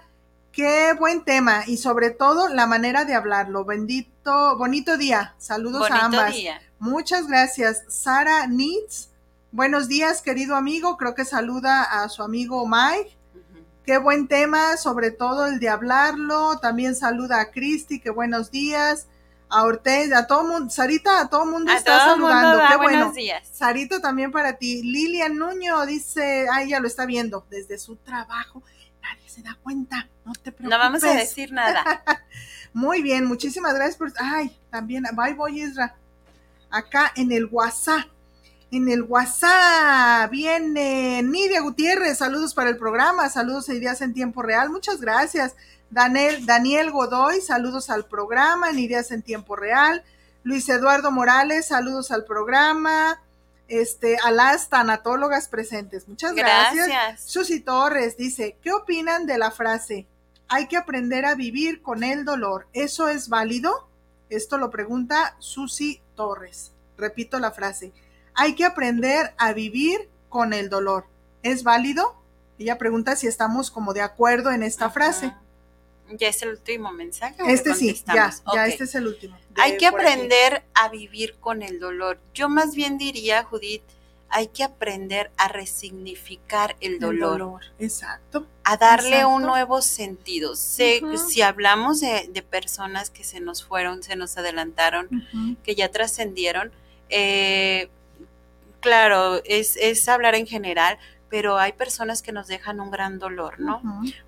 qué 0.54 0.94
buen 0.98 1.26
tema 1.26 1.64
y 1.68 1.78
sobre 1.78 2.10
todo 2.10 2.48
la 2.48 2.66
manera 2.66 3.04
de 3.04 3.16
hablarlo. 3.16 3.66
Bendito, 3.66 4.58
bonito 4.58 4.98
día. 4.98 5.36
Saludos 5.38 5.92
a 5.92 6.06
ambas. 6.06 6.34
Día. 6.34 6.62
Muchas 6.80 7.28
gracias. 7.28 7.84
Sara 7.90 8.48
Needs. 8.48 9.10
Buenos 9.56 9.88
días, 9.88 10.22
querido 10.22 10.58
amigo. 10.58 10.98
Creo 10.98 11.16
que 11.16 11.24
saluda 11.24 11.84
a 11.84 12.10
su 12.10 12.24
amigo 12.24 12.68
Mike. 12.68 13.18
Qué 13.86 13.98
buen 13.98 14.28
tema, 14.28 14.76
sobre 14.76 15.12
todo 15.12 15.46
el 15.46 15.62
de 15.62 15.70
hablarlo. 15.70 16.60
También 16.60 16.94
saluda 16.94 17.40
a 17.40 17.52
Cristi, 17.52 18.02
qué 18.02 18.10
buenos 18.10 18.52
días. 18.52 19.08
A 19.48 19.64
Ortez, 19.64 20.12
a 20.12 20.28
todo 20.28 20.44
mundo, 20.44 20.70
Sarita, 20.70 21.22
a 21.22 21.30
todo 21.30 21.46
mundo 21.46 21.72
está 21.72 22.00
saludando. 22.00 22.64
qué 22.70 22.76
bueno. 22.76 23.14
Días. 23.14 23.48
Sarita 23.50 24.02
también 24.02 24.30
para 24.30 24.58
ti. 24.58 24.84
Lilian 24.84 25.38
Nuño 25.38 25.86
dice, 25.86 26.48
ay, 26.52 26.72
ya 26.72 26.82
lo 26.82 26.88
está 26.88 27.06
viendo 27.06 27.46
desde 27.50 27.78
su 27.78 27.96
trabajo. 27.96 28.62
Nadie 29.02 29.30
se 29.30 29.42
da 29.42 29.58
cuenta, 29.64 30.10
no 30.26 30.34
te 30.34 30.52
preocupes. 30.52 30.70
No 30.70 30.78
vamos 30.78 31.02
a 31.06 31.14
decir 31.14 31.54
nada. 31.54 32.04
Muy 32.74 33.02
bien, 33.02 33.24
muchísimas 33.24 33.74
gracias 33.74 33.96
por. 33.96 34.12
Ay, 34.20 34.60
también, 34.70 35.06
bye, 35.14 35.34
voy, 35.34 35.62
Isra. 35.62 35.96
Acá 36.70 37.14
en 37.16 37.32
el 37.32 37.46
WhatsApp 37.46 38.08
en 38.76 38.90
el 38.90 39.04
WhatsApp 39.04 40.30
viene 40.32 41.24
Nidia 41.24 41.62
Gutiérrez, 41.62 42.18
saludos 42.18 42.54
para 42.54 42.70
el 42.70 42.78
programa, 42.78 43.30
saludos 43.30 43.70
a 43.70 43.74
Ideas 43.74 44.02
en 44.02 44.14
Tiempo 44.14 44.42
Real, 44.42 44.70
muchas 44.70 45.00
gracias. 45.00 45.56
Daniel, 45.90 46.46
Daniel 46.46 46.92
Godoy, 46.92 47.40
saludos 47.40 47.90
al 47.90 48.06
programa 48.06 48.70
en 48.70 48.80
Ideas 48.80 49.12
en 49.12 49.22
Tiempo 49.22 49.56
Real. 49.56 50.04
Luis 50.44 50.68
Eduardo 50.68 51.12
Morales, 51.12 51.68
saludos 51.68 52.12
al 52.12 52.26
programa. 52.26 53.22
Este, 53.68 54.18
a 54.24 54.30
las 54.30 54.70
tanatólogas 54.70 55.48
presentes, 55.48 56.08
muchas 56.08 56.36
gracias. 56.36 56.88
gracias. 56.88 57.32
Susi 57.32 57.62
Torres 57.62 58.18
dice, 58.18 58.58
¿qué 58.62 58.74
opinan 58.74 59.26
de 59.26 59.38
la 59.38 59.52
frase? 59.52 60.06
Hay 60.50 60.68
que 60.68 60.78
aprender 60.78 61.26
a 61.26 61.36
vivir 61.36 61.82
con 61.82 62.04
el 62.04 62.26
dolor. 62.26 62.68
¿Eso 62.74 63.08
es 63.08 63.30
válido? 63.30 63.88
Esto 64.30 64.58
lo 64.58 64.70
pregunta 64.70 65.36
Susi 65.40 66.02
Torres. 66.16 66.74
Repito 66.98 67.40
la 67.40 67.52
frase 67.52 67.92
hay 68.36 68.56
que 68.56 68.66
aprender 68.66 69.34
a 69.38 69.54
vivir 69.54 70.10
con 70.30 70.54
el 70.54 70.70
dolor. 70.70 71.06
¿Es 71.44 71.64
válido? 71.64 72.16
Ella 72.60 72.78
pregunta 72.78 73.16
si 73.16 73.28
estamos 73.28 73.72
como 73.72 73.94
de 73.94 74.02
acuerdo 74.02 74.52
en 74.52 74.64
esta 74.64 74.90
frase. 74.90 75.34
Ya 76.10 76.28
es 76.28 76.42
el 76.44 76.50
último 76.50 76.92
mensaje. 76.92 77.42
Este 77.48 77.74
sí, 77.74 78.04
ya, 78.08 78.32
ya 78.54 78.68
este 78.68 78.84
es 78.84 78.96
el 78.96 79.08
último. 79.08 79.38
Hay 79.56 79.78
que 79.78 79.88
aprender 79.88 80.64
a 80.74 80.90
vivir 80.90 81.36
con 81.40 81.64
el 81.64 81.80
dolor. 81.80 82.20
Yo 82.34 82.48
más 82.48 82.76
bien 82.76 82.98
diría, 82.98 83.44
Judith, 83.44 83.82
hay 84.30 84.48
que 84.48 84.64
aprender 84.64 85.32
a 85.38 85.48
resignificar 85.48 86.76
el 86.82 87.00
dolor. 87.00 87.62
Exacto. 87.80 88.46
A 88.64 88.78
darle 88.78 89.26
un 89.26 89.44
nuevo 89.44 89.82
sentido. 89.82 90.56
Si 90.56 91.42
hablamos 91.42 92.02
de, 92.02 92.46
personas 92.50 93.10
que 93.10 93.24
se 93.24 93.40
nos 93.40 93.64
fueron, 93.64 94.04
se 94.04 94.16
nos 94.16 94.38
adelantaron, 94.38 95.10
que 95.64 95.76
ya 95.76 95.90
trascendieron, 95.90 96.72
eh, 97.10 97.90
claro, 98.86 99.42
es, 99.46 99.78
es 99.78 100.08
hablar 100.08 100.36
en 100.36 100.46
general, 100.46 101.00
pero 101.28 101.58
hay 101.58 101.74
personas 101.74 102.22
que 102.22 102.32
nos 102.32 102.46
dejan 102.46 102.80
un 102.80 102.92
gran 102.92 103.18
dolor, 103.18 103.60
¿no? 103.60 103.82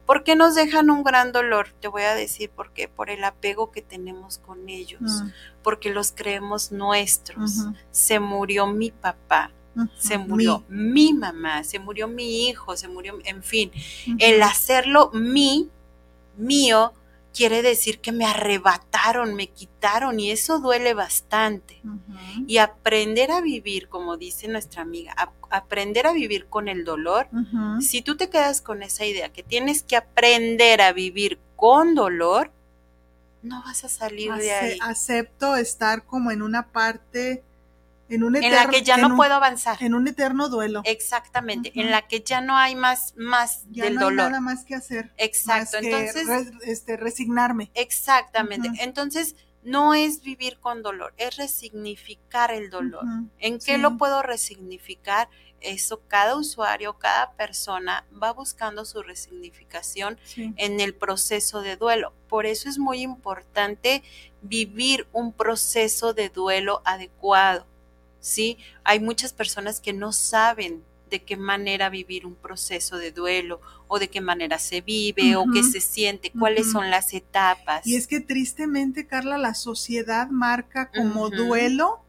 ¿Por 0.07 0.23
qué 0.23 0.35
nos 0.35 0.55
dejan 0.55 0.89
un 0.89 1.03
gran 1.03 1.31
dolor? 1.31 1.67
Te 1.79 1.87
voy 1.87 2.01
a 2.01 2.15
decir 2.15 2.49
por 2.49 2.71
qué, 2.71 2.87
por 2.87 3.11
el 3.11 3.23
apego 3.23 3.71
que 3.71 3.83
tenemos 3.83 4.39
con 4.39 4.67
ellos, 4.67 5.01
mm. 5.01 5.29
porque 5.61 5.91
los 5.91 6.11
creemos 6.11 6.71
nuestros. 6.71 7.67
Se 7.91 8.19
murió 8.19 8.65
mi 8.65 8.89
papá, 8.89 9.51
se 9.99 10.17
murió 10.17 10.63
mi. 10.69 11.13
mamá, 11.13 11.63
se 11.63 11.77
murió 11.77 12.07
mi 12.07 12.47
hijo, 12.47 12.75
se 12.75 12.87
murió, 12.87 13.19
en 13.25 13.43
fin, 13.43 13.71
el 14.17 14.41
hacerlo 14.41 15.11
mi, 15.13 15.69
mío, 16.35 16.93
quiere 17.37 17.61
decir 17.61 17.99
que 17.99 18.11
me 18.11 18.25
arrebataron, 18.25 19.35
me 19.35 19.47
quitaron 19.47 20.19
y 20.19 20.31
eso 20.31 20.59
duele 20.59 20.95
bastante. 20.95 21.79
Y 22.47 22.57
aprender 22.57 23.29
a 23.29 23.41
vivir, 23.41 23.89
como 23.89 24.17
dice 24.17 24.47
nuestra 24.47 24.81
amiga, 24.81 25.13
aprender 25.51 26.07
a 26.07 26.13
vivir 26.13 26.47
con 26.47 26.67
el 26.67 26.83
dolor, 26.83 27.29
si 27.79 28.01
tú 28.01 28.17
te 28.17 28.31
quedas 28.31 28.61
con 28.61 28.81
esa 28.81 29.05
idea 29.05 29.29
que 29.29 29.43
tienes 29.43 29.83
que 29.83 29.95
aprender 29.95 30.81
a 30.81 30.93
vivir 30.93 31.39
con 31.55 31.93
dolor, 31.93 32.51
no 33.43 33.61
vas 33.61 33.83
a 33.83 33.89
salir 33.89 34.33
de 34.33 34.51
ahí. 34.51 34.79
Acepto 34.81 35.55
estar 35.57 36.05
como 36.05 36.31
en 36.31 36.41
una 36.41 36.69
parte 36.69 37.43
en, 38.09 38.23
un 38.23 38.35
eterno, 38.35 38.57
en 38.57 38.63
la 38.65 38.69
que 38.69 38.81
ya 38.83 38.97
no 38.97 39.15
puedo 39.15 39.33
avanzar. 39.33 39.77
En 39.81 39.93
un 39.93 40.07
eterno 40.07 40.49
duelo. 40.49 40.81
Exactamente, 40.85 41.71
en 41.75 41.91
la 41.91 42.07
que 42.07 42.21
ya 42.21 42.41
no 42.41 42.57
hay 42.57 42.75
más, 42.75 43.13
más 43.17 43.63
ya 43.69 43.85
del 43.85 43.95
no 43.95 44.05
dolor. 44.05 44.25
Hay 44.25 44.31
nada 44.31 44.41
más 44.41 44.63
que 44.65 44.75
hacer. 44.75 45.11
Exacto, 45.17 45.77
entonces. 45.77 46.51
este, 46.63 46.97
resignarme. 46.97 47.71
Exactamente, 47.73 48.69
entonces 48.79 49.35
no 49.63 49.93
es 49.93 50.21
vivir 50.21 50.59
con 50.59 50.81
dolor, 50.81 51.13
es 51.17 51.35
resignificar 51.35 52.51
el 52.51 52.69
dolor. 52.69 53.03
¿En 53.39 53.59
qué 53.59 53.77
lo 53.77 53.97
puedo 53.97 54.21
resignificar? 54.21 55.27
Eso 55.59 56.01
cada 56.07 56.35
usuario, 56.35 56.93
cada 56.93 57.31
persona 57.33 58.05
va 58.21 58.31
buscando 58.31 58.85
su 58.85 59.01
resignificación 59.01 60.19
en 60.35 60.79
el 60.79 60.93
proceso 60.93 61.61
de 61.61 61.75
duelo. 61.75 62.13
Por 62.29 62.45
eso 62.45 62.69
es 62.69 62.77
muy 62.77 63.01
importante 63.01 64.03
vivir 64.41 65.07
un 65.11 65.33
proceso 65.33 66.13
de 66.13 66.29
duelo 66.29 66.81
adecuado 66.85 67.65
¿sí? 68.27 68.57
Hay 68.83 68.99
muchas 68.99 69.33
personas 69.33 69.79
que 69.79 69.93
no 69.93 70.11
saben 70.11 70.83
de 71.09 71.23
qué 71.23 71.37
manera 71.37 71.89
vivir 71.89 72.25
un 72.25 72.35
proceso 72.35 72.97
de 72.97 73.11
duelo 73.11 73.61
o 73.87 73.97
de 73.97 74.09
qué 74.09 74.19
manera 74.19 74.59
se 74.59 74.81
vive 74.81 75.37
o 75.37 75.45
qué 75.53 75.63
se 75.63 75.79
siente, 75.79 76.31
cuáles 76.37 76.69
son 76.71 76.89
las 76.89 77.13
etapas. 77.13 77.87
Y 77.87 77.95
es 77.95 78.07
que 78.07 78.19
tristemente, 78.19 79.07
Carla, 79.07 79.37
la 79.37 79.53
sociedad 79.53 80.27
marca 80.27 80.91
como 80.93 81.29
duelo 81.29 82.01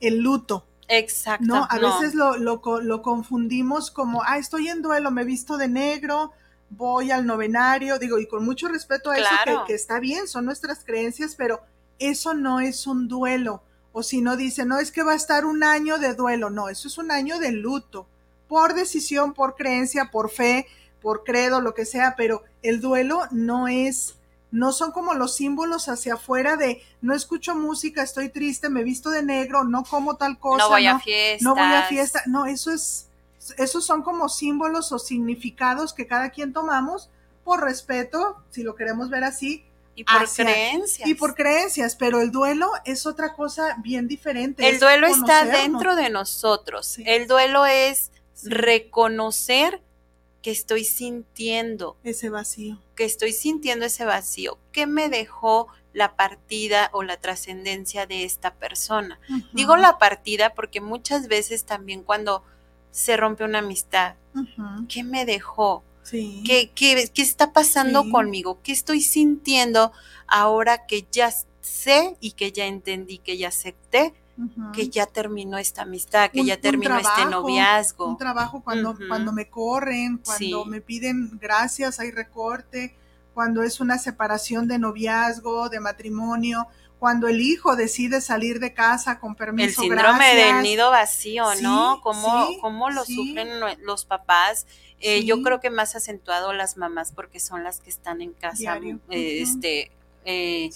el 0.00 0.18
luto. 0.18 0.66
Exacto. 0.88 1.46
No, 1.46 1.66
a 1.70 1.78
veces 1.78 2.14
lo, 2.14 2.36
lo, 2.36 2.60
lo, 2.82 3.02
confundimos 3.02 3.92
como, 3.92 4.22
ah, 4.24 4.38
estoy 4.38 4.68
en 4.68 4.82
duelo, 4.82 5.12
me 5.12 5.24
visto 5.24 5.56
de 5.56 5.68
negro, 5.68 6.32
voy 6.70 7.12
al 7.12 7.24
novenario, 7.24 7.98
digo, 8.00 8.18
y 8.18 8.26
con 8.26 8.44
mucho 8.44 8.66
respeto 8.66 9.10
a 9.10 9.16
eso, 9.16 9.28
que, 9.44 9.56
que 9.68 9.74
está 9.74 10.00
bien, 10.00 10.26
son 10.26 10.44
nuestras 10.44 10.84
creencias, 10.84 11.36
pero 11.36 11.62
eso 12.00 12.34
no 12.34 12.58
es 12.58 12.88
un 12.88 13.06
duelo 13.06 13.62
o 13.92 14.02
si 14.02 14.20
no 14.20 14.36
dice, 14.36 14.64
no, 14.64 14.78
es 14.78 14.90
que 14.90 15.02
va 15.02 15.12
a 15.12 15.16
estar 15.16 15.44
un 15.44 15.62
año 15.62 15.98
de 15.98 16.14
duelo. 16.14 16.50
No, 16.50 16.68
eso 16.68 16.88
es 16.88 16.98
un 16.98 17.10
año 17.10 17.38
de 17.38 17.52
luto. 17.52 18.06
Por 18.48 18.74
decisión, 18.74 19.34
por 19.34 19.54
creencia, 19.54 20.10
por 20.10 20.30
fe, 20.30 20.66
por 21.00 21.24
credo, 21.24 21.60
lo 21.60 21.74
que 21.74 21.84
sea. 21.84 22.14
Pero 22.16 22.42
el 22.62 22.80
duelo 22.80 23.22
no 23.30 23.68
es 23.68 24.16
no 24.52 24.70
son 24.72 24.92
como 24.92 25.14
los 25.14 25.34
símbolos 25.34 25.88
hacia 25.88 26.14
afuera 26.14 26.56
de 26.56 26.82
no 27.00 27.14
escucho 27.14 27.56
música, 27.56 28.02
estoy 28.02 28.28
triste, 28.28 28.68
me 28.68 28.84
visto 28.84 29.08
de 29.08 29.22
negro, 29.22 29.64
no 29.64 29.82
como 29.82 30.16
tal 30.16 30.38
cosa. 30.38 30.64
No 30.64 30.68
voy 30.68 30.86
a 30.86 30.98
fiesta. 30.98 31.42
No 31.42 31.54
voy 31.54 31.64
a 31.64 31.84
fiesta. 31.84 32.22
No, 32.26 32.44
eso 32.44 32.70
es, 32.70 33.08
esos 33.56 33.84
son 33.84 34.02
como 34.02 34.28
símbolos 34.28 34.92
o 34.92 34.98
significados 34.98 35.94
que 35.94 36.06
cada 36.06 36.30
quien 36.30 36.52
tomamos 36.52 37.08
por 37.44 37.62
respeto, 37.62 38.36
si 38.50 38.62
lo 38.62 38.76
queremos 38.76 39.08
ver 39.08 39.24
así. 39.24 39.64
Y 39.94 40.04
por 40.04 40.28
creencias. 40.28 41.08
Y 41.08 41.14
por 41.14 41.34
creencias, 41.34 41.96
pero 41.96 42.20
el 42.20 42.30
duelo 42.30 42.70
es 42.84 43.06
otra 43.06 43.34
cosa 43.34 43.76
bien 43.82 44.08
diferente. 44.08 44.68
El 44.68 44.80
duelo 44.80 45.06
está 45.06 45.44
dentro 45.44 45.96
de 45.96 46.10
nosotros. 46.10 46.98
El 47.04 47.26
duelo 47.26 47.66
es 47.66 48.10
reconocer 48.44 49.82
que 50.42 50.50
estoy 50.50 50.84
sintiendo. 50.84 51.96
Ese 52.02 52.28
vacío. 52.28 52.80
Que 52.96 53.04
estoy 53.04 53.32
sintiendo 53.32 53.86
ese 53.86 54.04
vacío. 54.04 54.58
¿Qué 54.72 54.86
me 54.86 55.08
dejó 55.08 55.68
la 55.92 56.16
partida 56.16 56.90
o 56.92 57.02
la 57.02 57.18
trascendencia 57.18 58.06
de 58.06 58.24
esta 58.24 58.54
persona? 58.54 59.20
Digo 59.52 59.76
la 59.76 59.98
partida 59.98 60.54
porque 60.54 60.80
muchas 60.80 61.28
veces 61.28 61.64
también 61.64 62.02
cuando 62.02 62.42
se 62.90 63.16
rompe 63.16 63.44
una 63.44 63.60
amistad, 63.60 64.16
¿qué 64.88 65.04
me 65.04 65.24
dejó? 65.24 65.84
¿Qué, 66.10 66.70
qué, 66.74 67.10
qué 67.12 67.22
está 67.22 67.52
pasando 67.52 68.10
conmigo? 68.10 68.60
¿Qué 68.62 68.72
estoy 68.72 69.00
sintiendo 69.00 69.92
ahora 70.26 70.86
que 70.86 71.06
ya 71.10 71.32
sé 71.60 72.16
y 72.20 72.32
que 72.32 72.52
ya 72.52 72.66
entendí, 72.66 73.18
que 73.18 73.38
ya 73.38 73.48
acepté 73.48 74.14
que 74.72 74.88
ya 74.88 75.06
terminó 75.06 75.58
esta 75.58 75.82
amistad, 75.82 76.30
que 76.30 76.44
ya 76.44 76.60
terminó 76.60 76.98
este 76.98 77.26
noviazgo. 77.26 78.08
Un 78.08 78.16
trabajo 78.16 78.62
cuando, 78.62 78.96
cuando 79.08 79.32
me 79.32 79.48
corren, 79.48 80.18
cuando 80.18 80.64
me 80.64 80.80
piden 80.80 81.38
gracias, 81.38 82.00
hay 82.00 82.10
recorte, 82.10 82.96
cuando 83.34 83.62
es 83.62 83.80
una 83.80 83.98
separación 83.98 84.68
de 84.68 84.78
noviazgo, 84.78 85.68
de 85.68 85.80
matrimonio, 85.80 86.66
cuando 87.02 87.26
el 87.26 87.40
hijo 87.40 87.74
decide 87.74 88.20
salir 88.20 88.60
de 88.60 88.74
casa 88.74 89.18
con 89.18 89.34
permiso. 89.34 89.82
El 89.82 89.88
síndrome 89.88 90.36
del 90.36 90.62
nido 90.62 90.92
vacío, 90.92 91.46
¿no? 91.60 92.00
¿Cómo, 92.00 92.90
lo 92.90 93.04
sufren 93.04 93.48
los 93.84 94.04
papás? 94.04 94.68
Eh, 95.00 95.24
yo 95.24 95.42
creo 95.42 95.58
que 95.58 95.68
más 95.68 95.96
acentuado 95.96 96.52
las 96.52 96.76
mamás 96.76 97.10
porque 97.10 97.40
son 97.40 97.64
las 97.64 97.80
que 97.80 97.90
están 97.90 98.22
en 98.22 98.34
casa, 98.34 98.78
eh, 99.10 99.42
este, 99.42 99.90
eh, 100.24 100.70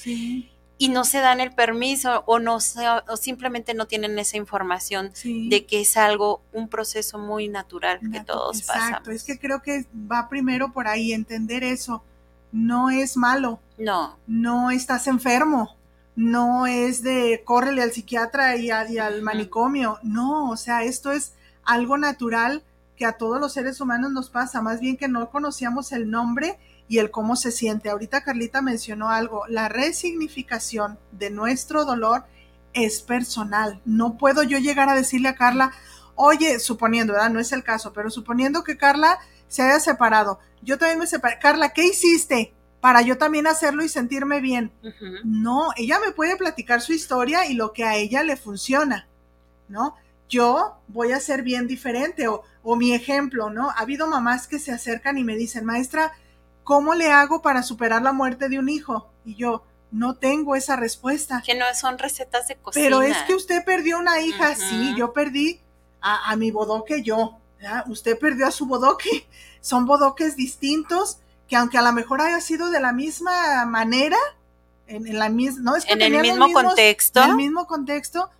y 0.78 0.88
no 0.88 1.04
se 1.04 1.20
dan 1.20 1.38
el 1.38 1.52
permiso 1.52 2.24
o 2.26 2.40
no 2.40 2.56
o 2.56 3.16
simplemente 3.16 3.74
no 3.74 3.86
tienen 3.86 4.18
esa 4.18 4.36
información 4.36 5.12
de 5.22 5.64
que 5.64 5.82
es 5.82 5.96
algo, 5.96 6.42
un 6.52 6.68
proceso 6.68 7.20
muy 7.20 7.46
natural 7.46 8.00
que 8.10 8.18
todos 8.24 8.58
Exacto. 8.58 9.12
Es 9.12 9.22
que 9.22 9.38
creo 9.38 9.62
que 9.62 9.86
va 9.94 10.28
primero 10.28 10.72
por 10.72 10.88
ahí 10.88 11.12
entender 11.12 11.62
eso. 11.62 12.02
No 12.50 12.90
es 12.90 13.16
malo. 13.16 13.60
No. 13.78 14.18
No 14.26 14.72
estás 14.72 15.06
enfermo. 15.06 15.75
No 16.16 16.66
es 16.66 17.02
de 17.02 17.42
córrele 17.44 17.82
al 17.82 17.92
psiquiatra 17.92 18.56
y, 18.56 18.70
al 18.70 19.22
manicomio. 19.22 19.98
No, 20.02 20.50
o 20.50 20.56
sea, 20.56 20.82
esto 20.82 21.12
es 21.12 21.34
algo 21.62 21.98
natural 21.98 22.64
que 22.96 23.04
a 23.04 23.18
todos 23.18 23.38
los 23.38 23.52
seres 23.52 23.80
humanos 23.80 24.10
nos 24.12 24.30
pasa, 24.30 24.62
más 24.62 24.80
bien 24.80 24.96
que 24.96 25.08
no 25.08 25.28
conocíamos 25.28 25.92
el 25.92 26.10
nombre 26.10 26.58
y 26.88 26.98
el 26.98 27.10
cómo 27.10 27.36
se 27.36 27.52
siente. 27.52 27.90
Ahorita 27.90 28.22
Carlita 28.22 28.62
mencionó 28.62 29.10
algo, 29.10 29.42
la 29.48 29.68
resignificación 29.68 30.98
de 31.12 31.28
nuestro 31.28 31.84
dolor 31.84 32.24
es 32.72 33.02
personal. 33.02 33.82
No 33.84 34.16
puedo 34.16 34.42
yo 34.42 34.58
llegar 34.58 34.88
a 34.88 34.94
decirle 34.94 35.28
a 35.28 35.34
Carla, 35.34 35.72
oye, 36.14 36.58
suponiendo, 36.58 37.12
¿verdad? 37.12 37.30
No 37.30 37.40
es 37.40 37.52
el 37.52 37.62
caso, 37.62 37.92
pero 37.92 38.08
suponiendo 38.08 38.64
que 38.64 38.78
Carla 38.78 39.18
se 39.48 39.62
haya 39.62 39.80
separado, 39.80 40.38
yo 40.62 40.78
también 40.78 40.98
me 40.98 41.06
separé. 41.06 41.38
Carla, 41.38 41.74
¿qué 41.74 41.84
hiciste? 41.84 42.54
Para 42.80 43.02
yo 43.02 43.18
también 43.18 43.46
hacerlo 43.46 43.82
y 43.82 43.88
sentirme 43.88 44.40
bien. 44.40 44.72
No, 45.24 45.70
ella 45.76 45.98
me 45.98 46.12
puede 46.12 46.36
platicar 46.36 46.80
su 46.80 46.92
historia 46.92 47.46
y 47.46 47.54
lo 47.54 47.72
que 47.72 47.84
a 47.84 47.96
ella 47.96 48.22
le 48.22 48.36
funciona, 48.36 49.08
¿no? 49.68 49.96
Yo 50.28 50.78
voy 50.88 51.12
a 51.12 51.20
ser 51.20 51.42
bien 51.42 51.66
diferente 51.66 52.28
o, 52.28 52.42
o 52.62 52.76
mi 52.76 52.92
ejemplo, 52.92 53.50
¿no? 53.50 53.70
Ha 53.70 53.80
habido 53.80 54.06
mamás 54.08 54.46
que 54.46 54.58
se 54.58 54.72
acercan 54.72 55.18
y 55.18 55.24
me 55.24 55.36
dicen, 55.36 55.64
maestra, 55.64 56.12
¿cómo 56.64 56.94
le 56.94 57.10
hago 57.10 57.42
para 57.42 57.62
superar 57.62 58.02
la 58.02 58.12
muerte 58.12 58.48
de 58.48 58.58
un 58.58 58.68
hijo? 58.68 59.08
Y 59.24 59.36
yo, 59.36 59.64
no 59.90 60.16
tengo 60.16 60.56
esa 60.56 60.76
respuesta. 60.76 61.42
Que 61.44 61.54
no 61.54 61.64
son 61.74 61.98
recetas 61.98 62.48
de 62.48 62.56
cocina. 62.56 62.84
Pero 62.84 63.02
es 63.02 63.16
que 63.22 63.34
usted 63.34 63.64
perdió 63.64 63.98
una 63.98 64.20
hija, 64.20 64.54
sí, 64.54 64.94
yo 64.96 65.12
perdí 65.12 65.60
a, 66.00 66.36
mi 66.36 66.50
bodoque 66.50 67.02
yo, 67.02 67.38
usted 67.88 68.18
perdió 68.18 68.46
a 68.46 68.50
su 68.50 68.66
bodoque, 68.66 69.26
son 69.60 69.86
bodoques 69.86 70.36
distintos 70.36 71.18
que 71.48 71.56
aunque 71.56 71.78
a 71.78 71.82
lo 71.82 71.92
mejor 71.92 72.20
haya 72.20 72.40
sido 72.40 72.70
de 72.70 72.80
la 72.80 72.92
misma 72.92 73.64
manera, 73.66 74.18
en, 74.86 75.18
la 75.18 75.28
misma, 75.28 75.62
no 75.62 75.76
es 75.76 75.84
que 75.84 75.92
en 75.92 76.02
el 76.02 76.20
mismo 76.20 76.52
contexto, 76.52 77.22
en 77.22 77.30
el 77.30 77.36
mismo 77.36 77.66
contexto, 77.66 78.30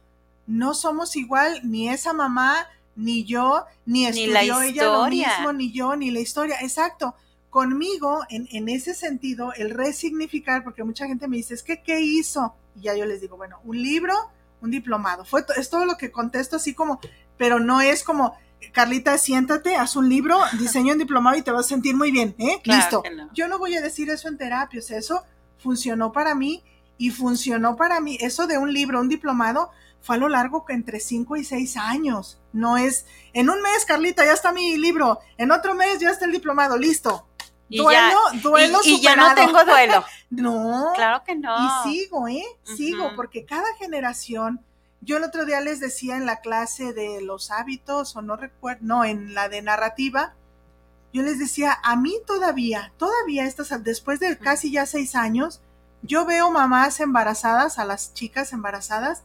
no 0.47 0.75
somos 0.75 1.17
igual 1.17 1.61
ni 1.65 1.89
esa 1.89 2.13
mamá, 2.13 2.67
ni 2.95 3.25
yo, 3.25 3.65
ni 3.85 4.07
estudió 4.07 4.63
ella 4.63 4.85
lo 4.85 5.07
mismo, 5.09 5.53
ni 5.53 5.73
yo, 5.73 5.97
ni 5.97 6.11
la 6.11 6.21
historia, 6.21 6.57
exacto 6.61 7.15
conmigo, 7.57 8.21
en, 8.29 8.47
en, 8.53 8.69
ese 8.69 8.93
sentido, 8.93 9.51
el 9.55 9.71
resignificar, 9.71 10.63
porque 10.63 10.85
mucha 10.85 11.07
gente 11.07 11.27
me 11.27 11.39
dice, 11.39 11.55
es 11.55 11.63
que, 11.63 11.81
¿qué 11.81 12.01
hizo? 12.03 12.55
Y 12.75 12.83
ya 12.83 12.95
yo 12.95 13.07
les 13.07 13.23
digo, 13.23 13.39
bueno, 13.39 13.61
un 13.65 13.83
libro, 13.83 14.13
un 14.61 14.71
diplomado. 14.71 15.25
Fue, 15.25 15.43
es 15.57 15.71
todo 15.71 15.87
lo 15.87 15.97
que 15.97 16.13
contesto 16.13 16.57
así 16.57 16.75
como, 16.75 17.01
pero 17.39 17.59
no 17.59 17.81
es 17.81 18.05
como, 18.05 18.37
Carlita, 18.73 19.17
siéntate, 19.19 19.77
haz 19.77 19.97
un 19.97 20.09
libro, 20.09 20.39
diseño 20.59 20.93
un 20.93 20.99
diplomado 20.99 21.37
y 21.37 21.43
te 21.43 21.51
vas 21.51 21.67
a 21.67 21.69
sentir 21.69 21.97
muy 21.97 22.11
bien, 22.11 22.35
¿eh? 22.39 22.61
Listo. 22.65 23.03
Yo 23.33 23.49
no 23.49 23.59
voy 23.59 23.75
a 23.77 23.81
decir 23.81 24.11
eso 24.11 24.29
en 24.29 24.39
terapia, 24.39 24.81
o 24.81 24.83
sea, 24.83 24.99
eso 24.99 25.25
funcionó 25.59 26.13
para 26.13 26.35
mí 26.35 26.63
y 26.99 27.11
funcionó 27.11 27.77
para 27.77 28.01
mí. 28.01 28.19
Eso 28.21 28.47
de 28.47 28.59
un 28.59 28.73
libro, 28.73 29.01
un 29.01 29.09
diplomado, 29.09 29.71
fue 30.01 30.17
a 30.17 30.19
lo 30.19 30.29
largo 30.29 30.65
que 30.65 30.73
entre 30.73 31.01
5 31.01 31.37
y 31.37 31.45
6 31.45 31.77
años. 31.77 32.41
No 32.53 32.77
es, 32.77 33.07
en 33.33 33.51
un 33.51 33.61
mes, 33.61 33.85
Carlita, 33.85 34.25
ya 34.25 34.33
está 34.33 34.53
mi 34.53 34.77
libro, 34.79 35.21
en 35.37 35.51
otro 35.51 35.75
mes 35.75 35.99
ya 35.99 36.11
está 36.11 36.25
el 36.25 36.33
diplomado, 36.33 36.77
listo. 36.79 37.27
Y 37.69 37.79
duelo, 37.79 38.19
duelo 38.43 38.79
y, 38.85 39.01
ya 39.01 39.17
no 39.17 39.35
tengo 39.35 39.65
duelo. 39.65 40.05
no. 40.31 40.93
Claro 40.95 41.23
que 41.25 41.35
no. 41.35 41.57
Y 41.59 41.91
sigo, 41.91 42.29
¿eh? 42.29 42.45
Sigo, 42.63 43.11
porque 43.17 43.45
cada 43.45 43.67
generación, 43.79 44.65
yo 45.07 45.19
el 45.19 45.23
otro 45.23 45.47
día 45.47 45.61
les 45.61 45.79
decía 45.79 46.17
en 46.17 46.27
la 46.27 46.41
clase 46.41 46.93
de 46.93 47.23
los 47.23 47.53
hábitos, 47.53 48.17
o 48.17 48.23
no 48.23 48.35
recuerdo, 48.37 48.81
no, 48.83 49.05
en 49.05 49.35
la 49.35 49.49
de 49.49 49.63
narrativa, 49.63 50.35
yo 51.13 51.23
les 51.23 51.39
decía, 51.39 51.79
a 51.85 51.95
mí 51.95 52.15
todavía, 52.27 52.93
todavía 52.99 53.47
estas, 53.47 53.85
después 53.85 54.19
de 54.19 54.37
casi 54.37 54.73
ya 54.73 54.85
seis 54.85 55.15
años, 55.15 55.61
yo 56.03 56.27
veo 56.27 56.51
mamás 56.51 56.99
embarazadas, 56.99 57.79
a 57.79 57.85
las 57.85 58.15
chicas 58.15 58.53
embarazadas, 58.53 59.23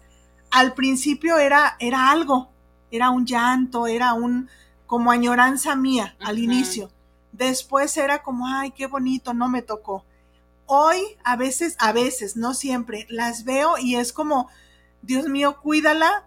al 0.52 0.76
principio 0.76 1.40
era, 1.40 1.78
era 1.80 2.12
algo, 2.12 2.50
era 2.92 3.10
un 3.10 3.26
llanto, 3.26 3.88
era 3.88 4.14
un, 4.14 4.50
como 4.86 5.10
añoranza 5.10 5.76
mía 5.76 6.16
al 6.20 6.38
inicio. 6.38 6.92
Después 7.32 7.98
era 7.98 8.22
como, 8.22 8.48
ay, 8.48 8.70
qué 8.70 8.86
bonito, 8.86 9.34
no 9.34 9.50
me 9.50 9.64
tocó. 9.64 10.06
Hoy, 10.68 11.02
a 11.24 11.38
veces, 11.38 11.76
a 11.80 11.92
veces, 11.92 12.38
no 12.38 12.54
siempre, 12.54 13.08
las 13.10 13.46
veo 13.46 13.80
y 13.80 13.96
es 13.96 14.14
como, 14.14 14.48
Dios 15.02 15.28
mío, 15.28 15.60
cuídala, 15.62 16.26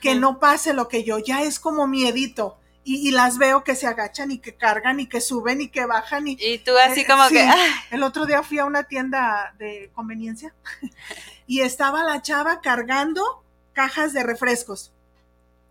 que 0.00 0.14
no 0.14 0.38
pase 0.38 0.74
lo 0.74 0.88
que 0.88 1.04
yo, 1.04 1.18
ya 1.18 1.42
es 1.42 1.58
como 1.58 1.86
miedito. 1.86 2.58
Y, 2.82 3.06
y, 3.06 3.10
las 3.10 3.36
veo 3.36 3.62
que 3.62 3.76
se 3.76 3.86
agachan 3.86 4.30
y 4.30 4.38
que 4.38 4.54
cargan 4.54 5.00
y 5.00 5.06
que 5.06 5.20
suben 5.20 5.60
y 5.60 5.68
que 5.68 5.84
bajan. 5.84 6.26
Y, 6.26 6.38
y 6.40 6.58
tú 6.58 6.76
así 6.78 7.00
eh, 7.00 7.06
como 7.06 7.28
que... 7.28 7.46
El 7.90 8.02
otro 8.02 8.24
día 8.24 8.42
fui 8.42 8.58
a 8.58 8.64
una 8.64 8.84
tienda 8.84 9.54
de 9.58 9.90
conveniencia 9.94 10.54
y 11.46 11.60
estaba 11.60 12.02
la 12.04 12.22
chava 12.22 12.62
cargando 12.62 13.44
cajas 13.74 14.14
de 14.14 14.22
refrescos. 14.22 14.92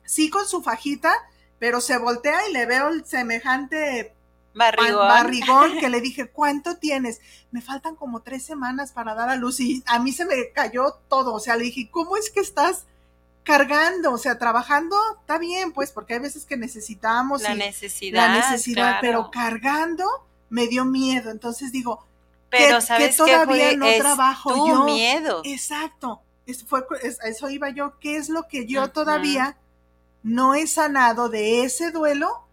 Sí 0.05 0.29
con 0.29 0.47
su 0.47 0.61
fajita, 0.61 1.11
pero 1.57 1.81
se 1.81 1.97
voltea 1.97 2.47
y 2.47 2.53
le 2.53 2.67
veo 2.67 2.89
el 2.89 3.03
semejante 3.05 4.13
Barrigón. 4.53 5.07
barrigón, 5.07 5.79
que 5.79 5.89
le 5.89 6.01
dije, 6.01 6.27
¿cuánto 6.29 6.77
tienes? 6.77 7.21
Me 7.51 7.61
faltan 7.61 7.95
como 7.95 8.21
tres 8.21 8.43
semanas 8.43 8.91
para 8.91 9.13
dar 9.13 9.29
a 9.29 9.35
luz 9.35 9.59
y 9.59 9.83
a 9.85 9.99
mí 9.99 10.11
se 10.11 10.25
me 10.25 10.51
cayó 10.53 10.97
todo. 11.07 11.33
O 11.33 11.39
sea, 11.39 11.55
le 11.55 11.65
dije, 11.65 11.89
¿cómo 11.91 12.17
es 12.17 12.29
que 12.29 12.39
estás 12.39 12.85
cargando? 13.43 14.11
O 14.11 14.17
sea, 14.17 14.37
trabajando, 14.37 14.95
está 15.21 15.37
bien, 15.37 15.71
pues, 15.71 15.91
porque 15.91 16.15
hay 16.15 16.19
veces 16.19 16.45
que 16.45 16.57
necesitamos. 16.57 17.41
La 17.41 17.55
necesidad. 17.55 18.27
La 18.27 18.33
necesidad, 18.33 18.97
pero 19.01 19.29
cargando 19.31 20.05
me 20.49 20.67
dio 20.67 20.85
miedo. 20.85 21.31
Entonces 21.31 21.71
digo, 21.71 22.05
pero 22.49 22.81
sabes 22.81 23.11
que 23.11 23.17
todavía 23.17 23.75
no 23.75 23.87
trabajo 23.97 24.67
yo. 24.67 24.83
miedo. 24.83 25.41
Exacto. 25.45 26.21
fue, 26.67 26.83
eso 27.23 27.49
iba 27.49 27.69
yo. 27.69 27.99
¿Qué 27.99 28.17
es 28.17 28.29
lo 28.29 28.47
que 28.47 28.65
yo 28.65 28.89
todavía 28.89 29.57
no 30.23 30.55
he 30.55 30.67
sanado 30.67 31.29
de 31.29 31.63
ese 31.63 31.91
duelo? 31.91 32.45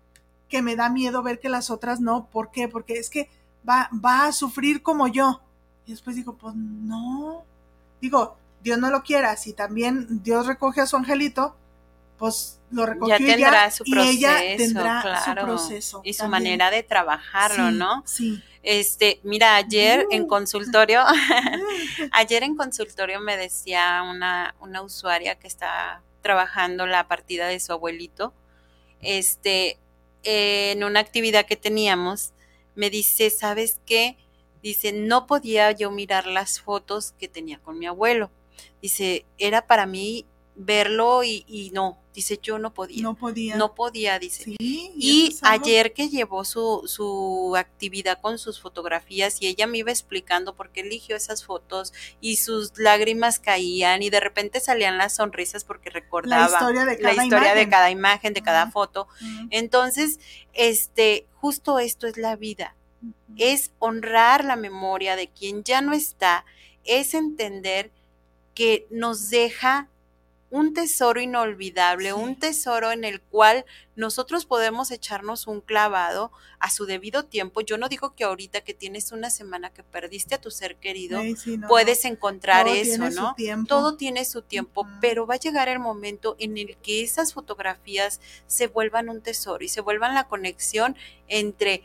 Que 0.49 0.63
me 0.63 0.77
da 0.77 0.89
miedo 0.89 1.23
ver 1.23 1.41
que 1.41 1.49
las 1.49 1.71
otras 1.71 2.01
no. 2.01 2.29
¿Por 2.31 2.51
qué? 2.51 2.69
Porque 2.69 2.95
es 2.95 3.11
que 3.11 3.29
va, 3.69 3.91
va 3.93 4.27
a 4.27 4.33
sufrir 4.33 4.83
como 4.83 5.09
yo. 5.09 5.41
Y 5.87 5.93
después 5.93 6.17
digo, 6.17 6.37
pues 6.37 6.55
no. 6.55 7.45
Digo, 8.01 8.37
Dios 8.63 8.79
no 8.79 8.91
lo 8.91 9.03
quiera. 9.03 9.37
Si 9.37 9.53
también 9.53 10.23
Dios 10.23 10.47
recoge 10.47 10.81
a 10.81 10.87
su 10.87 10.97
angelito, 10.97 11.57
pues 12.19 12.61
lo 12.71 12.87
recogió 12.87 13.19
ya 13.19 13.27
tendrá 13.27 13.71
su 13.71 13.85
proceso, 13.85 14.13
y 14.13 14.17
ella 14.17 14.57
tendrá 14.57 15.25
su 15.25 15.35
proceso 15.35 16.01
y 16.03 16.15
su 16.15 16.27
manera 16.29 16.71
de 16.71 16.83
trabajarlo, 16.83 17.71
¿no? 17.71 18.03
Sí. 18.07 18.43
Este, 18.63 19.21
mira, 19.23 19.55
ayer 19.55 20.07
en 20.11 20.27
consultorio, 20.27 21.05
ayer 22.13 22.43
en 22.43 22.57
consultorio 22.57 23.21
me 23.21 23.37
decía 23.37 24.03
una, 24.03 24.55
una 24.61 24.83
usuaria 24.83 25.37
que 25.37 25.47
está 25.47 26.03
trabajando 26.23 26.87
la 26.87 27.07
partida 27.07 27.47
de 27.47 27.61
su 27.61 27.73
abuelito, 27.73 28.33
este, 29.01 29.79
en 30.27 30.83
una 30.83 31.01
actividad 31.01 31.47
que 31.47 31.57
teníamos, 31.57 32.33
me 32.75 32.91
dice, 32.91 33.31
¿sabes 33.31 33.81
qué? 33.87 34.17
Dice, 34.61 34.93
no 34.93 35.27
podía 35.27 35.71
yo 35.71 35.93
mirar 35.93 36.27
las 36.27 36.61
fotos 36.61 37.13
que 37.13 37.29
tenía 37.29 37.59
con 37.59 37.79
mi 37.79 37.87
abuelo. 37.87 38.33
Dice, 38.83 39.25
era 39.39 39.69
para 39.69 39.87
mí 39.87 40.27
verlo 40.57 41.23
y, 41.23 41.71
no, 41.75 41.99
dice 42.15 42.39
yo 42.43 42.59
no 42.59 42.73
podía. 42.73 43.03
No 43.03 43.15
podía. 43.15 43.57
No 43.57 43.75
podía, 43.75 44.19
dice. 44.19 44.57
y 44.59 45.37
ayer 45.43 45.93
que 45.93 46.09
llevó 46.09 46.45
su, 46.45 46.83
su 46.87 47.55
actividad 47.57 48.21
con 48.21 48.39
sus 48.39 48.61
fotografías 48.61 49.41
y 49.41 49.47
ella 49.47 49.67
me 49.67 49.79
iba 49.79 49.91
explicando 49.91 50.57
por 50.57 50.71
qué 50.71 50.81
eligió 50.81 51.15
esas 51.15 51.45
fotos 51.45 51.93
y 52.21 52.37
sus 52.37 52.79
lágrimas 52.79 53.39
caían 53.39 54.03
y 54.03 54.09
de 54.09 54.21
repente 54.21 54.61
salían 54.61 54.97
las 54.97 55.17
sonrisas 55.17 55.65
porque 55.65 55.91
recordaba 55.91 56.49
la 56.49 56.57
historia 56.57 56.85
de 56.87 56.97
cada 56.99 57.15
la 57.15 57.25
historia 57.25 57.49
imagen. 57.49 57.65
de 57.65 57.71
cada 57.71 57.91
imagen, 57.91 58.35
de 58.35 58.43
cada 58.43 58.71
foto. 58.71 59.09
Entonces, 59.51 60.19
este, 60.55 61.27
justo 61.35 61.79
esto 61.79 62.07
es 62.07 62.17
la 62.17 62.35
vida. 62.37 62.75
Es 63.37 63.73
honrar 63.79 64.45
la 64.45 64.57
memoria 64.57 65.17
de 65.17 65.29
quien 65.29 65.63
ya 65.65 65.83
no 65.83 65.93
está, 65.93 66.47
es 66.85 67.13
entender 67.13 67.91
que 68.55 68.87
nos 68.91 69.29
deja 69.29 69.91
un 70.51 70.75
tesoro 70.75 71.21
inolvidable, 71.21 72.13
un 72.13 72.39
tesoro 72.39 72.93
en 72.93 73.05
el 73.05 73.21
cual 73.21 73.65
nosotros 73.97 74.47
podemos 74.47 74.91
echarnos 74.91 75.47
un 75.47 75.61
clavado 75.61 76.31
a 76.61 76.71
su 76.71 76.87
debido 76.87 77.25
tiempo. 77.25 77.63
Yo 77.63 77.79
no 77.79 77.89
digo 77.89 78.15
que 78.15 78.25
ahorita 78.25 78.61
que 78.61 78.73
tienes 78.73 79.11
una 79.11 79.31
semana 79.31 79.71
que 79.71 79.83
perdiste 79.83 80.37
a 80.37 80.41
tu 80.41 80.51
ser 80.51 80.77
querido, 80.77 81.21
Sí, 81.21 81.37
sí, 81.37 81.59
no, 81.59 81.67
puedes 81.67 82.05
encontrar 82.05 82.67
Todo 82.67 82.75
eso, 82.75 82.85
tiene 82.91 83.11
su 83.13 83.21
¿no? 83.23 83.35
tiempo. 83.35 83.69
Todo 83.69 83.97
tiene 83.97 84.25
su 84.25 84.43
tiempo, 84.43 84.87
pero 85.01 85.27
va 85.27 85.35
a 85.35 85.39
llegar 85.39 85.69
el 85.69 85.81
momento 85.81 86.37
en 86.39 86.59
el 86.59 86.77
que 86.77 87.03
esas 87.03 87.33
fotografías 87.33 88.21
se 88.47 88.69
vuelvan 88.69 89.09
un 89.09 89.23
tesoro 89.23 89.65
y 89.65 89.69
se 89.69 89.81
vuelvan 89.81 90.15
la 90.15 90.29
conexión 90.29 90.97
entre 91.27 91.83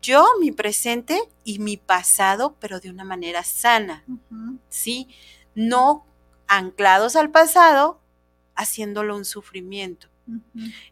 yo, 0.00 0.26
mi 0.40 0.52
presente 0.52 1.20
y 1.44 1.58
mi 1.58 1.76
pasado, 1.76 2.56
pero 2.58 2.80
de 2.80 2.90
una 2.90 3.04
manera 3.04 3.44
sana. 3.44 4.04
¿sí? 4.70 5.08
No 5.54 6.06
anclados 6.52 7.16
al 7.16 7.30
pasado, 7.30 7.98
haciéndolo 8.54 9.16
un 9.16 9.24
sufrimiento. 9.24 10.08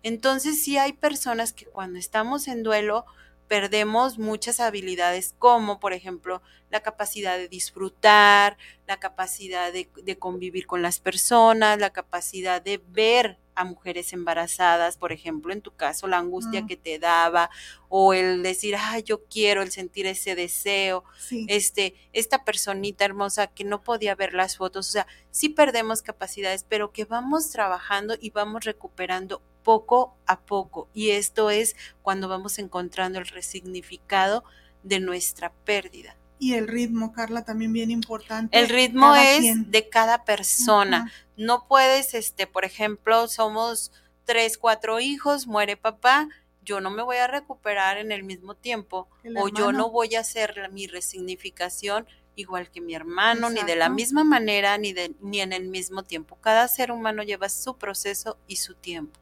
Entonces 0.02 0.62
sí 0.64 0.78
hay 0.78 0.94
personas 0.94 1.52
que 1.52 1.66
cuando 1.66 1.98
estamos 1.98 2.48
en 2.48 2.62
duelo 2.62 3.04
perdemos 3.50 4.16
muchas 4.16 4.60
habilidades 4.60 5.34
como 5.36 5.80
por 5.80 5.92
ejemplo 5.92 6.40
la 6.70 6.82
capacidad 6.82 7.36
de 7.36 7.48
disfrutar, 7.48 8.56
la 8.86 9.00
capacidad 9.00 9.72
de, 9.72 9.90
de 10.04 10.16
convivir 10.16 10.68
con 10.68 10.82
las 10.82 11.00
personas, 11.00 11.80
la 11.80 11.90
capacidad 11.90 12.62
de 12.62 12.80
ver 12.90 13.38
a 13.56 13.64
mujeres 13.64 14.12
embarazadas, 14.12 14.96
por 14.96 15.10
ejemplo, 15.10 15.52
en 15.52 15.62
tu 15.62 15.72
caso, 15.74 16.06
la 16.06 16.18
angustia 16.18 16.62
Mm. 16.62 16.66
que 16.68 16.76
te 16.76 16.98
daba 17.00 17.50
o 17.88 18.14
el 18.14 18.44
decir, 18.44 18.76
ay, 18.78 19.02
yo 19.02 19.24
quiero, 19.24 19.62
el 19.62 19.72
sentir 19.72 20.06
ese 20.06 20.36
deseo, 20.36 21.02
Sí. 21.18 21.44
este, 21.48 21.94
esta 22.12 22.44
personita 22.44 23.04
hermosa 23.04 23.48
que 23.48 23.64
no 23.64 23.82
podía 23.82 24.14
ver 24.14 24.32
las 24.32 24.56
fotos, 24.56 24.88
o 24.88 24.92
sea, 24.92 25.06
sí 25.32 25.48
perdemos 25.48 26.02
capacidades, 26.02 26.64
pero 26.68 26.92
que 26.92 27.04
vamos 27.04 27.50
trabajando 27.50 28.14
y 28.18 28.30
vamos 28.30 28.62
recuperando 28.64 29.42
poco 29.62 30.14
a 30.26 30.40
poco. 30.40 30.88
Y 30.94 31.10
esto 31.10 31.50
es 31.50 31.76
cuando 32.02 32.28
vamos 32.28 32.58
encontrando 32.58 33.18
el 33.18 33.26
resignificado 33.26 34.44
de 34.82 35.00
nuestra 35.00 35.52
pérdida. 35.64 36.16
Y 36.38 36.54
el 36.54 36.68
ritmo, 36.68 37.12
Carla, 37.12 37.44
también 37.44 37.72
bien 37.72 37.90
importante. 37.90 38.58
El 38.58 38.68
ritmo 38.70 39.14
es 39.14 39.40
quien. 39.40 39.70
de 39.70 39.88
cada 39.90 40.24
persona. 40.24 41.12
No 41.36 41.66
puedes, 41.68 42.14
este, 42.14 42.46
por 42.46 42.64
ejemplo, 42.64 43.28
somos 43.28 43.92
tres, 44.24 44.56
cuatro 44.56 45.00
hijos, 45.00 45.46
muere 45.46 45.76
papá, 45.76 46.28
yo 46.62 46.80
no 46.80 46.90
me 46.90 47.02
voy 47.02 47.16
a 47.16 47.26
recuperar 47.26 47.98
en 47.98 48.12
el 48.12 48.22
mismo 48.22 48.54
tiempo 48.54 49.08
El 49.22 49.36
o 49.36 49.48
yo 49.48 49.72
no 49.72 49.90
voy 49.90 50.14
a 50.14 50.20
hacer 50.20 50.56
la- 50.56 50.68
mi 50.68 50.86
resignificacación 50.86 52.06
igual 52.40 52.70
que 52.70 52.80
mi 52.80 52.94
hermano, 52.94 53.50
ni 53.50 53.62
de 53.62 53.76
la 53.76 53.88
misma 53.88 54.24
manera, 54.24 54.76
ni, 54.78 54.92
de, 54.92 55.14
ni 55.20 55.40
en 55.40 55.52
el 55.52 55.68
mismo 55.68 56.02
tiempo. 56.02 56.36
Cada 56.40 56.66
ser 56.68 56.92
humano 56.92 57.22
lleva 57.22 57.48
su 57.48 57.76
proceso 57.76 58.38
y 58.46 58.56
su 58.56 58.74
tiempo. 58.74 59.18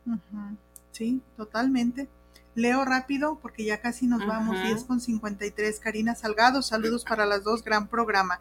Sí, 0.92 1.20
totalmente. 1.36 2.08
Leo 2.54 2.84
rápido 2.84 3.38
porque 3.40 3.64
ya 3.64 3.80
casi 3.80 4.06
nos 4.06 4.26
vamos. 4.26 4.56
Ujú. 4.56 4.66
10 4.66 4.84
con 4.84 5.00
53. 5.00 5.78
Karina 5.80 6.14
Salgado, 6.14 6.62
saludos 6.62 7.04
para 7.04 7.26
las 7.26 7.44
dos, 7.44 7.62
gran 7.62 7.88
programa. 7.88 8.40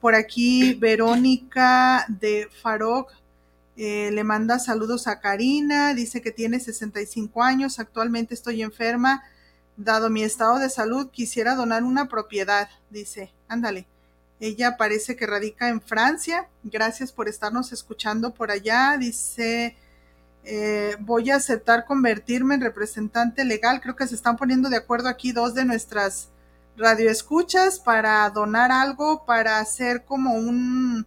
Por 0.00 0.14
aquí, 0.14 0.74
Verónica 0.74 2.06
de 2.08 2.48
Farog 2.62 3.08
eh, 3.76 4.10
le 4.12 4.24
manda 4.24 4.58
saludos 4.58 5.06
a 5.08 5.20
Karina. 5.20 5.94
Dice 5.94 6.20
que 6.20 6.30
tiene 6.30 6.60
65 6.60 7.42
años. 7.42 7.78
Actualmente 7.78 8.34
estoy 8.34 8.62
enferma. 8.62 9.22
Dado 9.76 10.10
mi 10.10 10.24
estado 10.24 10.58
de 10.58 10.70
salud, 10.70 11.10
quisiera 11.10 11.54
donar 11.54 11.84
una 11.84 12.08
propiedad. 12.08 12.68
Dice, 12.90 13.32
ándale. 13.46 13.86
Ella 14.40 14.76
parece 14.76 15.16
que 15.16 15.26
radica 15.26 15.68
en 15.68 15.80
Francia. 15.80 16.48
Gracias 16.62 17.12
por 17.12 17.28
estarnos 17.28 17.72
escuchando 17.72 18.32
por 18.32 18.50
allá. 18.50 18.96
Dice, 18.98 19.76
eh, 20.44 20.96
voy 21.00 21.30
a 21.30 21.36
aceptar 21.36 21.84
convertirme 21.84 22.54
en 22.54 22.60
representante 22.60 23.44
legal. 23.44 23.80
Creo 23.80 23.96
que 23.96 24.06
se 24.06 24.14
están 24.14 24.36
poniendo 24.36 24.70
de 24.70 24.76
acuerdo 24.76 25.08
aquí 25.08 25.32
dos 25.32 25.54
de 25.54 25.64
nuestras 25.64 26.28
radioescuchas 26.76 27.80
para 27.80 28.30
donar 28.30 28.70
algo, 28.70 29.24
para 29.26 29.58
hacer 29.58 30.04
como 30.04 30.34
un, 30.34 31.06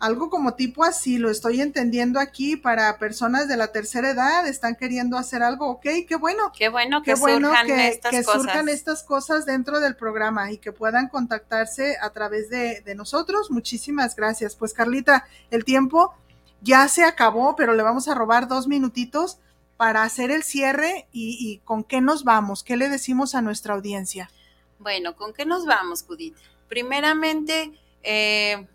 algo 0.00 0.30
como 0.30 0.54
tipo 0.54 0.82
así, 0.82 1.18
lo 1.18 1.30
estoy 1.30 1.60
entendiendo 1.60 2.18
aquí 2.18 2.56
para 2.56 2.98
personas 2.98 3.48
de 3.48 3.58
la 3.58 3.68
tercera 3.70 4.10
edad, 4.10 4.46
están 4.48 4.74
queriendo 4.74 5.18
hacer 5.18 5.42
algo, 5.42 5.68
ok, 5.68 5.86
qué 6.08 6.16
bueno. 6.18 6.50
Qué 6.56 6.70
bueno 6.70 7.02
que 7.02 7.12
Qué 7.12 7.20
bueno 7.20 7.48
surjan 7.48 7.66
que, 7.66 7.88
estas 7.88 8.10
que 8.10 8.24
cosas. 8.24 8.42
surjan 8.42 8.68
estas 8.70 9.02
cosas 9.02 9.46
dentro 9.46 9.78
del 9.78 9.96
programa 9.96 10.50
y 10.50 10.56
que 10.56 10.72
puedan 10.72 11.08
contactarse 11.08 11.98
a 12.00 12.10
través 12.10 12.48
de, 12.48 12.80
de 12.80 12.94
nosotros. 12.94 13.50
Muchísimas 13.50 14.16
gracias. 14.16 14.56
Pues 14.56 14.72
Carlita, 14.72 15.26
el 15.50 15.64
tiempo 15.66 16.14
ya 16.62 16.88
se 16.88 17.04
acabó, 17.04 17.54
pero 17.54 17.74
le 17.74 17.82
vamos 17.82 18.08
a 18.08 18.14
robar 18.14 18.48
dos 18.48 18.66
minutitos 18.66 19.38
para 19.76 20.02
hacer 20.02 20.30
el 20.30 20.42
cierre 20.42 21.08
y, 21.12 21.36
y 21.38 21.58
con 21.64 21.84
qué 21.84 22.00
nos 22.00 22.24
vamos, 22.24 22.64
qué 22.64 22.76
le 22.76 22.88
decimos 22.88 23.34
a 23.34 23.42
nuestra 23.42 23.74
audiencia. 23.74 24.30
Bueno, 24.78 25.14
¿con 25.14 25.34
qué 25.34 25.44
nos 25.44 25.66
vamos, 25.66 26.02
Judith? 26.02 26.36
Primeramente, 26.68 27.72
eh, 28.02 28.66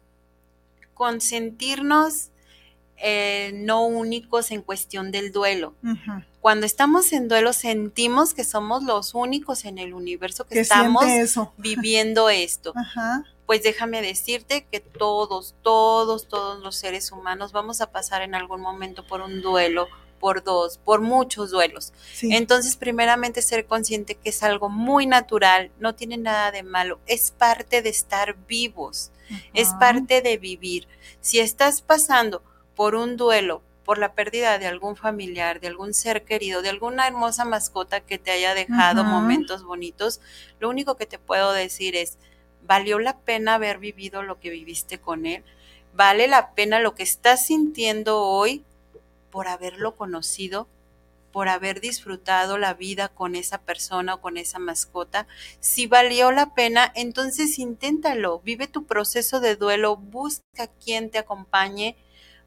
consentirnos 0.96 2.30
eh, 2.98 3.52
no 3.54 3.86
únicos 3.86 4.50
en 4.52 4.62
cuestión 4.62 5.12
del 5.12 5.32
duelo. 5.32 5.76
Cuando 6.40 6.66
estamos 6.66 7.12
en 7.14 7.28
duelo 7.28 7.54
sentimos 7.54 8.34
que 8.34 8.44
somos 8.44 8.84
los 8.84 9.14
únicos 9.14 9.66
en 9.66 9.78
el 9.78 9.94
universo 9.94 10.46
que, 10.46 10.56
Que 10.56 10.62
estamos 10.62 11.06
eso. 11.06 11.54
viviendo 11.58 12.30
esto. 12.30 12.74
Pues 13.46 13.62
déjame 13.62 14.02
decirte 14.02 14.66
que 14.72 14.80
todos, 14.80 15.54
todos, 15.62 16.28
todos 16.28 16.64
los 16.64 16.76
seres 16.76 17.12
humanos 17.12 17.52
vamos 17.52 17.82
a 17.82 17.92
pasar 17.92 18.22
en 18.22 18.34
algún 18.34 18.62
momento 18.62 19.06
por 19.06 19.22
un 19.22 19.42
duelo, 19.42 19.88
por 20.26 20.44
dos, 20.44 20.80
por 20.80 21.02
muchos 21.02 21.52
duelos. 21.52 21.94
Sí. 22.16 22.34
Entonces, 22.34 22.78
primeramente 22.78 23.44
ser 23.44 23.68
consciente 23.68 24.16
que 24.16 24.30
es 24.30 24.42
algo 24.42 24.70
muy 24.70 25.06
natural, 25.06 25.70
no 25.78 25.94
tiene 25.94 26.18
nada 26.18 26.50
de 26.50 26.64
malo, 26.64 27.00
es 27.06 27.30
parte 27.30 27.84
de 27.84 27.90
estar 27.90 28.36
vivos, 28.48 29.12
es 29.54 29.70
parte 29.80 30.24
de 30.24 30.40
vivir. 30.40 30.88
Si 31.22 31.38
estás 31.38 31.84
pasando 31.84 32.42
por 32.76 32.96
un 32.96 33.18
duelo, 33.18 33.62
por 33.84 34.00
la 34.00 34.14
pérdida 34.16 34.58
de 34.58 34.66
algún 34.66 34.96
familiar, 34.96 35.60
de 35.60 35.68
algún 35.68 35.94
ser 35.94 36.24
querido, 36.24 36.64
de 36.64 36.70
alguna 36.70 37.06
hermosa 37.06 37.46
mascota 37.46 38.02
que 38.02 38.18
te 38.18 38.32
haya 38.32 38.56
dejado 38.56 39.04
momentos 39.04 39.64
bonitos, 39.64 40.22
lo 40.60 40.70
único 40.70 40.98
que 40.98 41.06
te 41.06 41.20
puedo 41.20 41.54
decir 41.54 41.96
es, 41.96 42.18
¿valió 42.64 42.98
la 42.98 43.20
pena 43.20 43.54
haber 43.54 43.78
vivido 43.78 44.24
lo 44.24 44.40
que 44.40 44.50
viviste 44.50 44.98
con 44.98 45.28
él? 45.28 45.44
¿Vale 45.94 46.28
la 46.28 46.56
pena 46.56 46.80
lo 46.80 46.96
que 46.96 47.04
estás 47.04 47.46
sintiendo 47.46 48.24
hoy 48.24 48.66
por 49.36 49.50
haberlo 49.50 49.98
conocido? 49.98 50.70
por 51.34 51.50
haber 51.50 51.82
disfrutado 51.82 52.58
la 52.58 52.74
vida 52.74 53.10
con 53.10 53.36
esa 53.36 53.58
persona 53.58 54.14
o 54.14 54.22
con 54.22 54.38
esa 54.38 54.58
mascota. 54.58 55.28
Si 55.60 55.86
valió 55.86 56.32
la 56.32 56.54
pena, 56.56 56.90
entonces 56.96 57.60
inténtalo, 57.60 58.40
vive 58.40 58.68
tu 58.70 58.86
proceso 58.86 59.42
de 59.42 59.58
duelo, 59.58 59.98
busca 59.98 60.68
quien 60.82 61.10
te 61.12 61.18
acompañe. 61.18 61.98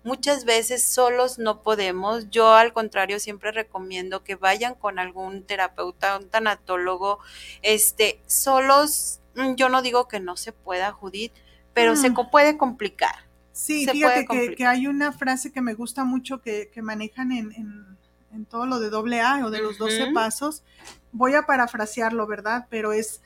Muchas 0.04 0.46
veces 0.46 0.82
solos 0.88 1.38
no 1.38 1.60
podemos. 1.60 2.30
Yo 2.30 2.54
al 2.54 2.72
contrario 2.72 3.20
siempre 3.20 3.52
recomiendo 3.52 4.24
que 4.24 4.36
vayan 4.36 4.74
con 4.74 4.98
algún 4.98 5.42
terapeuta, 5.44 6.16
un 6.16 6.30
tanatólogo. 6.30 7.18
Este, 7.60 8.22
solos, 8.26 9.20
mm, 9.34 9.56
yo 9.56 9.68
no 9.68 9.82
digo 9.82 10.08
que 10.08 10.18
no 10.18 10.38
se 10.38 10.52
pueda, 10.52 10.92
Judith, 10.92 11.34
pero 11.74 11.94
se 11.94 12.08
Mm. 12.08 12.30
puede 12.30 12.56
complicar. 12.56 13.27
Sí, 13.58 13.88
fíjate 13.88 14.24
que, 14.54 14.66
hay 14.66 14.86
una 14.86 15.10
frase 15.10 15.50
que 15.50 15.60
me 15.60 15.74
gusta 15.74 16.04
mucho 16.04 16.40
que, 16.40 16.70
manejan 16.80 17.32
en, 17.32 18.46
todo 18.48 18.66
lo 18.66 18.78
de 18.78 18.88
doble 18.88 19.20
A 19.20 19.44
o 19.44 19.50
de 19.50 19.60
los 19.60 19.78
12 19.78 20.12
pasos. 20.14 20.62
Voy 21.10 21.34
a 21.34 21.42
parafrasearlo, 21.42 22.24
¿verdad? 22.28 22.68
Pero 22.70 22.92
es, 22.92 23.20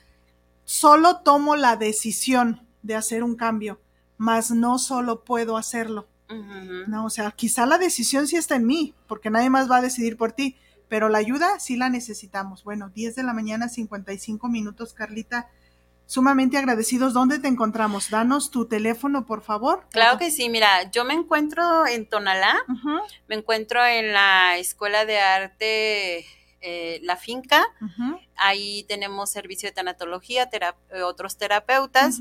solo 0.65 1.17
tomo 1.17 1.55
la 1.55 1.75
decisión 1.75 2.65
de 2.81 2.95
hacer 2.95 3.23
un 3.23 3.35
cambio, 3.35 3.79
mas 4.17 4.49
no 4.49 4.79
solo 4.79 5.23
puedo 5.23 5.55
hacerlo. 5.55 6.07
No, 6.87 7.05
o 7.05 7.09
sea, 7.11 7.29
quizá 7.29 7.67
la 7.67 7.77
decisión 7.77 8.25
sí 8.25 8.35
está 8.35 8.55
en 8.55 8.65
mí, 8.65 8.95
porque 9.05 9.29
nadie 9.29 9.51
más 9.51 9.69
va 9.69 9.77
a 9.77 9.81
decidir 9.81 10.17
por 10.17 10.31
ti, 10.31 10.57
pero 10.89 11.09
la 11.09 11.19
ayuda 11.19 11.59
sí 11.59 11.77
la 11.77 11.89
necesitamos. 11.89 12.63
Bueno, 12.63 12.89
10 12.89 13.15
de 13.15 13.21
la 13.21 13.33
mañana, 13.33 13.69
55 13.69 14.49
minutos, 14.49 14.95
Carlita 14.95 15.47
sumamente 16.13 16.59
agradecidos. 16.59 17.11
¿Dónde 17.13 17.39
te 17.39 17.47
encontramos? 17.47 18.11
Danos 18.11 18.51
tu 18.51 18.67
teléfono, 18.67 19.25
por 19.25 19.41
favor. 19.41 19.87
Claro 19.89 20.19
que 20.19 20.29
sí, 20.29 20.47
mira, 20.47 20.91
yo 20.91 21.05
me 21.05 21.15
encuentro 21.15 21.87
en 21.87 22.07
Tonalá, 22.07 22.55
me 23.27 23.35
encuentro 23.35 23.83
en 23.83 24.13
la 24.13 24.57
Escuela 24.57 25.05
de 25.05 25.19
Arte 25.19 26.25
eh, 26.61 26.99
La 27.01 27.17
Finca, 27.17 27.65
ahí 28.35 28.83
tenemos 28.83 29.31
servicio 29.31 29.69
de 29.69 29.73
tanatología, 29.73 30.49
eh, 30.51 31.01
otros 31.01 31.37
terapeutas, 31.37 32.19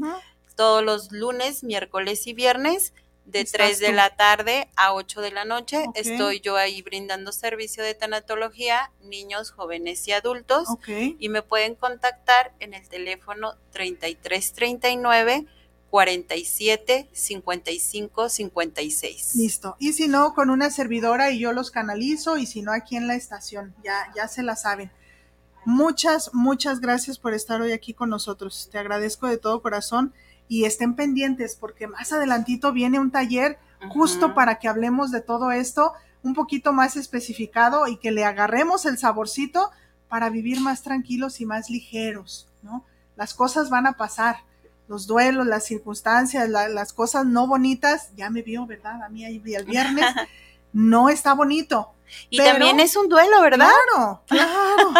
todos 0.56 0.82
los 0.82 1.12
lunes, 1.12 1.62
miércoles 1.62 2.26
y 2.26 2.32
viernes 2.32 2.94
de 3.24 3.44
3 3.44 3.78
de 3.78 3.92
la 3.92 4.14
tarde 4.16 4.68
a 4.76 4.94
8 4.94 5.20
de 5.20 5.30
la 5.30 5.44
noche. 5.44 5.84
Estoy 5.94 6.40
yo 6.40 6.56
ahí 6.56 6.82
brindando 6.82 7.32
servicio 7.32 7.84
de 7.84 7.94
tanatología, 7.94 8.92
niños, 9.02 9.50
jóvenes 9.50 10.06
y 10.08 10.12
adultos. 10.12 10.68
Y 10.86 11.28
me 11.28 11.42
pueden 11.42 11.74
contactar 11.74 12.52
en 12.60 12.74
el 12.74 12.88
teléfono 12.88 13.54
3339 13.72 15.46
47 15.90 17.10
55 17.12 18.28
56. 18.28 19.36
Listo. 19.36 19.76
Y 19.78 19.92
si 19.92 20.08
no, 20.08 20.34
con 20.34 20.48
una 20.48 20.70
servidora 20.70 21.30
y 21.30 21.38
yo 21.38 21.52
los 21.52 21.70
canalizo 21.70 22.38
y 22.38 22.46
si 22.46 22.62
no, 22.62 22.72
aquí 22.72 22.96
en 22.96 23.06
la 23.06 23.14
estación. 23.14 23.74
Ya, 23.84 24.10
ya 24.16 24.26
se 24.26 24.42
la 24.42 24.56
saben. 24.56 24.90
Muchas, 25.64 26.32
muchas 26.32 26.80
gracias 26.80 27.18
por 27.18 27.34
estar 27.34 27.60
hoy 27.60 27.72
aquí 27.72 27.94
con 27.94 28.10
nosotros. 28.10 28.68
Te 28.72 28.78
agradezco 28.78 29.28
de 29.28 29.36
todo 29.36 29.62
corazón 29.62 30.12
y 30.48 30.64
estén 30.64 30.94
pendientes 30.94 31.56
porque 31.56 31.86
más 31.86 32.12
adelantito 32.12 32.72
viene 32.72 32.98
un 32.98 33.10
taller 33.10 33.58
justo 33.90 34.34
para 34.34 34.58
que 34.58 34.68
hablemos 34.68 35.10
de 35.10 35.20
todo 35.20 35.50
esto 35.50 35.92
un 36.22 36.34
poquito 36.34 36.72
más 36.72 36.96
especificado 36.96 37.86
y 37.88 37.96
que 37.96 38.12
le 38.12 38.24
agarremos 38.24 38.86
el 38.86 38.98
saborcito 38.98 39.70
para 40.08 40.30
vivir 40.30 40.60
más 40.60 40.82
tranquilos 40.82 41.40
y 41.40 41.46
más 41.46 41.70
ligeros, 41.70 42.48
¿no? 42.62 42.84
Las 43.16 43.34
cosas 43.34 43.70
van 43.70 43.86
a 43.86 43.94
pasar, 43.94 44.36
los 44.88 45.06
duelos, 45.06 45.46
las 45.46 45.64
circunstancias, 45.64 46.48
las 46.48 46.92
cosas 46.92 47.26
no 47.26 47.46
bonitas, 47.46 48.10
ya 48.16 48.30
me 48.30 48.42
vio, 48.42 48.66
¿verdad? 48.66 49.02
A 49.02 49.08
mí 49.08 49.24
el 49.24 49.40
viernes 49.40 50.04
no 50.72 51.08
está 51.08 51.34
bonito. 51.34 51.92
Y 52.28 52.38
también 52.38 52.78
es 52.78 52.94
un 52.96 53.08
duelo, 53.08 53.40
¿verdad? 53.40 53.70
Claro, 53.94 54.22
claro. 54.26 54.92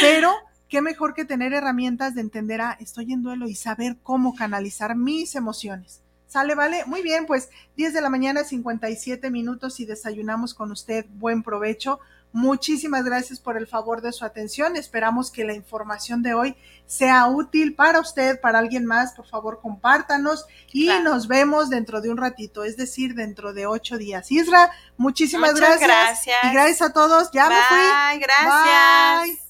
pero 0.00 0.34
qué 0.68 0.80
mejor 0.80 1.14
que 1.14 1.24
tener 1.24 1.52
herramientas 1.52 2.14
de 2.14 2.20
entender, 2.20 2.60
ah, 2.60 2.76
estoy 2.80 3.12
en 3.12 3.22
duelo 3.22 3.48
y 3.48 3.54
saber 3.54 3.96
cómo 4.02 4.34
canalizar 4.34 4.96
mis 4.96 5.34
emociones. 5.34 6.02
¿Sale, 6.26 6.54
vale? 6.54 6.84
Muy 6.86 7.02
bien, 7.02 7.24
pues 7.26 7.50
10 7.76 7.94
de 7.94 8.00
la 8.00 8.10
mañana, 8.10 8.44
57 8.44 9.30
minutos 9.30 9.78
y 9.80 9.86
desayunamos 9.86 10.54
con 10.54 10.72
usted. 10.72 11.06
Buen 11.14 11.42
provecho. 11.42 12.00
Muchísimas 12.32 13.04
gracias 13.04 13.40
por 13.40 13.56
el 13.56 13.66
favor 13.66 14.02
de 14.02 14.12
su 14.12 14.24
atención. 14.24 14.76
Esperamos 14.76 15.30
que 15.30 15.44
la 15.44 15.54
información 15.54 16.22
de 16.22 16.34
hoy 16.34 16.56
sea 16.84 17.26
útil 17.28 17.74
para 17.74 18.00
usted, 18.00 18.40
para 18.40 18.58
alguien 18.58 18.84
más. 18.84 19.14
Por 19.14 19.26
favor, 19.26 19.60
compártanos 19.62 20.44
y 20.72 20.88
nos 21.02 21.28
vemos 21.28 21.70
dentro 21.70 22.00
de 22.00 22.10
un 22.10 22.18
ratito, 22.18 22.64
es 22.64 22.76
decir, 22.76 23.14
dentro 23.14 23.54
de 23.54 23.66
ocho 23.66 23.96
días. 23.96 24.30
Isra, 24.30 24.70
muchísimas 24.98 25.54
gracias. 25.54 25.80
gracias. 25.80 26.36
Y 26.42 26.52
gracias 26.52 26.82
a 26.82 26.92
todos. 26.92 27.30
Ya 27.32 27.48
me 27.48 27.56
fui. 27.68 28.20
Gracias. 28.20 29.45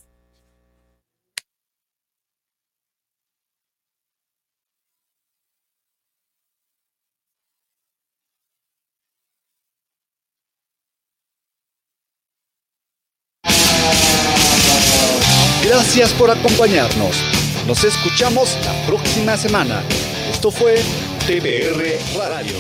Gracias 15.67 16.13
por 16.13 16.31
acompañarnos. 16.31 17.17
Nos 17.67 17.83
escuchamos 17.83 18.57
la 18.65 18.87
próxima 18.87 19.37
semana. 19.37 19.83
Esto 20.31 20.53
fue 20.53 20.77
TPR 21.27 21.83
Radio. 22.17 22.55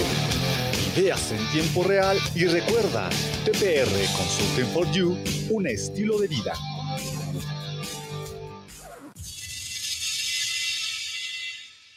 Ideas 0.96 1.30
en 1.30 1.52
tiempo 1.52 1.84
real 1.84 2.18
y 2.34 2.46
recuerda, 2.46 3.08
TPR 3.44 3.92
Consulting 4.16 4.66
for 4.74 4.90
You, 4.90 5.16
un 5.50 5.68
estilo 5.68 6.18
de 6.18 6.26
vida. 6.26 6.54